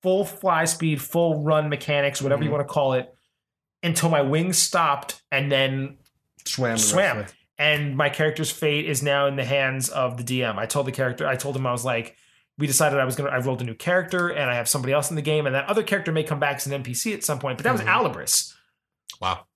[0.00, 2.52] full fly speed, full run mechanics, whatever you Mhm.
[2.52, 3.12] want to call it,
[3.82, 5.98] until my wings stopped and then
[6.44, 6.78] Swam.
[6.78, 7.18] swam.
[7.18, 10.56] rest And my character's fate is now in the hands of the DM.
[10.60, 12.16] I told the character, I told him I was like,
[12.56, 13.30] we decided I was gonna.
[13.30, 15.68] I rolled a new character, and I have somebody else in the game, and that
[15.68, 17.58] other character may come back as an NPC at some point.
[17.58, 17.86] But that was Mhm.
[17.88, 18.54] Alibris.
[19.20, 19.46] Wow.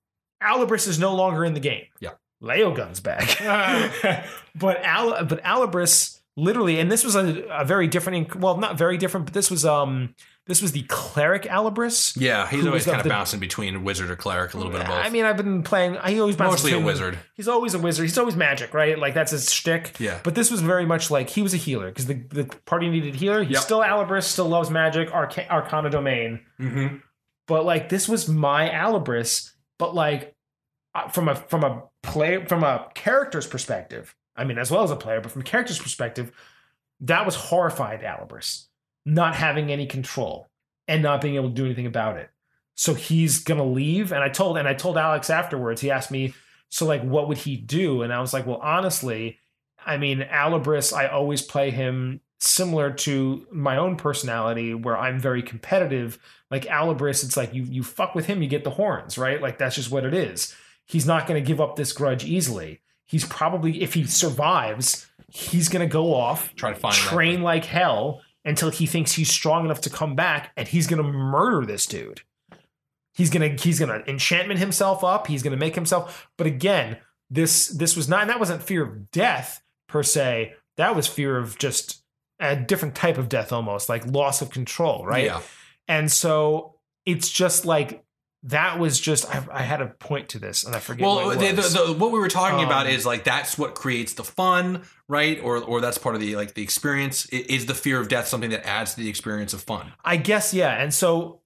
[0.42, 1.84] Alibris is no longer in the game.
[2.00, 2.10] Yeah.
[2.40, 3.38] Leo Gun's back.
[4.54, 8.34] but Al, but Alibris literally, and this was a, a very different.
[8.34, 10.14] Well, not very different, but this was um
[10.48, 12.20] this was the cleric Alibris.
[12.20, 14.88] Yeah, he's always kind of the- bouncing between wizard or cleric, a little bit of
[14.88, 14.96] both.
[14.96, 15.96] I mean, I've been playing.
[16.04, 17.16] He always bounces Mostly a wizard.
[17.36, 18.06] He's always a wizard.
[18.06, 18.98] He's always magic, right?
[18.98, 19.94] Like that's his shtick.
[20.00, 20.18] Yeah.
[20.24, 23.14] But this was very much like he was a healer because the, the party needed
[23.14, 23.44] healer.
[23.44, 23.62] He's Yep.
[23.62, 26.40] still Alibris, still loves magic, Arca- Arcana domain.
[26.58, 26.96] Mm-hmm.
[27.46, 30.31] But like this was my Alibris, but like
[30.94, 34.14] Uh, from a from a play from a character's perspective.
[34.36, 36.32] I mean, as well as a player, but from a character's perspective,
[37.00, 38.66] that was horrified Alibris
[39.04, 40.48] not having any control
[40.88, 42.30] and not being able to do anything about it.
[42.74, 44.12] So he's gonna leave.
[44.12, 45.80] And I told and I told Alex afterwards.
[45.80, 46.34] He asked me,
[46.68, 48.02] so like, what would he do?
[48.02, 49.38] And I was like, well, honestly,
[49.84, 55.42] I mean, Alibris, I always play him similar to my own personality, where I'm very
[55.42, 56.18] competitive.
[56.50, 59.40] Like Alibris, it's like you you fuck with him, you get the horns, right?
[59.40, 60.54] Like that's just what it is.
[60.86, 62.80] He's not going to give up this grudge easily.
[63.06, 67.64] He's probably, if he survives, he's going to go off, Try to find train like
[67.64, 71.64] hell until he thinks he's strong enough to come back, and he's going to murder
[71.64, 72.22] this dude.
[73.14, 75.26] He's gonna he's gonna enchantment himself up.
[75.26, 76.30] He's gonna make himself.
[76.38, 76.96] But again,
[77.28, 80.54] this this was not that wasn't fear of death per se.
[80.78, 82.02] That was fear of just
[82.40, 85.26] a different type of death, almost like loss of control, right?
[85.26, 85.42] Yeah.
[85.86, 88.01] And so it's just like
[88.44, 91.06] that was just I, I had a point to this, and I forget.
[91.06, 94.14] Well, what, the, the, what we were talking about Um, is like that's what creates
[94.14, 95.40] the fun, right?
[95.42, 97.26] Or or that's part of the like the experience.
[97.26, 99.92] Is the fear of death something that adds to the experience of fun?
[100.04, 100.70] I guess yeah.
[100.82, 101.40] And so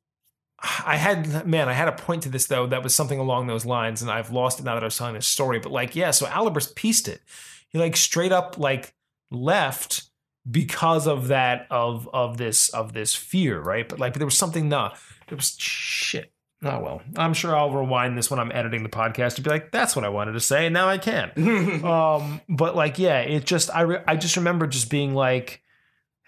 [0.62, 3.66] I had man, I had a point to this though that was something along those
[3.66, 5.58] lines, and I've lost it now that I was telling this story.
[5.58, 7.20] But like, yeah, so Alibris pieced it.
[7.68, 8.94] He like straight up like
[9.30, 10.04] left
[10.50, 13.86] because of that of of this of this fear, right?
[13.86, 14.92] But like, but there was something no,
[15.28, 16.32] there was shit.
[16.62, 19.72] Oh well, I'm sure I'll rewind this when I'm editing the podcast to be like,
[19.72, 21.32] that's what I wanted to say, and now I can
[21.84, 25.62] um but like yeah it just i re- i just remember just being like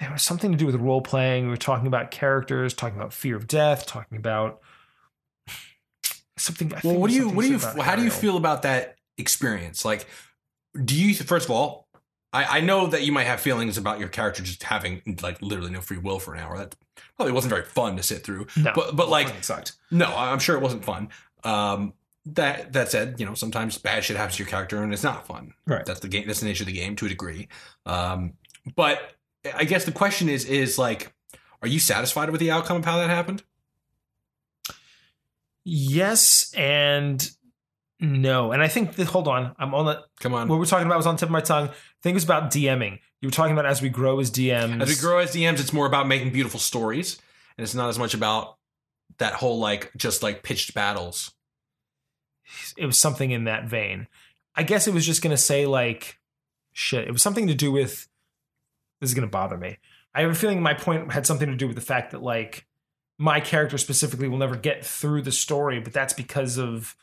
[0.01, 3.13] it was something to do with role playing we were talking about characters talking about
[3.13, 4.61] fear of death talking about
[6.37, 8.97] something I well, what do you what do you how do you feel about that
[9.19, 9.85] experience?
[9.85, 10.07] Like,
[10.85, 11.87] do you first of all?
[12.31, 15.71] I, I know that you might have feelings about your character just having like literally
[15.71, 16.59] no free will for an hour.
[16.59, 16.77] That
[17.19, 18.47] probably wasn't very fun to sit through.
[18.57, 21.09] no But but like fucking sucked No, I'm sure it wasn't fun.
[21.45, 21.93] Um,
[22.27, 25.27] that that said, you know, sometimes bad shit happens to your character and it's not
[25.27, 25.53] fun.
[25.67, 25.85] Right.
[25.85, 26.27] That's the game.
[26.27, 27.49] That's the nature of the game to a degree.
[27.87, 28.35] Um,
[28.77, 29.15] but
[29.55, 31.13] I guess the question is is like,
[31.63, 33.43] are you satisfied with the outcome of how that happened?
[35.71, 37.31] yes and
[38.01, 40.49] no and i think that hold on i'm on the Come on.
[40.49, 41.73] what we're talking about was on the tip of my tongue i
[42.03, 44.89] think it was about dming you were talking about as we grow as dms As
[44.89, 47.21] we grow as DMs, it's more about making beautiful stories,
[47.57, 48.57] and it's not as much about
[49.19, 51.33] that whole like just like pitched battles.
[52.77, 54.07] it was something in that vein.
[54.55, 56.19] I guess it was just going to say like
[56.73, 57.09] shit.
[57.09, 58.09] It was something to do with
[59.01, 59.79] this is going to bother me.
[60.15, 62.67] I have a feeling my point had something to do with the fact that like
[63.19, 66.97] my character specifically will never get through the story, but that's because of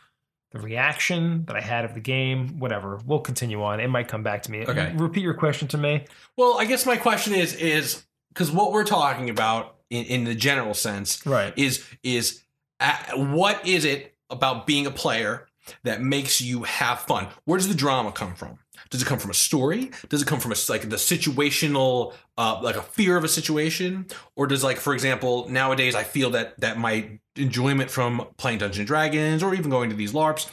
[0.55, 2.59] the reaction that I had of the game.
[2.59, 2.99] Whatever.
[3.05, 3.79] We'll continue on.
[3.79, 4.65] It might come back to me.
[4.65, 4.93] Okay.
[4.95, 6.05] Repeat your question to me.
[6.37, 10.33] Well, I guess my question is is because what we're talking about in, in the
[10.35, 11.53] general sense Right.
[11.57, 12.41] is is
[12.79, 15.44] uh, what is it about being a player
[15.83, 17.27] that makes you have fun?
[17.45, 18.59] Where does the drama come from?
[18.89, 19.91] Does it come from a story?
[20.09, 24.07] Does it come from a like the situational, uh, like a fear of a situation,
[24.35, 28.79] or does like, for example, nowadays I feel that that my enjoyment from playing Dungeons
[28.79, 30.49] and Dragons or even going to these LARPs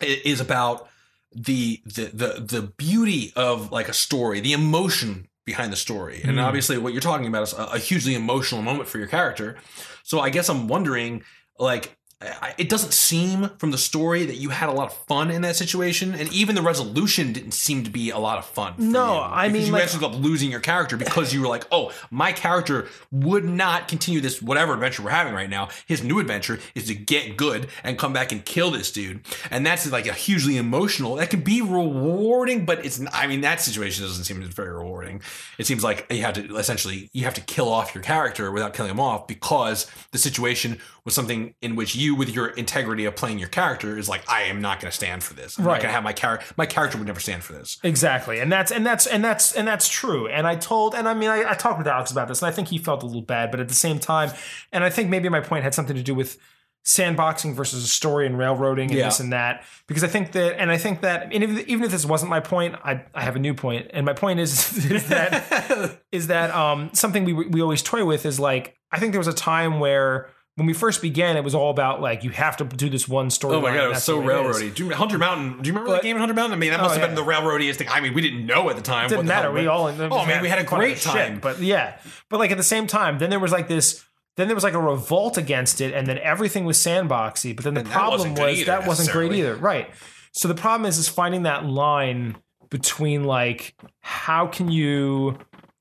[0.00, 0.88] is about
[1.34, 6.20] the the the the beauty of like a story, the emotion behind the story.
[6.24, 9.56] And obviously, what you're talking about is a, a hugely emotional moment for your character.
[10.04, 11.24] So I guess I'm wondering,
[11.58, 11.96] like,
[12.40, 15.42] I- it doesn't seem from the story that you had a lot of fun in
[15.42, 18.74] that situation, and even the resolution didn't seem to be a lot of fun.
[18.74, 21.40] for No, you, I mean, you like- actually ended up losing your character because you
[21.40, 25.68] were like, "Oh, my character would not continue this whatever adventure we're having right now.
[25.86, 29.20] His new adventure is to get good and come back and kill this dude."
[29.50, 31.16] And that's like a hugely emotional.
[31.16, 33.00] That can be rewarding, but it's.
[33.12, 35.20] I mean, that situation doesn't seem very rewarding.
[35.58, 38.74] It seems like you have to essentially you have to kill off your character without
[38.74, 43.16] killing him off because the situation was something in which you, with your integrity of
[43.16, 45.58] playing your character, is like, I am not going to stand for this.
[45.58, 45.72] I'm Right.
[45.74, 46.46] not going to have my character.
[46.56, 47.78] My character would never stand for this.
[47.82, 50.28] Exactly, and that's and that's and that's and that's true.
[50.28, 52.52] And I told, and I mean, I, I talked with Alex about this, and I
[52.52, 54.30] think he felt a little bad, but at the same time,
[54.72, 56.38] and I think maybe my point had something to do with
[56.84, 59.04] sandboxing versus a story and railroading and Yeah.
[59.06, 59.62] this and that.
[59.86, 62.40] Because I think that, and I think that, and if, even if this wasn't my
[62.40, 66.50] point, I, I have a new point, and my point is is that is that
[66.54, 69.80] um something we we always toy with is like I think there was a time
[69.80, 70.28] where.
[70.56, 73.30] When we first began, it was all about like you have to do this one
[73.30, 73.56] story.
[73.56, 74.56] Oh my god, it was so the way it is.
[74.58, 74.74] railroady.
[74.74, 75.62] Do you, Hunter Mountain?
[75.62, 76.52] Do you remember But- that game in Hunter Mountain?
[76.52, 77.14] I mean, that oh, must Oh, have yeah.
[77.14, 77.88] been the railroadiest thing.
[77.90, 79.08] I mean, we didn't know at the time.
[79.08, 79.48] didn't what the matter.
[79.48, 79.88] hell- We all.
[80.12, 81.38] Oh man, we had a great shit, time.
[81.40, 81.96] but yeah,
[82.28, 84.04] but like at the same time, then there was like this.
[84.36, 87.54] Then there was like a revolt against it, and then everything was sandboxy.
[87.56, 89.88] But then the And problem wasn't was either, that wasn't great either, right?
[90.32, 92.36] So the problem is is finding that line
[92.70, 95.38] between like how can you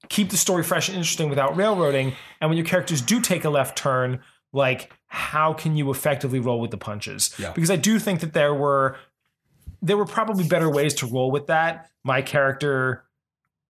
[0.10, 3.50] keep the story fresh and interesting without railroading, and when your characters do take a
[3.50, 4.20] left turn,
[4.54, 7.34] like how can you effectively roll with the punches?
[7.38, 7.52] Yeah.
[7.52, 8.98] Because I do think that there were
[9.82, 11.90] there were probably better ways to roll with that.
[12.04, 13.04] My character,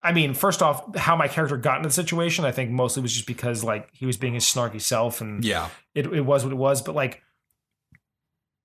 [0.02, 3.12] I mean, first off, how my character got into the situation, I think mostly was
[3.12, 6.52] just because like he was being his snarky self and yeah, it, it was what
[6.52, 6.82] it was.
[6.82, 7.22] But like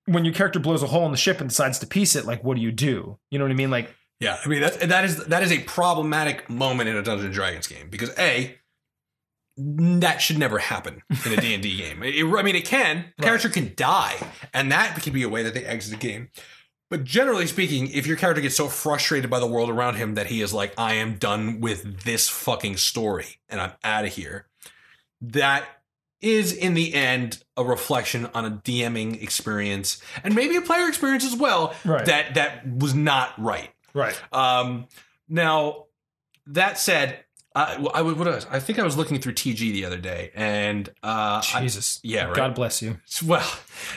[0.06, 2.42] when your character blows a hole in the ship and decides to piece it, like
[2.42, 3.18] what do you do?
[3.30, 3.70] You know what I mean?
[3.70, 4.38] Like yeah.
[4.44, 7.66] I mean, that that is that is a problematic moment in a Dungeons and Dragons
[7.66, 8.56] game because a
[9.56, 12.02] that should never happen in a D&D game.
[12.02, 13.06] It- I mean, it can.
[13.20, 14.16] Character can die,
[14.52, 16.28] and that can be a way that they exit the game.
[16.90, 20.26] But generally speaking, if your character gets so frustrated by the world around him that
[20.26, 24.46] he is like, I am done with this fucking story and I'm out of here,
[25.20, 25.64] that
[26.20, 31.24] is in the end a reflection on a DMing experience and maybe a player experience
[31.24, 32.04] as well Right.
[32.06, 33.70] that that was not right.
[33.94, 34.18] right.
[34.32, 34.86] Um,
[35.28, 35.86] now,
[36.46, 37.23] that said,
[37.56, 40.88] I, I, would- what I think I was looking through TG the other day, and
[41.04, 42.00] uh, I- Jesus.
[42.02, 42.34] yeah, right.
[42.34, 42.98] God bless you.
[43.24, 43.48] well,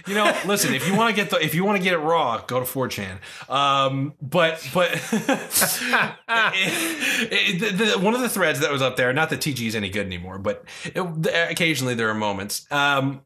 [0.06, 1.98] you know, listen, if you want to get the if you want to get it
[1.98, 3.18] raw, go to 4chan.
[3.52, 6.18] Um, but but it-
[7.32, 9.76] it- the, the- one of the threads that was up there, not that TG is
[9.76, 11.02] any good anymore, but it,
[11.52, 12.66] occasionally there are moments.
[12.72, 13.22] Um,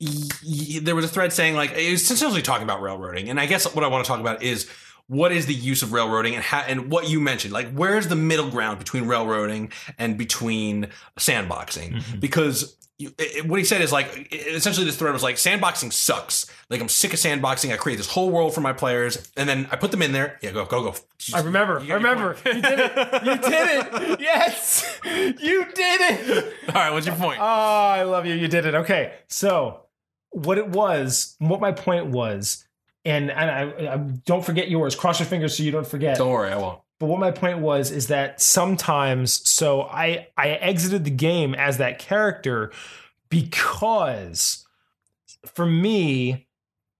[0.00, 0.08] y-
[0.46, 3.46] y- there was a thread saying like it was essentially talking about railroading, and I
[3.46, 4.68] guess what I want to talk about is
[5.06, 8.16] what is the use of railroading and how and what you mentioned, like where's the
[8.16, 10.88] middle ground between railroading and between
[11.18, 11.94] sandboxing?
[11.94, 12.18] Mm-hmm.
[12.20, 16.46] Because you, it, what he said is like essentially this thread was like sandboxing sucks.
[16.70, 17.72] Like I'm sick of sandboxing.
[17.72, 20.38] I create this whole world for my players, and then I put them in there.
[20.40, 20.94] Yeah, go go go.
[21.34, 21.80] I remember.
[21.80, 22.36] I You got your remember.
[22.46, 23.24] You did it.
[23.24, 24.20] You did it.
[24.20, 25.00] Yes.
[25.04, 26.54] You did it.
[26.68, 27.40] All right, what's your point?
[27.40, 28.34] Oh, I love you.
[28.34, 28.74] You did it.
[28.74, 29.14] Okay.
[29.28, 29.86] So,
[30.30, 32.64] what it was, what my point was,
[33.04, 34.94] and, and I, I don't forget yours.
[34.94, 36.18] Cross your fingers so you don't forget.
[36.18, 36.80] Don't worry, I won't.
[37.00, 41.78] But what my point was is that sometimes, so I I exited the game as
[41.78, 42.70] that character
[43.28, 44.64] because
[45.46, 46.46] for me,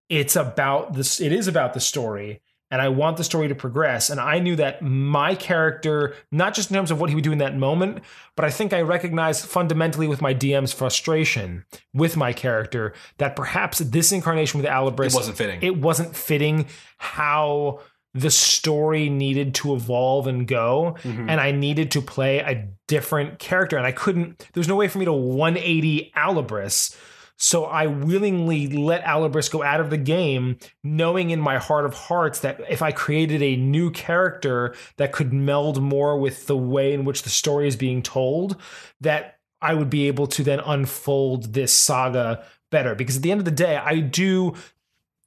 [0.09, 1.20] it's about this.
[1.20, 2.43] It is about the story,
[2.73, 4.11] and I want the story to progress.
[4.11, 7.31] And I knew that my character, not just in terms of what he would do
[7.31, 7.99] in that moment,
[8.35, 13.78] but I think I recognized fundamentally with my DM's frustration with my character that perhaps
[13.78, 15.62] this incarnation with Alibris It wasn't fitting.
[15.62, 16.66] it wasn't fitting
[16.97, 17.81] how
[18.15, 21.31] the story needed to evolve and go Mm-hmm.
[21.31, 24.99] and i needed to play a different character and i couldn't there's no way for
[24.99, 26.94] me to 180 alibris
[27.39, 31.95] so i willingly let alibris go out of the game knowing in my heart of
[31.95, 36.93] hearts that if i created a new character that could meld more with the way
[36.93, 38.57] in which the story is being told
[39.01, 42.95] that i would be able to then unfold this saga better.
[42.95, 44.55] Because at the end of the day i do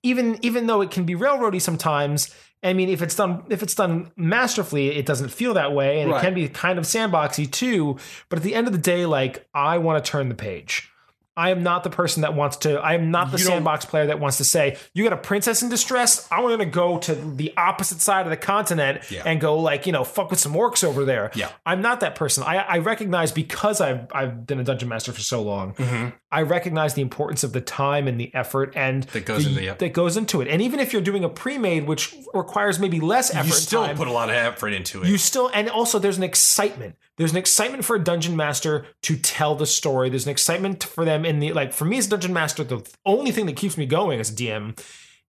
[0.03, 2.34] even even though it can be railroady sometimes
[2.64, 6.11] i mean if it's done if it's done masterfully it doesn't feel that way and
[6.11, 6.19] Right.
[6.19, 7.98] it can be kind of sandboxy too.
[8.30, 10.90] But at the end of the day like i want to turn the page
[11.37, 12.79] I am not the person that wants to.
[12.79, 15.69] I am not the sandbox player that wants to say, "You got a princess in
[15.69, 16.27] distress.
[16.31, 19.23] I'm going to go to the opposite side of the continent Yeah.
[19.25, 21.49] and go like you know fuck with some orcs over there." Yeah.
[21.65, 22.43] I'm not that person.
[22.43, 25.73] I, I recognize because I've I've been a dungeon master for so long.
[25.73, 26.09] Mm-hmm.
[26.31, 29.63] I recognize the importance of the time and the effort and That goes the- into-
[29.63, 29.79] yep.
[29.79, 30.47] that goes into it.
[30.49, 33.95] And even if you're doing a pre-made, which requires maybe less effort, You still time,
[33.95, 35.07] put a lot of effort into it.
[35.09, 39.15] you still and also there's an excitement there's an excitement for a dungeon master to
[39.15, 42.09] tell the story there's an excitement for them in the like for me as a
[42.09, 44.77] dungeon master the only thing that keeps me going as a dm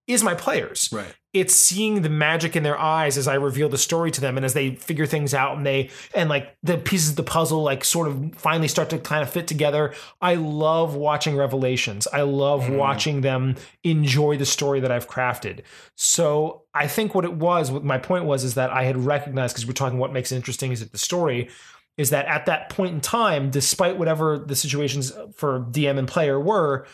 [0.06, 1.14] is my players right.
[1.32, 4.46] it's seeing the magic in their eyes as I reveal the story to them and
[4.46, 7.84] as they figure things out and they and like the pieces of the puzzle like
[7.84, 9.94] sort of finally start to kind of fit together.
[10.20, 12.06] I love watching revelations.
[12.12, 12.76] I love mm.
[12.76, 15.62] watching them enjoy the story that I've crafted.
[15.96, 19.54] So I think what it was, what my point was, is that I had recognized
[19.54, 21.48] because we're talking what makes it interesting is it the story
[21.97, 26.39] is that at that point in time, despite whatever the situations for DM and player
[26.39, 26.86] were,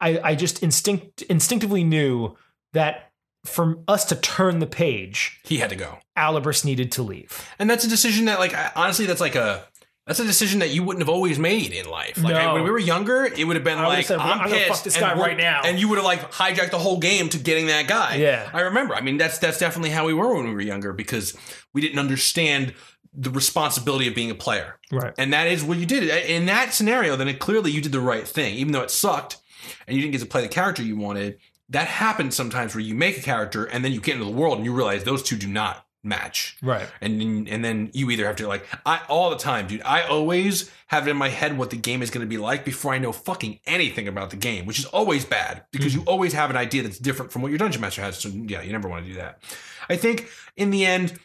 [0.00, 2.36] I, I just instinct instinctively knew
[2.72, 3.12] that
[3.44, 5.98] for us to turn the page, He had to go.
[6.16, 7.48] Alibris needed to leave.
[7.58, 9.64] And that's a decision that, like, honestly, that's like a
[10.06, 12.16] that's a decision that you wouldn't have always made in life.
[12.16, 12.40] Like No.
[12.40, 14.68] I- when we were younger, it would have been would've like, said, I'm, "I'm pissed,"
[14.68, 15.60] fuck this guy right now.
[15.64, 18.14] and you would have like hijacked the whole game to getting that guy.
[18.16, 18.48] Yeah.
[18.52, 18.94] I remember.
[18.94, 21.36] I mean, that's that's definitely how we were when we were younger because
[21.74, 22.72] we didn't understand
[23.14, 24.78] the responsibility of being a player.
[24.90, 25.14] Right.
[25.18, 26.04] And that is what you did.
[26.26, 29.38] In that scenario, then it, clearly you did the right thing, even though it sucked
[29.86, 31.38] and you didn't get to play the character you wanted.
[31.70, 34.56] That happens sometimes where you make a character and then you get into the world
[34.56, 36.56] and you realize those two do not match.
[36.62, 36.88] Right.
[37.00, 39.82] And and then you either have to like I all the time, dude.
[39.82, 42.64] I always have it in my head what the game is going to be like
[42.64, 46.08] before I know fucking anything about the game, which is always bad because you mm-hmm.
[46.08, 48.18] always have an idea that's different from what your dungeon master has.
[48.18, 49.42] So yeah, you never want to do that.
[49.88, 51.18] I think in the end,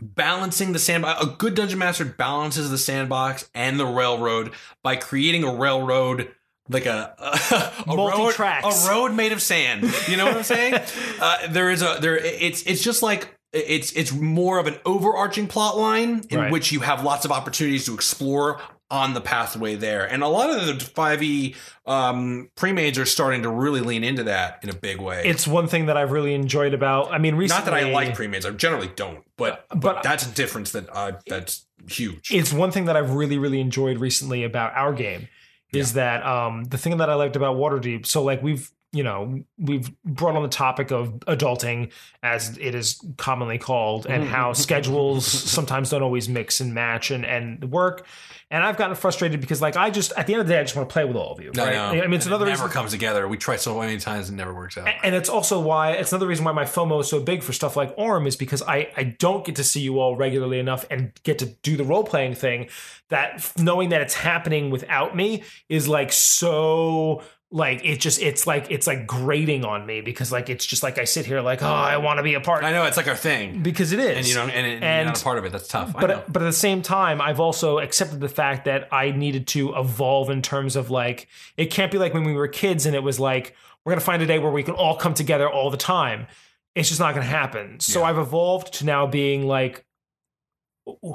[0.00, 4.52] balancing the sandbox, a good dungeon master balances the sandbox and the railroad
[4.82, 6.30] by creating a railroad
[6.68, 9.82] like a a, a road, a road made of sand.
[10.08, 10.74] You know what I'm saying?
[11.20, 12.16] uh, there is a there.
[12.16, 16.52] It's it's just like it's it's more of an overarching plot line in Right.
[16.52, 18.60] which you have lots of opportunities to explore
[18.90, 21.54] on the pathway there, and a lot of the five E
[21.86, 25.22] um, pre-mades are starting to really lean into that in a big way.
[25.24, 27.12] It's one thing that I've really enjoyed about.
[27.12, 30.26] I mean, recently, not that I like pre-mades; I generally don't, but but, But- that's
[30.26, 32.32] a difference that uh, that's huge.
[32.32, 35.28] it's one thing that I've really, really enjoyed recently about our game
[35.72, 38.04] is that um, the thing that I liked about Waterdeep.
[38.04, 41.92] So, like, we've you know we've brought on the topic of adulting,
[42.22, 44.60] as it is commonly called, and how mm-hmm.
[44.60, 48.06] schedules sometimes don't always mix and match and and work.
[48.52, 50.64] And I've gotten frustrated because, like, I just at the end of the day, I
[50.64, 51.52] just want to play with all of you.
[51.54, 51.72] Right?
[51.72, 51.84] know.
[51.84, 52.72] I mean, it's And it another never reason.
[52.72, 53.28] comes together.
[53.28, 54.88] We try so many times and it never works out.
[55.04, 57.76] And it's also why it's another reason why my FOMO is so big for stuff
[57.76, 61.12] like Aurum is because I, I don't get to see you all regularly enough and
[61.22, 62.68] get to do the role playing thing
[63.08, 68.70] that knowing that it's happening without me is like so like it just it's like
[68.70, 71.66] it's like grating on me because like it's just like I sit here like oh
[71.66, 74.16] I want to be a part I know it's like our thing, because it is
[74.18, 75.50] and you know, and, and, And- you're not a part of it.
[75.52, 75.94] That's tough.
[75.96, 76.06] I know.
[76.06, 79.74] but but at the same time, I've also accepted the fact that I needed to
[79.74, 83.02] evolve in terms of like it can't be like when we were kids and it
[83.02, 85.76] was like we're gonna find a day where we can all come together all the
[85.76, 86.28] time.
[86.76, 87.80] It's just not gonna happen.
[87.80, 88.06] So Yeah.
[88.06, 89.84] I've evolved to now being like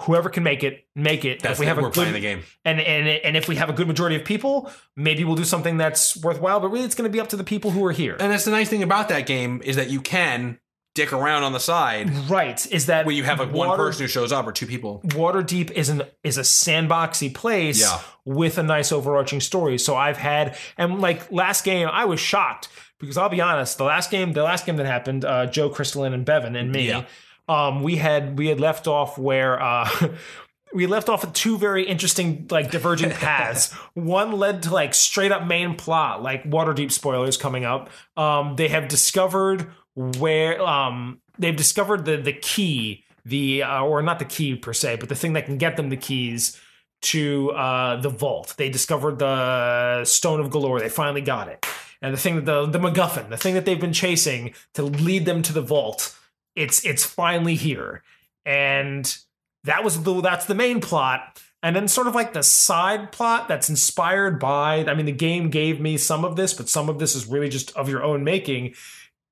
[0.01, 1.41] whoever can make it, make it.
[1.41, 2.43] that's if we have a we're good playing the game.
[2.63, 5.77] and and and if we have a good majority of people, maybe we'll do something
[5.77, 6.59] that's worthwhile.
[6.59, 8.15] But really, it's going to be up to the people who are here.
[8.19, 10.59] And that's the nice thing about that game is that you can
[10.93, 12.65] dick around on the side right?
[12.71, 15.01] Is that when you have like one person who shows up or two people.
[15.07, 17.99] Waterdeep is an is a sandboxy place Yeah.
[18.25, 19.77] with a nice overarching story.
[19.77, 22.69] So I've had and like last game I was shocked
[22.99, 26.13] because I'll be honest, the last game the last game that happened, uh, Joe Crystalline
[26.13, 27.03] and Bevan and me, Yeah.
[27.47, 29.89] Um, we had we had left off where uh
[30.73, 33.71] we left off at two very interesting like divergent paths.
[33.93, 37.89] One led to like straight up main plot, like Waterdeep spoilers coming up.
[38.17, 44.19] Um, they have discovered where um they've discovered the the key, the uh, or not
[44.19, 46.59] the key per se, but the thing that can get them the keys
[47.01, 48.55] to uh the vault.
[48.57, 50.79] They discovered the stone of Golorr.
[50.79, 51.65] They finally got it.
[52.01, 55.25] And the thing that the the MacGuffin, the thing that they've been chasing to lead
[55.25, 56.17] them to the vault,
[56.55, 58.03] it's it's finally here.
[58.45, 59.15] And
[59.63, 63.47] that was the that's the main plot and then sort of like the side plot
[63.47, 66.99] that's inspired by i mean the game gave me some of this but some of
[66.99, 68.75] this is really just of your own making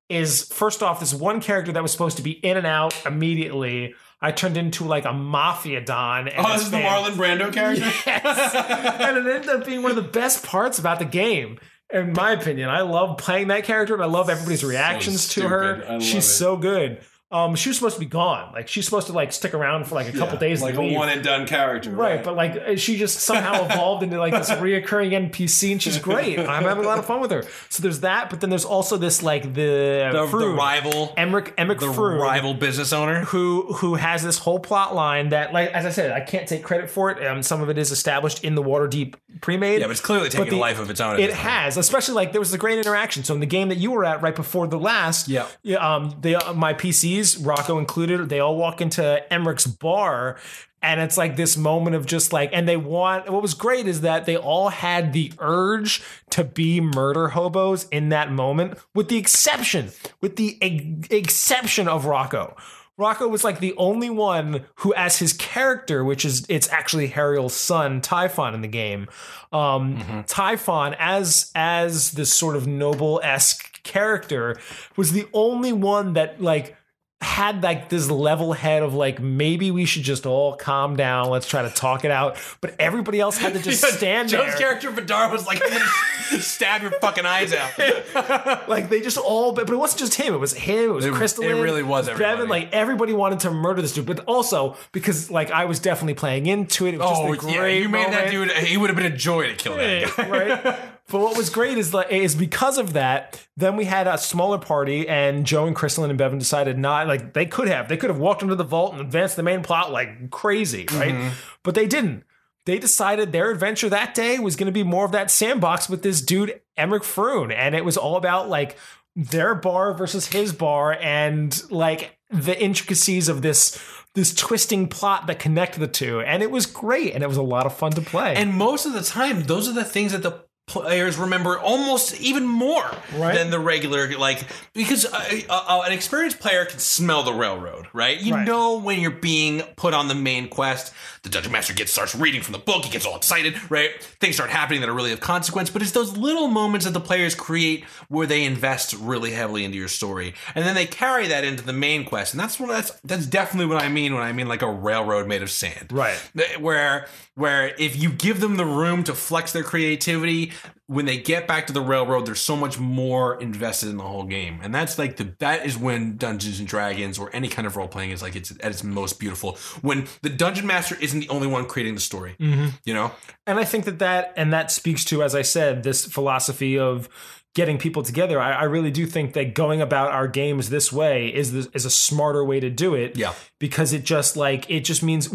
[0.10, 3.94] is first off this one character that was supposed to be in and out immediately
[4.22, 7.84] i turned into like a mafia don and Oh, his fam- Brando character.
[8.08, 8.56] Yes.
[9.00, 11.60] and it ended up being one of the best parts about the game.
[11.92, 16.00] In my opinion, I love playing that character and I love everybody's reactions to her.
[16.02, 16.28] She's it.
[16.28, 17.02] so good.
[17.34, 18.52] Um, she was supposed to be gone.
[18.54, 20.96] Like she's supposed to like stick around for like a couple days, like a leave.
[20.96, 25.12] one and done character, Right, but like she just somehow evolved into like this reoccurring
[25.32, 26.38] NPC, and she's great.
[26.54, 27.44] I'm having a lot of fun with her.
[27.70, 31.80] So there's that, but then there's also this like the The, the rival, Emmerich Emmerich
[31.80, 33.22] the rival business owner.
[33.26, 36.64] who who has this whole plot line that, like as I said, I can't take
[36.64, 37.26] credit for it.
[37.26, 39.80] Um, some of it is established in the Waterdeep pre-made.
[39.80, 41.20] Yeah, but it's clearly taking the- a life of its own.
[41.20, 43.24] It has, especially like there was a great interaction.
[43.24, 45.48] So in the game that you were at right before the last, Yeah.
[45.64, 50.38] yeah, um, they uh, my PCs, Rocco included, they all walk into Emmerich's bar.
[50.82, 54.02] And it's like this moment of just like, and they want, what was great is
[54.02, 59.18] that they all had the urge to be murder hobos in that moment, with the
[59.18, 62.58] exception, with the ex- exception of Rocco.
[62.98, 67.56] Rocco was like the only one who, as his character, which is it's actually Harriel's
[67.56, 69.08] son, Typhon in the game.
[69.52, 74.60] Um, Typhon, as as this sort of noble esque character,
[74.96, 76.78] was the only one that like
[77.24, 81.48] had like this level head of like maybe we should just all calm down let's
[81.48, 84.92] try to talk it out but everybody else had to just stand Joe's there character
[84.92, 88.68] Vidar was like, I'm gonna stab your fucking eyes out.
[88.68, 91.06] like they just all but, but it wasn't just him it was him it was
[91.06, 92.50] It- crystal it really was Bevan everybody.
[92.50, 96.46] like everybody wanted to murder this dude but also because like i was definitely playing
[96.48, 98.52] into it it was Oh, just a oh, yeah, you made that dude.
[98.52, 100.30] He would have been a joy to kill that guy.
[100.30, 100.80] right?
[101.10, 104.58] But what was great is like is because of that, then we had a smaller
[104.58, 108.10] party, and Joe and Crystalline and Bevan decided not like they could have they could
[108.10, 111.14] have walked into the vault and advanced the main plot like crazy, right?
[111.14, 111.30] Mm-hmm.
[111.62, 112.24] But they didn't.
[112.66, 116.02] They decided their adventure that day was going to be more of that sandbox with
[116.02, 118.78] this dude Emmerich Froon, and it was all about like
[119.16, 123.78] their bar versus his bar, and like the intricacies of this
[124.16, 127.44] this twisting plot that connected the two, and it was great, and it was a
[127.44, 128.36] lot of fun to play.
[128.36, 132.46] And most of the time, those are the things that the players remember almost even
[132.48, 133.36] more Right.
[133.36, 138.18] than the regular like because uh, uh, an experienced player can smell the railroad right
[138.20, 138.48] you Right.
[138.48, 142.42] know when you're being put on the main quest the dungeon master gets starts reading
[142.42, 145.20] from the book he gets all excited right things start happening that are really of
[145.20, 149.66] consequence but it's those little moments that the players create where they invest really heavily
[149.66, 152.70] into your story and then they carry that into the main quest and that's what
[152.70, 155.92] that's that's definitely what i mean when i mean like a railroad made of sand
[155.92, 156.18] Right.
[156.60, 160.52] where where if you give them the room to flex their creativity
[160.88, 164.26] when they get back to the railroad there's so much more invested in the whole
[164.26, 167.76] game and that's like the that is when dungeons and dragons or any kind of
[167.76, 171.30] role playing is like it's at its most beautiful when the dungeon master isn't the
[171.30, 172.68] only one creating the story mm-hmm.
[172.86, 173.12] you know
[173.46, 177.10] And I think that that and that speaks to, as I said, this philosophy of
[177.56, 178.40] getting people together.
[178.40, 181.86] I, I really do think that going about our games this way is the, is
[181.86, 183.18] a smarter way to do it.
[183.18, 183.34] Yeah.
[183.60, 185.34] because it just like it just means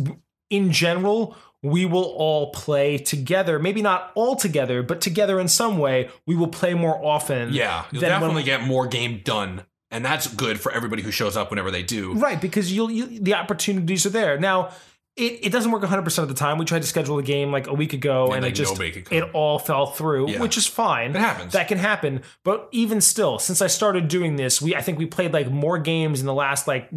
[0.51, 3.59] in general we will all play together.
[3.59, 6.09] Maybe not all together, but together in some way.
[6.27, 7.53] We will play more often.
[7.53, 11.11] yeah you'll than when- definitely get more game done and that's good for everybody who
[11.11, 14.39] shows up whenever they do Right, because you'll you, the opportunities are there.
[14.39, 14.71] Now,
[15.17, 16.59] it, it doesn't work 100% of the time.
[16.59, 18.93] We tried to schedule a game like a week ago and, like, it just nobody
[18.93, 19.19] could come.
[19.19, 20.41] it all fell through, Yeah.
[20.41, 21.11] which is fine.
[21.11, 21.55] It happens.
[21.55, 22.23] That can happen.
[22.45, 25.79] But even still, since I started doing this, we I think we played like more
[25.79, 26.89] games in the last like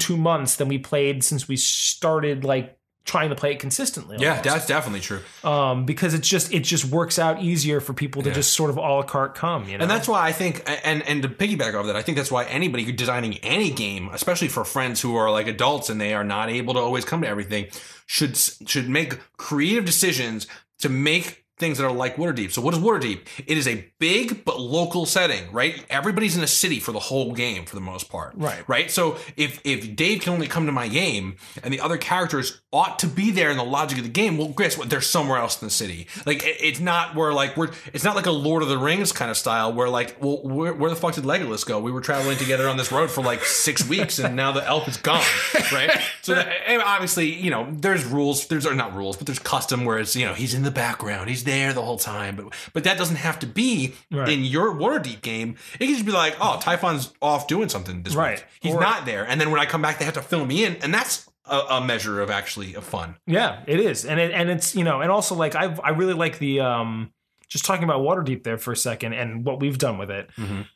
[0.00, 4.16] 2 months than we played since we started like trying to play it consistently.
[4.20, 8.22] yeah that's definitely true um because it's just it just works out easier for people
[8.22, 8.34] to Yeah.
[8.36, 9.82] just sort of a la carte come, you know.
[9.82, 12.44] And that's why I think, and and to piggyback off that, I think that's why
[12.44, 16.48] anybody designing any game, especially for friends who are like adults and they are not
[16.48, 17.66] able to always come to everything,
[18.06, 20.46] should should make creative decisions
[20.78, 22.50] to make things that are like Waterdeep.
[22.52, 23.20] So what is Waterdeep?
[23.46, 25.82] It is a big but local setting, right?
[25.88, 28.34] Everybody's in a city for the whole game for the most part.
[28.36, 28.62] Right.
[28.68, 28.90] Right?
[28.90, 32.98] So if if Dave can only come to my game and the other characters ought
[32.98, 34.90] to be there in the logic of the game, well guess what?
[34.90, 36.06] They're somewhere else in the city.
[36.26, 39.12] Like it- it's not where like we're it's not like a Lord of the Rings
[39.12, 41.78] kind of style where like, well, where, where the fuck did Legolas go?
[41.80, 44.88] We were traveling together on this road for like six weeks and now the elf
[44.88, 45.24] is gone.
[45.72, 45.90] Right?
[46.22, 49.84] So that, and obviously, you know, there's rules, there's or not rules, but there's custom
[49.84, 52.36] where it's, you know, he's in the background, he's there the whole time.
[52.36, 54.28] But but that doesn't have to be Right.
[54.28, 55.56] in your Waterdeep game.
[55.74, 58.38] It can just be like, oh, Typhon's off doing something this Right.
[58.38, 58.46] week.
[58.60, 59.24] He's Or- not there.
[59.28, 60.76] And then when I come back, they have to fill me in.
[60.82, 63.16] And that's a, a measure of actually of fun.
[63.26, 66.14] Yeah, it is, and it and it's you know, and also like I I really
[66.14, 67.12] like the um
[67.48, 70.30] just talking about Waterdeep there for a second and what we've done with it.
[70.38, 70.66] Mhm.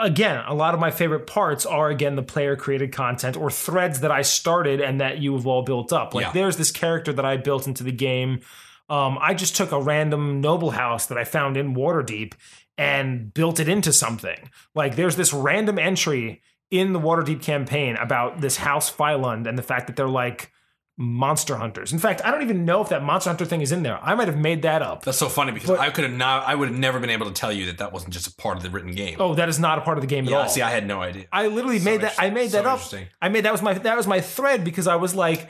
[0.00, 4.00] Again, a lot of my favorite parts are again the player created content or threads
[4.00, 6.14] that I started and that you have all built up.
[6.14, 6.32] Like Yeah.
[6.32, 8.40] there's this character that I built into the game.
[8.88, 12.34] Um, I just took a random noble house that I found in Waterdeep
[12.76, 14.50] and built it into something.
[14.74, 19.62] Like there's this random entry in the Waterdeep campaign about this house Phylund and the
[19.62, 20.52] fact that they're like
[21.00, 21.92] Monster Hunters.
[21.92, 23.98] In fact, I don't even know if that Monster Hunter thing is in there.
[24.02, 25.04] I might have made that up.
[25.04, 26.46] That's so funny because I could have not.
[26.46, 28.56] I would have never been able to tell you that that wasn't just a part
[28.56, 29.16] of the written game.
[29.20, 30.48] Oh, that is not a part of the game at all.
[30.48, 31.26] See, I had no idea.
[31.32, 32.16] I literally made that.
[32.18, 32.74] I made so that up.
[32.74, 33.06] interesting.
[33.22, 35.48] I made that was my that was my thread because I was like,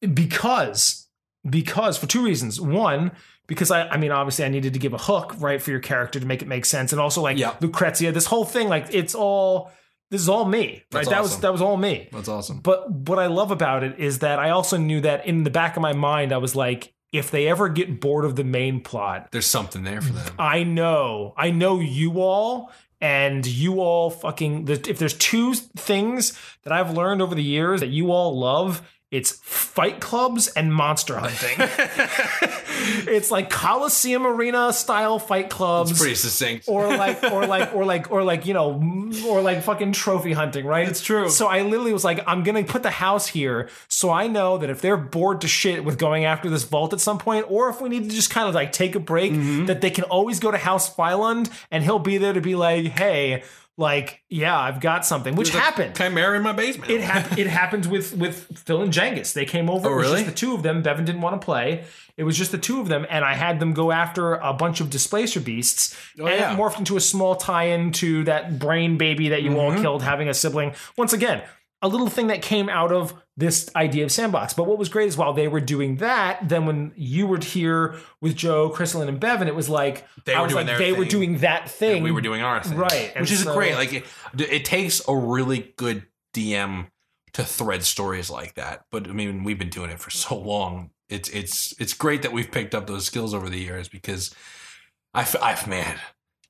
[0.00, 1.03] because
[1.48, 2.60] because for two reasons.
[2.60, 3.12] One,
[3.46, 6.20] because I I mean obviously I needed to give a hook right for your character
[6.20, 7.54] to make it make sense, and also like Yeah.
[7.60, 9.70] Lucrezia, this whole thing like it's all
[10.10, 10.82] this is all me.
[10.92, 12.08] Right, That's that was that was all me.
[12.12, 12.60] That's awesome.
[12.60, 15.76] But what I love about it is that I also knew that in the back
[15.76, 19.28] of my mind I was like, if they ever get bored of the main plot,
[19.30, 20.34] There's something there for them.
[20.38, 24.68] I know, I know you all, and you all fucking.
[24.68, 28.82] If there's two things that I've learned over the years that you all love,
[29.14, 31.56] it's fight clubs and monster hunting.
[33.06, 35.90] it's like Coliseum Arena style fight clubs.
[35.92, 36.68] It's pretty succinct.
[36.68, 38.82] or like, or like, or like, or like, you know,
[39.26, 40.88] or like fucking trophy hunting, right?
[40.88, 41.28] It's true.
[41.30, 44.70] So I literally was like, I'm gonna put the house here, so I know that
[44.70, 47.80] if they're bored to shit with going after this vault at some point, or if
[47.80, 49.66] we need to just kind of like take a break, Mm-hmm.
[49.66, 52.86] that they can always go to House Phylund, and he'll be there to be like,
[52.86, 53.42] hey,
[53.76, 55.96] like, yeah, I've got something, which happened.
[55.96, 56.90] Chimera in my basement.
[56.90, 57.38] It happened.
[57.38, 59.32] It happened with with Phil and Cengiz.
[59.32, 59.88] They came over.
[59.88, 60.22] Oh, It was really?
[60.22, 60.82] just the two of them.
[60.82, 61.84] Bevan didn't want to play.
[62.16, 64.80] It was just the two of them, and I had them go after a bunch
[64.80, 66.52] of displacer beasts, and Oh, yeah.
[66.52, 69.58] it morphed into a small tie-in to that brain baby that you Mm-hmm.
[69.58, 70.74] all killed, having a sibling.
[70.96, 71.42] Once again,
[71.84, 74.54] a little thing that came out of this idea of sandbox.
[74.54, 77.96] But what was great is while they were doing that, then when you were here
[78.20, 80.86] with Joe, Crystalline, and Bevan, it was like They I were was doing like their
[80.86, 82.02] they were doing that thing.
[82.02, 83.74] we were doing our thing, Right, and Which is so- great.
[83.74, 84.04] Like it,
[84.38, 86.86] it takes a really good DM
[87.34, 88.84] to thread stories like that.
[88.90, 90.90] But I mean, we've been doing it for so long.
[91.10, 94.34] It's it's it's great that we've picked up those skills over the years because
[95.12, 95.98] I've, I've man,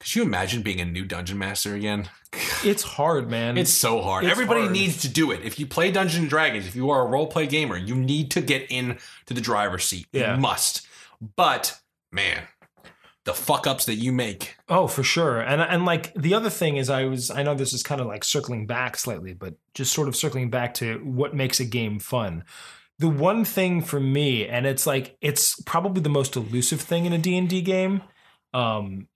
[0.00, 2.08] could you imagine being a new dungeon master again?
[2.64, 3.58] It's hard, man.
[3.58, 4.24] It's so hard.
[4.24, 4.72] It's Everybody hard.
[4.72, 5.42] needs to do it.
[5.44, 8.30] If you play Dungeons and Dragons, if you are a role play gamer, you need
[8.32, 10.06] to get in to the driver's seat.
[10.12, 10.34] Yeah.
[10.34, 10.86] You must.
[11.36, 11.78] But
[12.10, 12.44] man,
[13.24, 14.56] the fuck ups that you make.
[14.68, 15.40] Oh, for sure.
[15.40, 18.06] And and like the other thing is I was I know this is kind of
[18.06, 21.98] like circling back slightly, but just sort of circling back to what makes a game
[21.98, 22.44] fun.
[22.98, 27.12] The one thing for me and it's like it's probably the most elusive thing in
[27.12, 28.02] a D&D game
[28.54, 29.08] um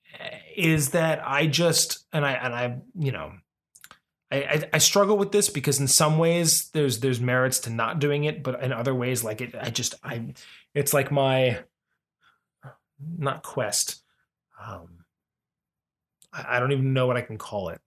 [0.59, 3.33] is that I just and I and I, you know,
[4.31, 8.01] I, I, I struggle with this because in some ways there's there's merits to not
[8.01, 10.35] doing it, but in other ways, like it, I just I,
[10.75, 11.61] it's like my,
[13.17, 14.03] not quest,
[14.63, 15.05] um,
[16.33, 17.81] I, I don't even know what I can call it.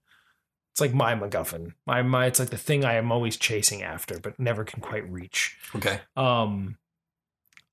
[0.72, 1.74] It's like my MacGuffin.
[1.86, 5.10] My my, it's like the thing I am always chasing after, but never can quite
[5.12, 5.58] reach.
[5.76, 6.00] Okay.
[6.16, 6.78] Um,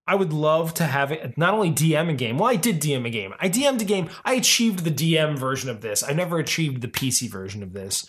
[0.08, 2.38] I would love to have it not only DM a game.
[2.38, 3.34] Well, I did DM a game.
[3.38, 4.08] I DM'd a game.
[4.24, 6.02] I achieved the DM version of this.
[6.02, 8.08] I never achieved the PC version of this.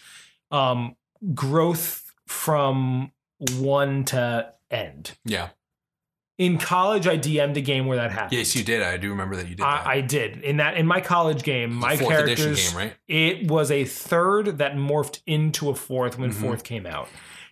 [0.49, 0.95] Um,
[1.35, 3.11] growth from
[3.57, 5.17] one to end.
[5.26, 5.49] Yeah.
[6.38, 8.38] In college, I DM'd a game where that happened.
[8.38, 8.81] Yes, you did.
[8.81, 9.85] I do remember that you did that.
[9.85, 11.73] I, I did in that in my college game.
[11.73, 12.93] My characters, game, right?
[13.09, 16.35] it was a third that morphed into a fourth when Mhm.
[16.35, 17.09] fourth came out,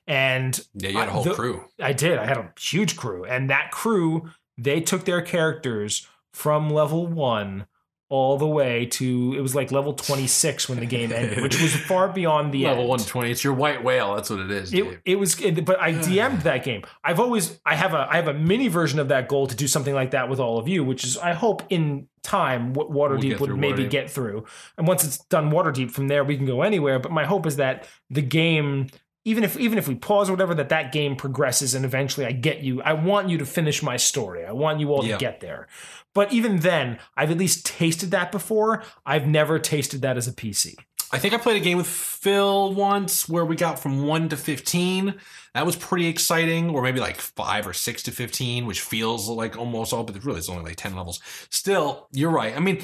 [0.07, 1.65] and Yeah, you had a whole the- crew.
[1.81, 2.17] I did.
[2.17, 7.67] I had a huge crew, and that crew they took their characters from level one
[8.09, 11.61] all the way to it was like level twenty six when the game ended, which
[11.61, 12.89] was far beyond the Level end.
[12.89, 13.31] 120.
[13.31, 14.15] It's your white whale.
[14.15, 14.73] That's what it is.
[14.73, 16.83] It, it was, but I DM'd that game.
[17.03, 19.67] I've always, I have a, I have a mini version of that goal to do
[19.67, 23.21] something like that with all of you, which is, I hope in time, what Waterdeep
[23.31, 23.89] get would maybe Waterdeep.
[23.89, 24.45] get through.
[24.77, 26.99] And once it's done Waterdeep, from there we can go anywhere.
[26.99, 28.87] But my hope is that the game,
[29.27, 32.31] even if even if we pause or whatever, that that game progresses and eventually I
[32.31, 32.81] get you.
[32.81, 34.45] I want you to finish my story.
[34.45, 35.17] I want you all Yeah.
[35.17, 35.67] to get there.
[36.13, 38.83] But even then, I've at least tasted that before.
[39.05, 40.75] I've never tasted that as a PC.
[41.11, 44.37] I think I played a game with Phil once where we got from 1 to
[44.37, 45.15] 15.
[45.53, 49.57] That was pretty exciting, or maybe like 5 or 6 to 15, which feels like
[49.57, 51.21] almost all, but really it's only like 10 levels.
[51.49, 52.55] Still, you're right.
[52.55, 52.81] I mean,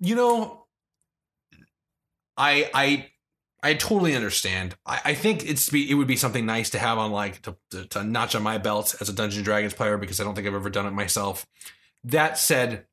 [0.00, 0.66] you know,
[2.36, 3.06] I, I,
[3.64, 4.76] I totally understand.
[4.84, 7.56] I, I think it's be, it would be something nice to have on like to,
[7.70, 10.34] to, to notch on my belt as a Dungeons and Dragons player because I don't
[10.34, 11.46] think I've ever done it myself.
[12.04, 12.84] That said,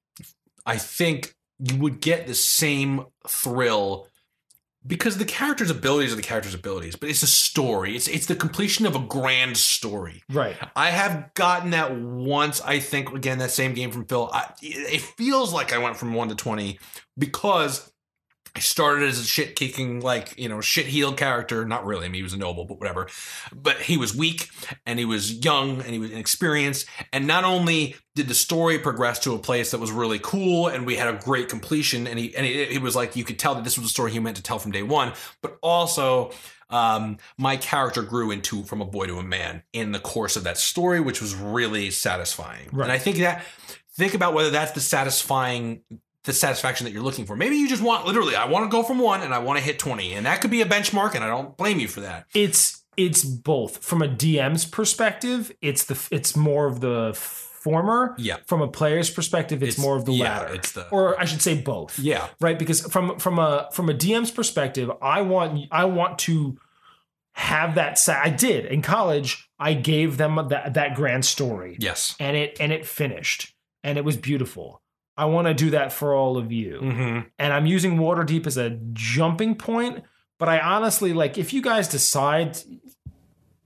[0.66, 4.08] I think you would get the same thrill
[4.88, 7.96] because the character's abilities are the character's abilities, but it's a story.
[7.96, 10.24] It's it's the completion of a grand story.
[10.30, 10.56] Right.
[10.76, 12.62] I have gotten that once.
[12.62, 14.30] I think again that same game from Phil.
[14.34, 16.80] I, it feels like I went from one to twenty
[17.18, 17.91] because
[18.56, 21.66] I started as a shit kicking, like, you know, shit heel character.
[21.66, 22.06] Not really.
[22.06, 23.08] I mean, he was a noble, but whatever.
[23.54, 24.50] But he was weak
[24.86, 26.88] and he was young and he was inexperienced.
[27.14, 30.86] And not only did the story progress to a place that was really cool and
[30.86, 33.56] we had a great completion, and he, and it, it was like you could tell
[33.56, 36.32] that this was a story he meant to tell from day one, but also,
[36.70, 40.46] um, my character grew into from a boy to a man in the course of
[40.46, 42.70] that story, which was really satisfying.
[42.72, 42.84] Right.
[42.84, 43.44] And I think that
[43.94, 45.82] think about whether that's the satisfying
[46.24, 47.36] the satisfaction that you're looking for.
[47.36, 49.66] Maybe you just want literally, I want to go from one and I want to
[49.66, 50.14] hit 20.
[50.14, 52.26] And that could be a benchmark, and I don't blame you for that.
[52.36, 53.84] It's it's both.
[53.84, 58.16] From a DM's perspective, it's the it's more of the former.
[58.18, 58.38] Yeah.
[58.48, 60.54] From a player's perspective, it's, It's- more of the yeah, latter.
[60.56, 61.98] it's the- or I should say both.
[62.00, 62.28] Yeah.
[62.40, 62.58] Right?
[62.60, 66.58] Because from from a from a DM's perspective, I want I want to
[67.34, 71.78] have that sa- I did in college, I gave them that that grand story.
[71.80, 72.16] Yes.
[72.20, 73.54] And it and it finished.
[73.84, 74.81] And it was beautiful.
[75.22, 77.20] I want to do that for all of you Mm-hmm.
[77.38, 80.04] and I'm using Waterdeep as a jumping point.
[80.40, 82.58] But I honestly like if you guys decide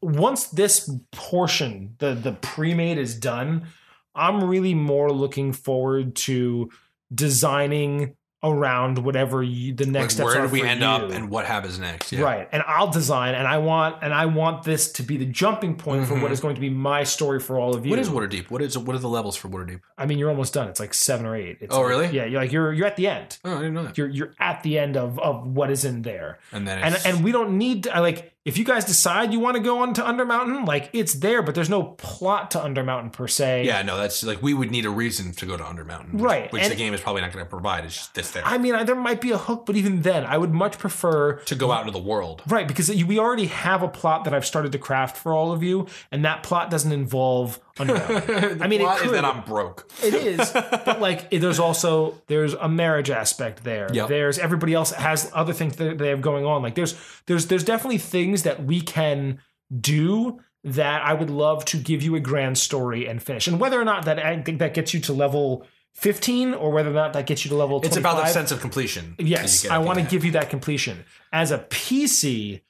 [0.02, 3.68] once this portion, the the pre-made is done,
[4.14, 6.70] I'm really more looking forward to
[7.14, 8.16] designing
[8.52, 10.86] around whatever you, the next Like, steps where do we end you.
[10.86, 12.12] up and what happens next?
[12.12, 12.22] Yeah.
[12.22, 12.48] Right.
[12.52, 16.08] And I'll design and I want and I want this to be the jumping point
[16.08, 16.22] for Mhm.
[16.22, 17.90] what is going to be my story for all of you.
[17.90, 18.50] What is Waterdeep?
[18.50, 19.80] What is what are the levels for Waterdeep?
[19.98, 20.68] I mean, you're almost done.
[20.68, 21.58] It's like 7 or 8.
[21.62, 22.08] It's Oh, like- really?
[22.12, 23.38] Yeah, you're like you're you're at the end.
[23.44, 23.98] Oh, I didn't know that.
[23.98, 26.40] You're you're at the end of of what is in there.
[26.52, 29.58] And then and and we don't need to, like if you guys decide you want
[29.58, 33.28] to go on to Undermountain, like it's there, but there's no plot to Undermountain per
[33.28, 33.66] se.
[33.66, 36.52] yeah, no, that's like we would need a reason to go to Undermountain, which, Right,
[36.54, 37.86] Which and- the game is probably not going to provide.
[37.86, 40.38] It's just this there I mean, there might be a hook, but even then, I
[40.38, 42.44] would much prefer to go out into the world.
[42.48, 45.64] right because we already have a plot that I've started to craft for all of
[45.64, 48.62] you, and that plot doesn't involve Undermountain.
[48.62, 49.90] I mean, it Plot is that I'm broke.
[50.04, 53.90] It is, but like it- there's also there's a marriage aspect there.
[53.92, 54.08] Yep.
[54.08, 56.62] There's everybody else has other things that they have going on.
[56.62, 56.96] Like there's
[57.26, 59.40] there's there's definitely things that we can
[59.78, 63.48] do that I would love to give you a grand story and finish.
[63.48, 66.90] And whether or not that I think that gets you to level 15 or whether
[66.90, 67.88] or not that gets you to level 25.
[67.92, 69.16] It's about the sense of completion.
[69.20, 71.06] Yes, I want to give you that completion.
[71.32, 72.62] As a PC, you want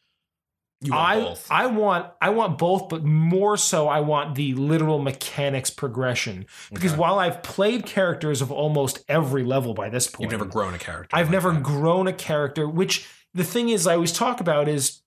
[0.91, 1.47] I both.
[1.49, 6.45] I want I want both, but more so I want the literal mechanics progression.
[6.71, 6.99] Because Okay.
[7.01, 10.77] while I've played characters of almost every level by this point, You've never grown a
[10.79, 11.15] character.
[11.15, 11.63] I've like never that.
[11.63, 12.67] grown a character.
[12.67, 15.01] Which the thing is, I always talk about is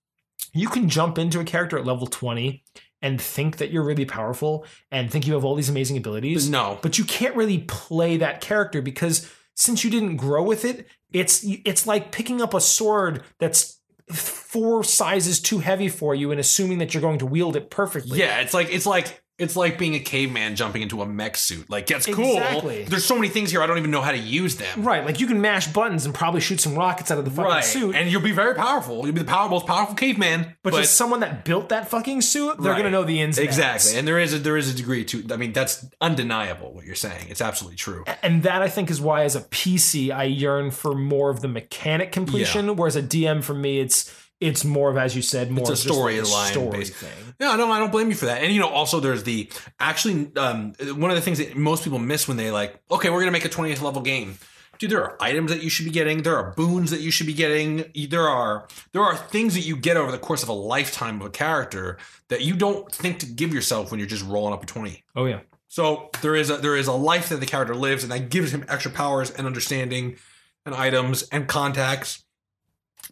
[0.52, 2.64] you can jump into a character at level twenty
[3.00, 6.50] and think that you're really powerful and think you have all these amazing abilities.
[6.50, 6.78] No.
[6.82, 11.44] but you can't really play that character because since you didn't grow with it, it's
[11.44, 13.77] it's like picking up a sword that's
[14.10, 18.18] four sizes too heavy for you and assuming that you're going to wield it perfectly.
[18.18, 21.70] Yeah, it's like it's like it's like being a caveman jumping into a mech suit.
[21.70, 22.36] Like that's cool.
[22.36, 22.84] Exactly.
[22.84, 24.82] There's so many things here I don't even know how to use them.
[24.82, 27.44] Right, like you can mash buttons and probably shoot some rockets out of the fucking
[27.50, 27.64] Right.
[27.64, 27.94] suit.
[27.94, 29.04] And you'll be very powerful.
[29.04, 30.56] You'll be the power, most powerful caveman.
[30.62, 32.78] but, just someone that built that fucking suit, they're Right.
[32.78, 33.96] gonna know the ins and exactly.
[33.96, 35.24] And there is a there is a degree to.
[35.30, 36.72] I mean, that's undeniable.
[36.74, 37.26] What you're saying.
[37.28, 38.04] It's absolutely true.
[38.22, 41.48] and that I think is why, as a PC, I yearn for more of the
[41.48, 42.74] mechanic completion.
[42.76, 45.72] Whereas a DM for me, it's it's more of, as you said, more It's a
[45.72, 46.94] of just like a storyline story based.
[46.94, 47.34] thing.
[47.40, 48.42] Yeah, no, I don't blame you for that.
[48.42, 49.48] And you know, also there's the
[49.80, 53.20] actually um, one of the things that most people miss when they like, okay, we're
[53.20, 54.38] gonna make a 20th level game.
[54.78, 56.22] Dude, there are items that you should be getting.
[56.22, 57.90] There are boons that you should be getting.
[58.10, 61.26] There are there are things that you get over the course of a lifetime of
[61.26, 61.98] a character
[62.28, 65.02] that you don't think to give yourself when you're just rolling up a 20.
[65.16, 68.12] Oh yeah, So there is a there is a life that the character lives, and
[68.12, 70.16] that gives him extra powers and understanding,
[70.64, 72.22] and items and contacts.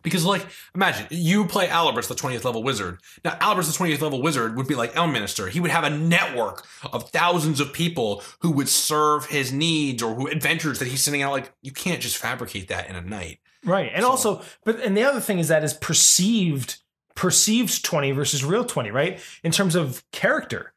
[0.07, 3.01] Because like, imagine you play Alibris, the twentieth level wizard.
[3.25, 5.51] Now Alibris, the twentieth level wizard, would be like Elminster.
[5.51, 10.15] He would have a network of thousands of people who would serve his needs or
[10.15, 11.33] who adventures that he's sending out.
[11.33, 13.41] Like, you can't just fabricate that in a night.
[13.65, 13.91] right.
[13.93, 16.77] And So- also, but and the other thing is that is perceived
[17.17, 19.19] perceived twenty versus real twenty, right?
[19.43, 20.73] In terms of character,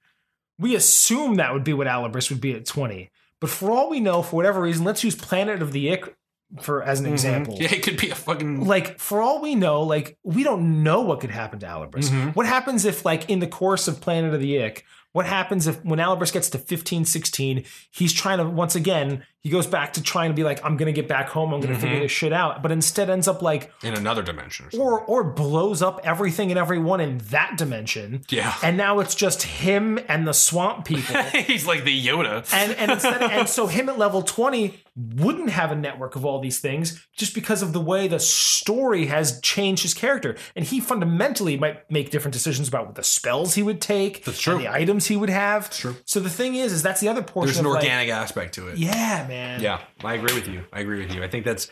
[0.57, 3.11] we assume that would be what Alibris would be at twenty.
[3.39, 6.15] But for all we know, for whatever reason, let's use Planet of the Ick
[6.62, 7.56] for as an example.
[7.60, 11.02] Yeah, it could be a fucking like for all we know, like we don't know
[11.02, 12.10] what could happen to Alibris.
[12.10, 12.36] Mhm.
[12.36, 15.84] What happens if, like, in the course of Planet of the Ick, what happens if
[15.84, 20.03] when Alibris gets to 15, 16, he's trying to once again, he goes back to
[20.03, 21.82] trying to be like, I'm gonna get back home, I'm gonna Mm-hmm.
[21.82, 24.68] figure this shit out, but instead ends up like in another dimension.
[24.78, 28.22] Or or or blows up everything and everyone in that dimension.
[28.30, 31.16] yeah, And now it's just him and the swamp people.
[31.34, 32.48] he's like the Yoda.
[32.53, 34.78] and and instead and so him at level 20
[35.16, 39.06] wouldn't have a network of all these things just because of the way the story
[39.06, 43.56] has changed his character and he fundamentally might make different decisions about what the spells
[43.56, 44.57] he would take That's true.
[44.57, 45.95] the items he would have true.
[46.06, 48.56] so the thing is is that's the other portion There's an of like- organic aspect
[48.56, 48.78] to it.
[48.78, 50.65] yeah man Yeah, I agree with you.
[50.73, 51.23] I agree with you.
[51.23, 51.69] I think that's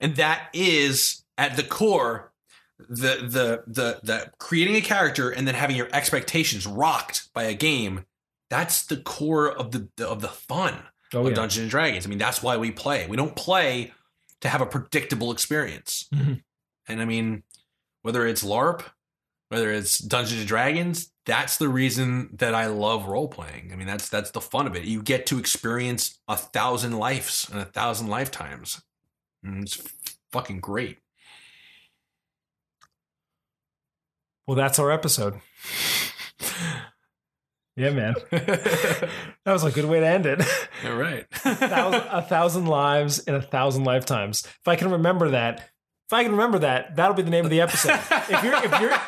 [0.00, 2.32] and that is at the core
[2.78, 7.54] the the the the creating a character and then having your expectations rocked by a
[7.54, 8.04] game.
[8.50, 10.74] That's the core of the of the fun
[11.14, 11.34] Oh, of yeah.
[11.34, 12.04] Dungeons and Dragons.
[12.06, 13.06] I mean, that's why we play.
[13.06, 13.92] We don't play
[14.42, 16.06] to have a predictable experience.
[16.14, 16.42] Mhm.
[16.86, 17.42] And I mean,
[18.02, 18.82] whether it's LARP,
[19.48, 23.68] whether it's Dungeons and Dragons, that's the reason that I love role playing.
[23.70, 24.84] I mean, that's that's the fun of it.
[24.84, 28.80] You get to experience a thousand lives and a thousand lifetimes.
[29.44, 29.76] And it's
[30.32, 30.98] fucking great.
[34.46, 35.34] Well, that's our episode.
[37.76, 38.14] yeah, man.
[38.30, 39.10] that
[39.44, 40.40] was a good way to end it.
[40.86, 41.26] All right.
[41.32, 44.44] thousand, a thousand lives in a thousand lifetimes.
[44.46, 45.58] If I can remember that,
[46.06, 48.00] if I can remember that, that'll be the name of the episode.
[48.30, 48.98] If you're if you're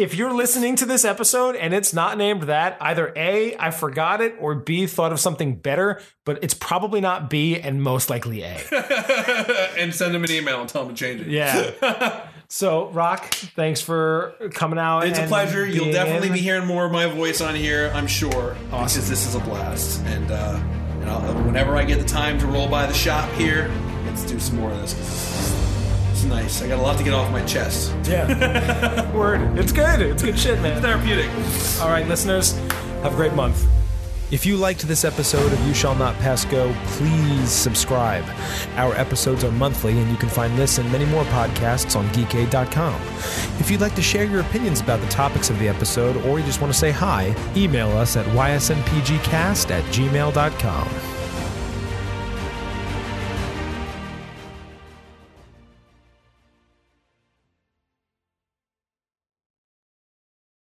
[0.00, 4.22] if you're listening to this episode and it's not named that, either A, I forgot
[4.22, 8.42] it, or B, thought of something better, but it's probably not B and most likely
[8.42, 8.58] A.
[9.78, 11.28] and send him an email and tell him to change it.
[11.28, 12.26] Yeah.
[12.52, 15.06] So, Rock, thanks for coming out.
[15.06, 15.64] It's a pleasure.
[15.64, 16.34] You'll definitely in.
[16.34, 20.00] be hearing more of my voice on here, I'm sure, because this is a blast.
[20.06, 20.60] And, uh,
[21.00, 23.70] and whenever I get the time to roll by the shop here,
[24.04, 25.59] let's do some more of this.
[26.20, 26.62] It's nice.
[26.62, 27.94] I got a lot to get off my chest.
[28.04, 29.10] Yeah.
[29.16, 29.58] Word.
[29.58, 30.02] It's good.
[30.02, 30.72] It's good shit, man.
[30.72, 31.30] It's Therapeutic.
[31.82, 32.52] All right, listeners,
[33.02, 33.66] have a great month.
[34.30, 38.24] If you liked this episode of You Shall Not Pass Go, please subscribe.
[38.76, 42.94] Our episodes are monthly, and you can find this and many more podcasts on geekade.com.
[43.58, 46.46] If you'd like to share your opinions about the topics of the episode, or you
[46.46, 51.09] just want to say hi, email us at ysnpgcast at gmail.com.